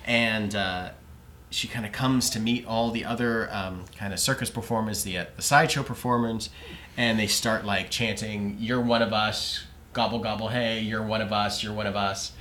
and 0.05 0.55
uh, 0.55 0.89
she 1.49 1.67
kind 1.67 1.85
of 1.85 1.91
comes 1.91 2.29
to 2.31 2.39
meet 2.39 2.65
all 2.65 2.91
the 2.91 3.03
other 3.03 3.49
um, 3.51 3.83
kind 3.97 4.13
of 4.13 4.19
circus 4.19 4.49
performers, 4.49 5.03
the 5.03 5.17
uh, 5.17 5.25
the 5.35 5.41
sideshow 5.41 5.83
performers, 5.83 6.49
and 6.95 7.19
they 7.19 7.27
start 7.27 7.65
like 7.65 7.89
chanting, 7.89 8.55
"You're 8.59 8.81
one 8.81 9.01
of 9.01 9.13
us." 9.13 9.65
Gobble 9.93 10.19
gobble, 10.19 10.49
hey! 10.49 10.79
You're 10.81 11.01
one 11.01 11.21
of 11.21 11.33
us. 11.33 11.63
You're 11.63 11.73
one 11.73 11.87
of 11.87 11.95
us. 11.95 12.31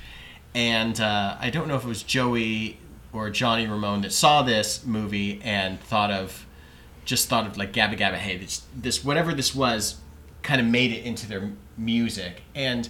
And 0.53 0.99
uh, 1.01 1.37
I 1.39 1.49
don't 1.49 1.67
know 1.67 1.75
if 1.75 1.83
it 1.83 1.87
was 1.87 2.03
Joey 2.03 2.77
or 3.11 3.29
Johnny 3.31 3.65
Ramone 3.65 4.01
that 4.01 4.13
saw 4.13 4.43
this 4.43 4.85
movie 4.85 5.41
and 5.43 5.79
thought 5.79 6.11
of 6.11 6.46
just 7.07 7.29
thought 7.29 7.47
of 7.47 7.57
like 7.57 7.71
Gabba 7.71 7.97
Gabba 7.97 8.17
Hey, 8.17 8.37
this, 8.37 8.61
this 8.75 9.03
whatever 9.03 9.33
this 9.33 9.55
was, 9.55 9.95
kind 10.43 10.59
of 10.61 10.67
made 10.67 10.91
it 10.91 11.03
into 11.03 11.27
their 11.27 11.51
music, 11.77 12.43
and 12.53 12.89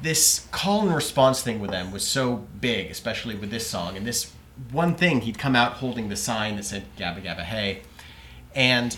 this 0.00 0.46
call 0.50 0.82
and 0.86 0.94
response 0.94 1.42
thing 1.42 1.60
with 1.60 1.70
them 1.70 1.92
was 1.92 2.06
so 2.06 2.46
big, 2.60 2.90
especially 2.90 3.34
with 3.34 3.50
this 3.50 3.66
song. 3.66 3.96
And 3.96 4.06
this 4.06 4.32
one 4.70 4.94
thing, 4.94 5.22
he'd 5.22 5.38
come 5.38 5.56
out 5.56 5.74
holding 5.74 6.08
the 6.08 6.16
sign 6.16 6.56
that 6.56 6.64
said 6.64 6.84
Gabba 6.96 7.22
Gabba 7.22 7.42
Hey, 7.42 7.82
and 8.54 8.96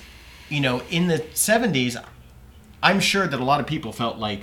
you 0.51 0.61
know, 0.61 0.83
in 0.91 1.09
the 1.09 1.19
'70s, 1.19 1.97
I'm 2.83 3.01
sure 3.01 3.27
that 3.27 3.41
a 3.41 3.45
lot 3.45 3.61
of 3.61 3.67
people 3.67 3.93
felt 3.93 4.19
like 4.19 4.43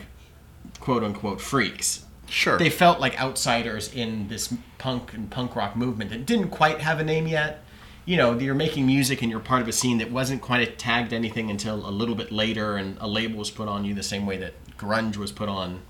quote 0.80 1.04
unquote 1.04 1.40
freaks 1.40 2.04
Sure. 2.28 2.58
they 2.58 2.70
felt 2.70 3.00
like 3.00 3.20
outsiders 3.22 3.94
in 3.94 4.28
this 4.28 4.54
punk 4.80 5.14
and 5.14 5.30
punk 5.30 5.56
rock 5.56 5.76
movement 5.76 6.10
that 6.10 6.26
didn't 6.26 6.50
quite 6.50 6.82
have 6.82 7.00
a 7.00 7.04
name 7.04 7.28
yet. 7.28 7.63
You 8.06 8.18
know, 8.18 8.38
you're 8.38 8.54
making 8.56 8.86
music 8.86 9.22
and 9.22 9.32
you're 9.32 9.40
part 9.40 9.62
of 9.62 9.68
a 9.68 9.72
scene 9.72 9.98
that 10.00 10.12
wasn't 10.12 10.42
quite 10.42 10.78
tagged 10.78 11.14
anything 11.14 11.50
until 11.50 11.88
a 11.88 11.92
little 11.92 12.16
bit 12.16 12.32
later, 12.32 12.76
and 12.76 12.98
a 13.00 13.08
label 13.08 13.40
was 13.40 13.50
put 13.50 13.68
on 13.68 13.86
you 13.86 13.94
the 13.94 14.04
same 14.04 14.26
way 14.26 14.38
that 14.38 14.54
grunge 14.78 15.16
was 15.16 15.32
put 15.32 15.48
on, 15.48 15.82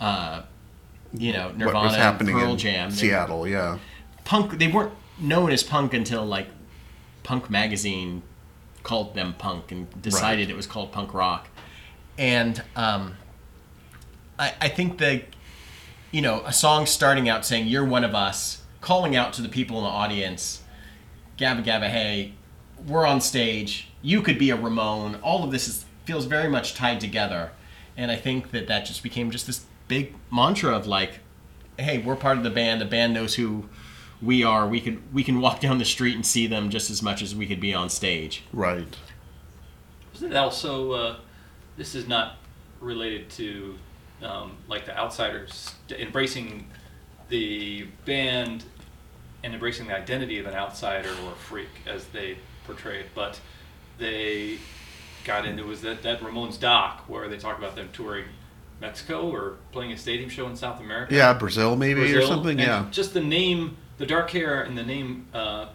uh, 0.00 0.42
you 1.12 1.32
know, 1.32 1.50
Nirvana, 1.50 1.74
what 1.74 1.84
was 1.84 1.96
happening 1.96 2.34
Pearl 2.34 2.52
in 2.52 2.58
Jam. 2.58 2.90
They- 2.90 2.96
Seattle? 2.96 3.46
Yeah. 3.46 3.78
punk. 4.24 4.58
They 4.58 4.68
weren't 4.68 4.94
known 5.18 5.50
as 5.50 5.62
punk 5.62 5.92
until 5.94 6.24
like 6.24 6.48
Punk 7.22 7.50
magazine 7.50 8.22
called 8.82 9.14
them 9.14 9.34
punk 9.38 9.70
and 9.70 10.02
decided 10.02 10.50
it 10.50 10.56
was 10.56 10.66
called 10.66 10.90
punk 10.90 11.14
rock. 11.14 11.48
And 12.18 12.62
um, 12.74 13.16
I, 14.38 14.54
I 14.60 14.68
think 14.68 14.98
the 14.98 15.22
you 16.10 16.20
know 16.22 16.42
a 16.46 16.52
song 16.52 16.86
starting 16.86 17.28
out 17.28 17.44
saying 17.44 17.68
you're 17.68 17.84
one 17.84 18.04
of 18.04 18.14
us, 18.14 18.62
calling 18.80 19.14
out 19.14 19.32
to 19.34 19.42
the 19.42 19.48
people 19.48 19.76
in 19.78 19.84
the 19.84 19.90
audience, 19.90 20.61
Gabba 21.42 21.64
Gabba 21.64 21.88
Hey, 21.88 22.34
we're 22.86 23.04
on 23.04 23.20
stage. 23.20 23.88
You 24.00 24.22
could 24.22 24.38
be 24.38 24.50
a 24.50 24.56
Ramone. 24.56 25.16
All 25.16 25.42
of 25.42 25.50
this 25.50 25.66
is 25.66 25.84
feels 26.04 26.26
very 26.26 26.48
much 26.48 26.74
tied 26.74 27.00
together, 27.00 27.50
and 27.96 28.12
I 28.12 28.16
think 28.16 28.52
that 28.52 28.68
that 28.68 28.86
just 28.86 29.02
became 29.02 29.32
just 29.32 29.48
this 29.48 29.64
big 29.88 30.14
mantra 30.30 30.70
of 30.76 30.86
like, 30.86 31.18
hey, 31.78 31.98
we're 31.98 32.14
part 32.14 32.38
of 32.38 32.44
the 32.44 32.50
band. 32.50 32.80
The 32.80 32.84
band 32.84 33.12
knows 33.12 33.34
who 33.34 33.68
we 34.20 34.44
are. 34.44 34.68
We 34.68 34.80
can 34.80 35.02
we 35.12 35.24
can 35.24 35.40
walk 35.40 35.58
down 35.58 35.78
the 35.78 35.84
street 35.84 36.14
and 36.14 36.24
see 36.24 36.46
them 36.46 36.70
just 36.70 36.90
as 36.90 37.02
much 37.02 37.22
as 37.22 37.34
we 37.34 37.44
could 37.46 37.60
be 37.60 37.74
on 37.74 37.90
stage. 37.90 38.44
Right. 38.52 38.96
Wasn't 40.12 40.32
it 40.32 40.36
also? 40.36 40.92
Uh, 40.92 41.16
this 41.76 41.96
is 41.96 42.06
not 42.06 42.36
related 42.80 43.28
to 43.30 43.76
um, 44.22 44.58
like 44.68 44.86
the 44.86 44.96
outsiders 44.96 45.74
embracing 45.90 46.68
the 47.30 47.88
band 48.04 48.62
and 49.44 49.54
embracing 49.54 49.88
the 49.88 49.96
identity 49.96 50.38
of 50.38 50.46
an 50.46 50.54
outsider 50.54 51.10
or 51.24 51.32
a 51.32 51.36
freak 51.36 51.68
as 51.86 52.06
they 52.08 52.38
portrayed, 52.66 53.06
but 53.14 53.40
they 53.98 54.58
got 55.24 55.44
into 55.46 55.64
was 55.64 55.82
that 55.82 56.02
that 56.02 56.20
Ramones 56.20 56.58
doc 56.58 57.04
where 57.08 57.28
they 57.28 57.38
talk 57.38 57.58
about 57.58 57.76
them 57.76 57.88
touring 57.92 58.24
Mexico 58.80 59.30
or 59.30 59.54
playing 59.70 59.92
a 59.92 59.96
stadium 59.96 60.28
show 60.28 60.46
in 60.48 60.56
South 60.56 60.80
America. 60.80 61.14
Yeah, 61.14 61.32
Brazil 61.34 61.76
maybe 61.76 62.00
or 62.14 62.22
something. 62.22 62.58
and 62.58 62.60
Yeah. 62.60 62.86
Just 62.90 63.14
the 63.14 63.20
name, 63.20 63.76
the 63.98 64.06
dark 64.06 64.30
hair, 64.30 64.62
and 64.62 64.76
the 64.76 64.82
name. 64.82 65.26
Uh, 65.32 65.66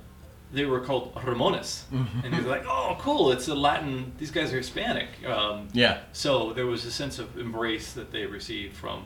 they 0.53 0.63
were 0.65 0.79
called 0.79 1.13
Ramones, 1.15 1.83
Mm-hmm. 1.91 2.19
and 2.23 2.33
they 2.33 2.39
were 2.41 2.49
like, 2.49 2.65
"Oh, 2.65 2.95
cool! 3.01 3.31
It's 3.33 3.49
a 3.49 3.55
Latin. 3.55 4.13
These 4.17 4.31
guys 4.31 4.53
are 4.53 4.57
Hispanic." 4.57 5.09
Um, 5.25 5.67
Yeah. 5.73 5.99
So 6.13 6.53
there 6.53 6.65
was 6.65 6.85
a 6.85 6.91
sense 6.91 7.19
of 7.19 7.37
embrace 7.37 7.91
that 7.93 8.11
they 8.11 8.25
received 8.25 8.73
from 8.75 9.03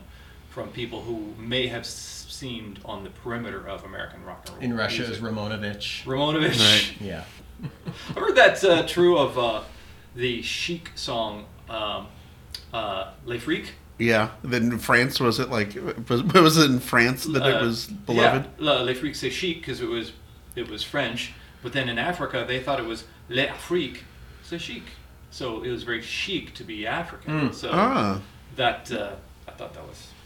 from 0.50 0.68
people 0.68 1.00
who 1.02 1.34
may 1.38 1.66
have 1.66 1.80
s- 1.80 2.21
seemed 2.42 2.80
on 2.84 3.04
the 3.04 3.10
perimeter 3.10 3.68
of 3.68 3.84
American 3.84 4.24
rock 4.24 4.42
and 4.46 4.54
roll. 4.56 4.64
In 4.64 4.76
Russia, 4.76 5.04
it 5.04 5.10
was. 5.10 5.18
Ramonovich. 5.18 6.04
Ramonovich. 6.04 6.58
Right. 6.58 6.94
Yeah. 7.00 7.24
I 8.16 8.20
heard 8.20 8.34
that's 8.34 8.64
uh, 8.64 8.82
true 8.88 9.16
of 9.16 9.38
uh, 9.38 9.62
the 10.16 10.42
Chic 10.42 10.90
song 10.96 11.44
um, 11.70 12.08
uh, 12.74 13.12
"Les 13.24 13.38
Freaks." 13.38 13.70
Yeah. 13.98 14.30
Then 14.42 14.78
France 14.78 15.20
was 15.20 15.38
it 15.38 15.50
like 15.50 15.76
was, 16.08 16.24
was 16.24 16.56
it 16.58 16.68
in 16.70 16.80
France 16.80 17.24
that 17.26 17.46
it 17.46 17.56
Uh, 17.62 17.64
was 17.64 17.86
beloved? 17.86 18.44
Yeah, 18.58 18.72
Le- 18.72 18.82
Les 18.82 18.94
Freaks 18.94 19.20
c'est 19.20 19.30
chic 19.30 19.60
because 19.60 19.80
it 19.80 19.88
was 19.88 20.10
it 20.56 20.68
was 20.68 20.82
French, 20.82 21.32
but 21.62 21.72
then 21.72 21.88
in 21.88 21.98
Africa 21.98 22.44
they 22.48 22.58
thought 22.60 22.80
it 22.80 22.86
was 22.86 23.04
Les 23.28 23.46
Afriques 23.46 24.00
c'est 24.42 24.58
chic. 24.58 24.82
So 25.30 25.62
it 25.62 25.70
was 25.70 25.84
very 25.84 26.02
chic 26.02 26.52
to 26.54 26.64
be 26.64 26.86
African. 26.88 27.52
So 27.52 27.70
Ah. 27.72 28.20
that 28.56 28.90
uh, 28.90 29.12
I 29.46 29.52
thought 29.52 29.72
that 29.74 29.86
was 29.86 30.00
interesting. 30.00 30.16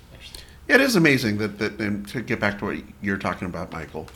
It 0.68 0.80
is 0.80 0.96
amazing 0.96 1.38
that 1.38 1.58
that 1.58 1.80
and 1.80 2.06
to 2.08 2.20
get 2.20 2.40
back 2.40 2.58
to 2.58 2.64
what 2.66 2.76
you're 3.00 3.18
talking 3.18 3.46
about, 3.46 3.72
Michael, 3.72 4.08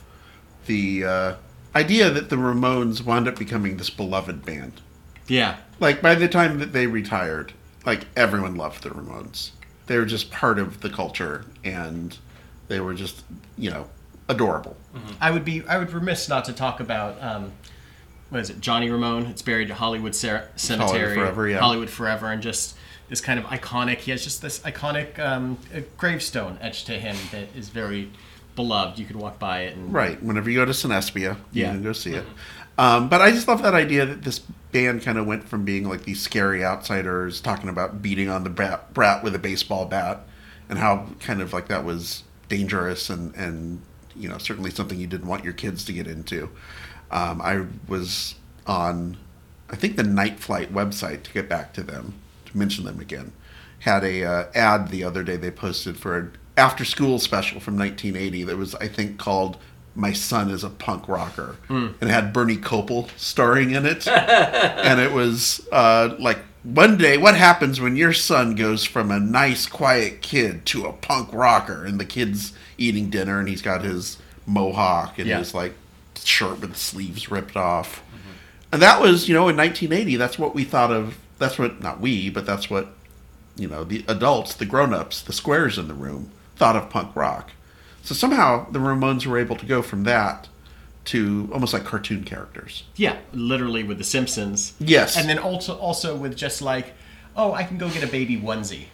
the 0.65 1.05
uh, 1.05 1.35
idea 1.75 2.09
that 2.09 2.29
the 2.29 2.35
Ramones 2.35 3.03
wound 3.03 3.27
up 3.27 3.37
becoming 3.37 3.77
this 3.77 3.89
beloved 3.89 4.45
band. 4.45 4.81
Yeah. 5.27 5.57
Like 5.79 6.01
by 6.01 6.15
the 6.15 6.27
time 6.27 6.59
that 6.59 6.73
they 6.73 6.87
retired, 6.87 7.53
like 7.85 8.07
everyone 8.15 8.55
loved 8.55 8.83
the 8.83 8.89
Ramones. 8.89 9.51
They 9.87 9.97
were 9.97 10.05
just 10.05 10.31
part 10.31 10.59
of 10.59 10.81
the 10.81 10.89
culture, 10.89 11.45
and 11.63 12.17
they 12.67 12.79
were 12.79 12.93
just 12.93 13.23
you 13.57 13.69
know 13.69 13.89
adorable. 14.29 14.77
I 15.19 15.31
would 15.31 15.45
be 15.45 15.63
I 15.67 15.77
would 15.77 15.91
remiss 15.91 16.29
not 16.29 16.45
to 16.45 16.53
talk 16.53 16.79
about 16.79 17.21
um, 17.21 17.51
what 18.29 18.39
is 18.41 18.49
it, 18.49 18.61
Johnny 18.61 18.89
Ramone. 18.89 19.25
It's 19.25 19.41
buried 19.41 19.71
at 19.71 19.77
Hollywood 19.77 20.15
Cer- 20.15 20.49
Cemetery, 20.55 21.15
Forever, 21.15 21.49
yeah. 21.49 21.59
Hollywood 21.59 21.89
Forever, 21.89 22.27
and 22.27 22.41
just 22.41 22.75
this 23.11 23.19
kind 23.21 23.37
of 23.37 23.45
iconic. 23.47 23.97
He 23.97 24.11
has 24.11 24.23
just 24.23 24.41
this 24.41 24.59
iconic 24.61 25.19
um, 25.19 25.57
gravestone 25.97 26.57
etched 26.61 26.87
to 26.87 26.93
him 26.93 27.17
that 27.33 27.49
is 27.53 27.67
very 27.67 28.09
beloved. 28.55 28.97
You 28.97 29.05
could 29.05 29.17
walk 29.17 29.37
by 29.37 29.63
it 29.63 29.75
and 29.75 29.93
Right. 29.93 30.21
Whenever 30.23 30.49
you 30.49 30.55
go 30.59 30.65
to 30.65 30.71
Cinespia, 30.71 31.35
you 31.51 31.63
Yeah. 31.63 31.71
can 31.71 31.83
go 31.83 31.91
see 31.91 32.13
it. 32.13 32.25
Um, 32.77 33.09
but 33.09 33.21
I 33.21 33.31
just 33.31 33.49
love 33.49 33.61
that 33.63 33.73
idea 33.75 34.05
that 34.05 34.23
this 34.23 34.39
band 34.71 35.01
kind 35.03 35.17
of 35.17 35.25
went 35.25 35.43
from 35.49 35.65
being 35.65 35.89
like 35.89 36.03
these 36.05 36.21
scary 36.21 36.63
outsiders 36.63 37.41
talking 37.41 37.67
about 37.69 38.01
beating 38.01 38.29
on 38.29 38.45
the 38.45 38.49
brat, 38.49 38.93
brat 38.93 39.23
with 39.25 39.35
a 39.35 39.39
baseball 39.39 39.85
bat 39.85 40.21
and 40.69 40.79
how 40.79 41.07
kind 41.19 41.41
of 41.41 41.51
like 41.51 41.67
that 41.67 41.83
was 41.83 42.23
dangerous 42.47 43.09
and, 43.09 43.35
and 43.35 43.81
you 44.15 44.29
know, 44.29 44.37
certainly 44.37 44.71
something 44.71 44.97
you 44.97 45.07
didn't 45.07 45.27
want 45.27 45.43
your 45.43 45.51
kids 45.53 45.83
to 45.83 45.91
get 45.91 46.07
into. 46.07 46.49
Um, 47.11 47.41
I 47.41 47.65
was 47.89 48.35
on, 48.65 49.17
I 49.69 49.75
think, 49.75 49.97
the 49.97 50.03
Night 50.03 50.39
Flight 50.39 50.73
website 50.73 51.23
to 51.23 51.33
get 51.33 51.49
back 51.49 51.73
to 51.73 51.83
them, 51.83 52.13
mention 52.57 52.85
them 52.85 52.99
again. 52.99 53.31
Had 53.79 54.03
a 54.03 54.23
uh, 54.23 54.45
ad 54.53 54.89
the 54.89 55.03
other 55.03 55.23
day 55.23 55.37
they 55.37 55.51
posted 55.51 55.97
for 55.97 56.17
an 56.17 56.31
after 56.57 56.85
school 56.85 57.17
special 57.19 57.59
from 57.59 57.77
1980 57.77 58.43
that 58.43 58.57
was, 58.57 58.75
I 58.75 58.87
think, 58.87 59.17
called 59.17 59.57
"My 59.95 60.13
Son 60.13 60.49
Is 60.51 60.63
a 60.63 60.69
Punk 60.69 61.07
Rocker," 61.07 61.55
and 61.69 61.95
it 61.99 62.07
had 62.09 62.31
Bernie 62.33 62.57
Kopell 62.57 63.09
starring 63.17 63.71
in 63.71 63.85
it, 63.85 64.07
and 64.07 64.99
it 64.99 65.11
was 65.11 65.67
uh, 65.71 66.15
like. 66.19 66.39
One 66.63 66.95
day, 66.95 67.17
what 67.17 67.35
happens 67.35 67.81
when 67.81 67.95
your 67.95 68.13
son 68.13 68.53
goes 68.53 68.85
from 68.85 69.09
a 69.09 69.19
nice, 69.19 69.65
quiet 69.65 70.21
kid 70.21 70.63
to 70.67 70.85
a 70.85 70.93
punk 70.93 71.29
rocker? 71.33 71.83
And 71.83 71.99
the 71.99 72.05
kid's 72.05 72.53
eating 72.77 73.09
dinner, 73.09 73.39
and 73.39 73.49
he's 73.49 73.63
got 73.63 73.81
his 73.83 74.19
mohawk 74.45 75.17
and 75.17 75.27
Yeah. 75.27 75.39
his 75.39 75.55
like 75.55 75.73
shirt 76.23 76.61
with 76.61 76.73
the 76.73 76.77
sleeves 76.77 77.31
ripped 77.31 77.55
off. 77.57 78.03
And 78.71 78.79
that 78.83 79.01
was, 79.01 79.27
you 79.27 79.33
know, 79.33 79.49
in 79.49 79.57
1980, 79.57 80.17
that's 80.17 80.37
what 80.37 80.53
we 80.53 80.63
thought 80.63 80.91
of. 80.91 81.17
That's 81.41 81.59
what, 81.59 81.81
not 81.81 81.99
we, 81.99 82.29
but 82.29 82.45
that's 82.45 82.69
what, 82.69 82.87
you 83.57 83.67
know, 83.67 83.83
the 83.83 84.05
adults, 84.07 84.53
the 84.53 84.65
grown 84.65 84.93
ups, 84.93 85.21
the 85.21 85.33
squares 85.33 85.77
in 85.77 85.89
the 85.89 85.93
room 85.93 86.31
thought 86.55 86.75
of 86.77 86.89
punk 86.89 87.13
rock. 87.15 87.51
So 88.03 88.15
somehow 88.15 88.69
the 88.71 88.79
Ramones 88.79 89.25
were 89.25 89.37
able 89.37 89.55
to 89.57 89.65
go 89.65 89.81
from 89.81 90.03
that 90.05 90.47
to 91.05 91.49
almost 91.51 91.73
like 91.73 91.83
cartoon 91.83 92.23
characters. 92.23 92.83
yeah, 92.95 93.17
literally 93.33 93.83
with 93.83 93.97
the 93.97 94.03
Simpsons. 94.03 94.73
Yes. 94.79 95.17
and 95.17 95.27
then 95.27 95.39
also 95.39 95.75
also 95.77 96.15
with 96.15 96.35
just 96.37 96.61
like, 96.61 96.93
oh, 97.35 97.53
I 97.53 97.63
can 97.63 97.77
go 97.77 97.89
get 97.89 98.03
a 98.03 98.07
baby 98.07 98.37
onesie. 98.39 98.85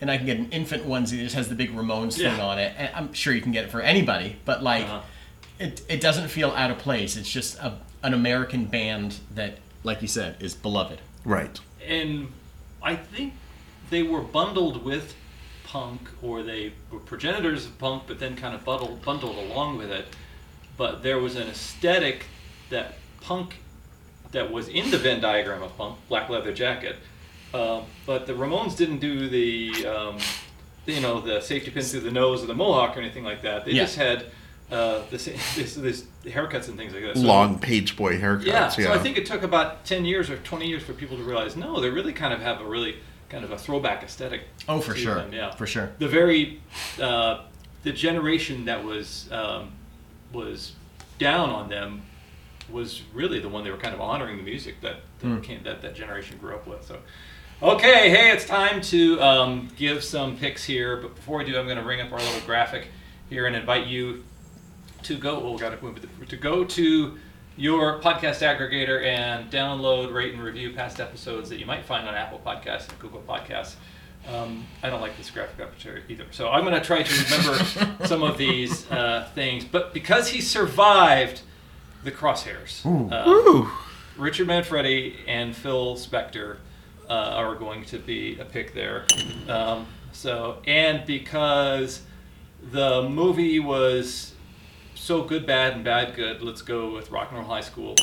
And 0.00 0.10
I 0.10 0.16
can 0.16 0.26
get 0.26 0.38
an 0.38 0.50
infant 0.50 0.84
onesie 0.86 1.16
that 1.16 1.24
just 1.24 1.34
has 1.34 1.48
the 1.48 1.56
big 1.56 1.72
Ramones 1.74 2.14
thing 2.14 2.36
Yeah. 2.36 2.44
on 2.46 2.58
it. 2.60 2.72
And 2.78 2.90
I'm 2.94 3.12
sure 3.12 3.32
you 3.34 3.40
can 3.40 3.50
get 3.50 3.64
it 3.64 3.70
for 3.72 3.80
anybody, 3.80 4.36
but 4.44 4.62
like, 4.62 4.84
Uh-huh. 4.84 5.00
it, 5.58 5.82
it 5.88 6.00
doesn't 6.00 6.28
feel 6.28 6.50
out 6.52 6.70
of 6.70 6.78
place. 6.78 7.16
It's 7.16 7.28
just 7.30 7.58
a, 7.58 7.76
an 8.04 8.14
American 8.14 8.66
band 8.66 9.16
that, 9.34 9.58
like 9.82 10.00
you 10.00 10.06
said, 10.08 10.36
is 10.38 10.54
beloved. 10.54 11.00
Right. 11.24 11.58
And 11.88 12.32
I 12.82 12.94
think 12.96 13.34
they 13.90 14.02
were 14.02 14.20
bundled 14.20 14.84
with 14.84 15.14
punk, 15.64 16.00
or 16.22 16.42
they 16.42 16.72
were 16.90 16.98
progenitors 17.00 17.66
of 17.66 17.78
punk, 17.78 18.04
but 18.06 18.18
then 18.18 18.36
kind 18.36 18.54
of 18.54 18.64
bundled, 18.64 19.02
bundled 19.02 19.36
along 19.36 19.78
with 19.78 19.90
it. 19.90 20.06
But 20.76 21.02
there 21.02 21.18
was 21.18 21.36
an 21.36 21.48
aesthetic 21.48 22.26
that 22.70 22.94
punk, 23.20 23.56
that 24.32 24.50
was 24.52 24.68
in 24.68 24.90
the 24.90 24.98
Venn 24.98 25.20
diagram 25.20 25.62
of 25.62 25.76
punk, 25.76 25.96
black 26.08 26.28
leather 26.28 26.52
jacket. 26.54 26.96
Uh, 27.52 27.82
but 28.06 28.26
the 28.26 28.34
Ramones 28.34 28.76
didn't 28.76 28.98
do 28.98 29.28
the, 29.28 29.86
um, 29.86 30.18
you 30.86 31.00
know, 31.00 31.20
the 31.20 31.40
safety 31.40 31.70
pin 31.70 31.82
through 31.82 32.00
the 32.00 32.10
nose 32.10 32.42
or 32.42 32.46
the 32.46 32.54
mohawk 32.54 32.96
or 32.96 33.00
anything 33.00 33.24
like 33.24 33.42
that. 33.42 33.64
They 33.64 33.72
Yeah. 33.72 33.84
just 33.84 33.96
had 33.96 34.26
uh, 34.70 35.00
this, 35.10 35.24
this, 35.56 35.74
this 35.74 36.04
haircuts 36.24 36.68
and 36.68 36.76
things 36.76 36.92
like 36.92 37.02
that. 37.02 37.16
So- 37.16 37.22
Long 37.22 37.58
page 37.58 37.96
boy 37.96 38.18
haircuts. 38.18 38.44
yeah, 38.46 38.52
Yeah. 38.64 38.68
so 38.68 38.92
I 38.92 38.98
think 38.98 39.16
it 39.16 39.26
took 39.26 39.42
about 39.42 39.84
10 39.84 40.04
years 40.04 40.28
or 40.30 40.36
20 40.38 40.66
years 40.66 40.82
for 40.82 40.92
people 40.92 41.16
to 41.16 41.22
realize 41.22 41.56
no, 41.56 41.80
they 41.80 41.90
really 41.90 42.12
kind 42.12 42.32
of 42.34 42.40
have 42.40 42.60
a 42.60 42.64
really 42.66 42.96
kind 43.30 43.44
of 43.44 43.50
a 43.50 43.58
throwback 43.58 44.02
aesthetic. 44.02 44.42
Oh, 44.68 44.80
for 44.80 44.94
sure. 44.94 45.16
them, 45.16 45.32
yeah. 45.32 45.50
For 45.52 45.66
sure. 45.66 45.90
The 45.98 46.08
very, 46.08 46.60
uh, 47.00 47.44
the 47.82 47.92
generation 47.92 48.64
that 48.66 48.82
was, 48.84 49.30
um, 49.32 49.72
was 50.32 50.72
down 51.18 51.50
on 51.50 51.68
them 51.68 52.02
was 52.70 53.02
really 53.14 53.40
the 53.40 53.48
one 53.48 53.64
they 53.64 53.70
were 53.70 53.78
kind 53.78 53.94
of 53.94 54.00
honoring 54.00 54.36
the 54.36 54.42
music 54.42 54.80
that, 54.82 54.96
that, 55.20 55.26
Hmm. 55.26 55.40
came, 55.40 55.62
that 55.64 55.80
that 55.82 55.94
generation 55.94 56.36
grew 56.38 56.54
up 56.54 56.66
with. 56.66 56.84
So, 56.84 56.98
okay, 57.62 58.10
hey, 58.10 58.30
it's 58.30 58.44
time 58.44 58.80
to 58.82 59.20
um, 59.22 59.68
give 59.76 60.04
some 60.04 60.36
picks 60.36 60.64
here. 60.64 60.98
But 60.98 61.14
before 61.16 61.38
we 61.38 61.44
do, 61.44 61.58
I'm 61.58 61.64
going 61.66 61.78
to 61.78 61.84
ring 61.84 62.00
up 62.02 62.12
our 62.12 62.18
little 62.18 62.40
graphic 62.46 62.88
here 63.30 63.46
and 63.46 63.56
invite 63.56 63.86
you 63.86 64.24
to 65.02 65.16
go. 65.16 65.42
Oh, 65.42 65.58
got 65.58 65.70
to 65.70 65.84
move 65.84 65.98
it. 66.02 66.28
To 66.28 66.36
go 66.36 66.64
to 66.64 67.18
your 67.56 68.00
podcast 68.00 68.40
aggregator 68.42 69.04
and 69.04 69.50
download, 69.50 70.12
rate, 70.12 70.32
and 70.32 70.42
review 70.42 70.72
past 70.72 71.00
episodes 71.00 71.50
that 71.50 71.58
you 71.58 71.66
might 71.66 71.84
find 71.84 72.08
on 72.08 72.14
Apple 72.14 72.40
Podcasts 72.44 72.88
and 72.88 72.98
Google 72.98 73.20
Podcasts. 73.20 73.74
Um, 74.28 74.66
I 74.82 74.90
don't 74.90 75.00
like 75.00 75.16
this 75.16 75.30
graphic 75.30 75.64
opportunity 75.64 76.02
either, 76.12 76.26
so 76.30 76.48
I'm 76.50 76.62
going 76.64 76.74
to 76.74 76.84
try 76.84 77.02
to 77.02 77.24
remember 77.24 78.04
some 78.06 78.22
of 78.22 78.36
these 78.36 78.88
uh, 78.90 79.28
things. 79.34 79.64
But 79.64 79.94
because 79.94 80.28
he 80.28 80.40
survived 80.40 81.40
the 82.04 82.12
crosshairs, 82.12 82.84
uh, 82.84 83.28
Ooh. 83.28 83.70
Richard 84.16 84.46
Manfredi 84.48 85.16
and 85.26 85.56
Phil 85.56 85.96
Spector 85.96 86.58
uh, 87.08 87.12
are 87.12 87.54
going 87.54 87.84
to 87.86 87.98
be 87.98 88.38
a 88.38 88.44
pick 88.44 88.74
there. 88.74 89.06
Um, 89.48 89.86
so, 90.12 90.58
and 90.66 91.06
because 91.06 92.02
the 92.70 93.08
movie 93.08 93.60
was 93.60 94.34
so 94.98 95.22
good, 95.22 95.46
bad, 95.46 95.74
and 95.74 95.84
bad, 95.84 96.14
good, 96.14 96.42
let's 96.42 96.62
go 96.62 96.92
with 96.92 97.10
Rock 97.10 97.28
and 97.30 97.38
Roll 97.38 97.48
High 97.48 97.60
School. 97.60 97.94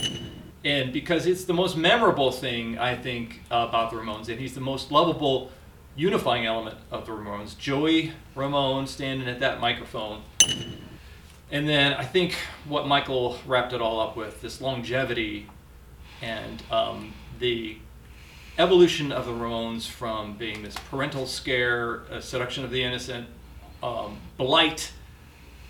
And 0.64 0.92
because 0.92 1.28
it's 1.28 1.46
the 1.46 1.54
most 1.54 1.78
memorable 1.78 2.32
thing, 2.32 2.80
I 2.80 2.96
think, 2.96 3.42
about 3.52 3.92
the 3.92 3.98
Ramones, 3.98 4.30
and 4.30 4.40
he's 4.40 4.56
the 4.56 4.62
most 4.62 4.92
lovable, 4.92 5.52
unifying 5.96 6.46
element 6.46 6.78
of 6.92 7.06
the 7.06 7.12
Ramones. 7.12 7.58
Joey 7.58 8.14
Ramone 8.34 8.88
standing 8.88 9.28
at 9.28 9.40
that 9.42 9.60
microphone. 9.60 10.24
And 11.52 11.70
then 11.70 11.94
I 11.94 12.04
think 12.04 12.36
what 12.68 12.88
Michael 12.88 13.38
wrapped 13.46 13.74
it 13.74 13.82
all 13.82 14.00
up 14.00 14.18
with 14.18 14.42
this 14.42 14.60
longevity 14.60 15.48
and 16.22 16.64
um, 16.72 17.14
the 17.40 17.78
evolution 18.58 19.12
of 19.12 19.26
the 19.26 19.32
Ramones 19.32 19.88
from 19.88 20.36
being 20.38 20.64
this 20.64 20.76
parental 20.90 21.28
scare, 21.28 22.04
seduction 22.22 22.64
of 22.64 22.72
the 22.72 22.84
innocent, 22.84 23.28
um, 23.84 24.18
blight, 24.38 24.92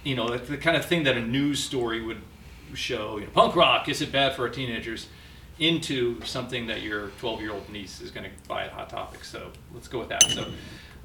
you 0.05 0.15
know, 0.15 0.29
the, 0.29 0.37
the 0.37 0.57
kind 0.57 0.77
of 0.77 0.85
thing 0.85 1.03
that 1.03 1.17
a 1.17 1.21
news 1.21 1.61
story 1.61 2.01
would 2.01 2.21
show, 2.73 3.17
you 3.17 3.25
know, 3.25 3.31
punk 3.33 3.55
rock, 3.57 3.89
is 3.89 4.01
it 4.01 4.11
bad 4.11 4.33
for 4.35 4.43
our 4.43 4.49
teenagers, 4.49 5.07
into 5.59 6.21
something 6.23 6.67
that 6.67 6.81
your 6.81 7.09
12 7.19 7.41
year 7.41 7.51
old 7.51 7.69
niece 7.69 7.99
is 8.01 8.11
going 8.11 8.25
to 8.25 8.31
buy 8.47 8.63
at 8.65 8.71
Hot 8.71 8.89
Topic. 8.89 9.23
So 9.25 9.51
let's 9.73 9.87
go 9.89 9.99
with 9.99 10.09
that. 10.09 10.23
So 10.23 10.45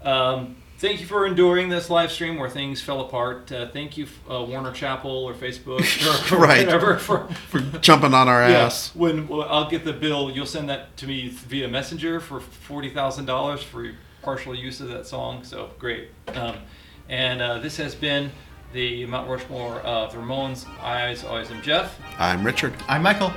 um, 0.03 0.57
thank 0.79 1.01
you 1.01 1.07
for 1.07 1.25
enduring 1.27 1.69
this 1.69 1.89
live 1.89 2.11
stream 2.11 2.37
where 2.39 2.51
things 2.51 2.83
fell 2.83 3.01
apart. 3.03 3.53
Uh, 3.53 3.69
thank 3.69 3.97
you, 3.97 4.07
uh, 4.29 4.43
Warner 4.43 4.73
Chappell 4.73 5.25
or 5.25 5.35
Facebook 5.35 5.81
or, 6.33 6.37
or 6.37 6.41
Right. 6.41 6.67
whatever 6.67 6.99
for 6.99 7.29
For 7.49 7.61
jumping 7.79 8.13
on 8.15 8.29
our 8.29 8.41
yeah, 8.49 8.59
ass. 8.65 8.95
when 8.97 9.29
well, 9.29 9.43
I'll 9.49 9.71
get 9.71 9.85
the 9.85 9.93
bill, 9.93 10.31
you'll 10.31 10.47
send 10.47 10.69
that 10.69 10.97
to 10.99 11.07
me 11.07 11.29
via 11.29 11.69
messenger 11.69 12.19
for 12.21 12.41
forty 12.41 12.91
thousand 12.91 13.27
dollars 13.27 13.63
for 13.63 13.93
partial 14.23 14.55
use 14.55 14.81
of 14.81 14.89
that 14.89 15.07
song. 15.07 15.45
So 15.45 15.71
great. 15.79 16.09
Um, 16.29 16.57
and 17.09 17.41
uh, 17.41 17.59
this 17.59 17.77
has 17.77 17.95
been 17.95 18.31
the 18.73 19.07
Mount 19.07 19.29
Rushmore 19.29 19.81
of 19.81 20.13
the 20.13 20.19
Ramones. 20.19 20.67
I, 20.81 21.11
as 21.11 21.25
always, 21.25 21.51
am 21.51 21.61
Jeff. 21.63 21.99
I'm 22.19 22.45
Richard. 22.45 22.75
I'm 22.89 23.03
Michael. 23.03 23.33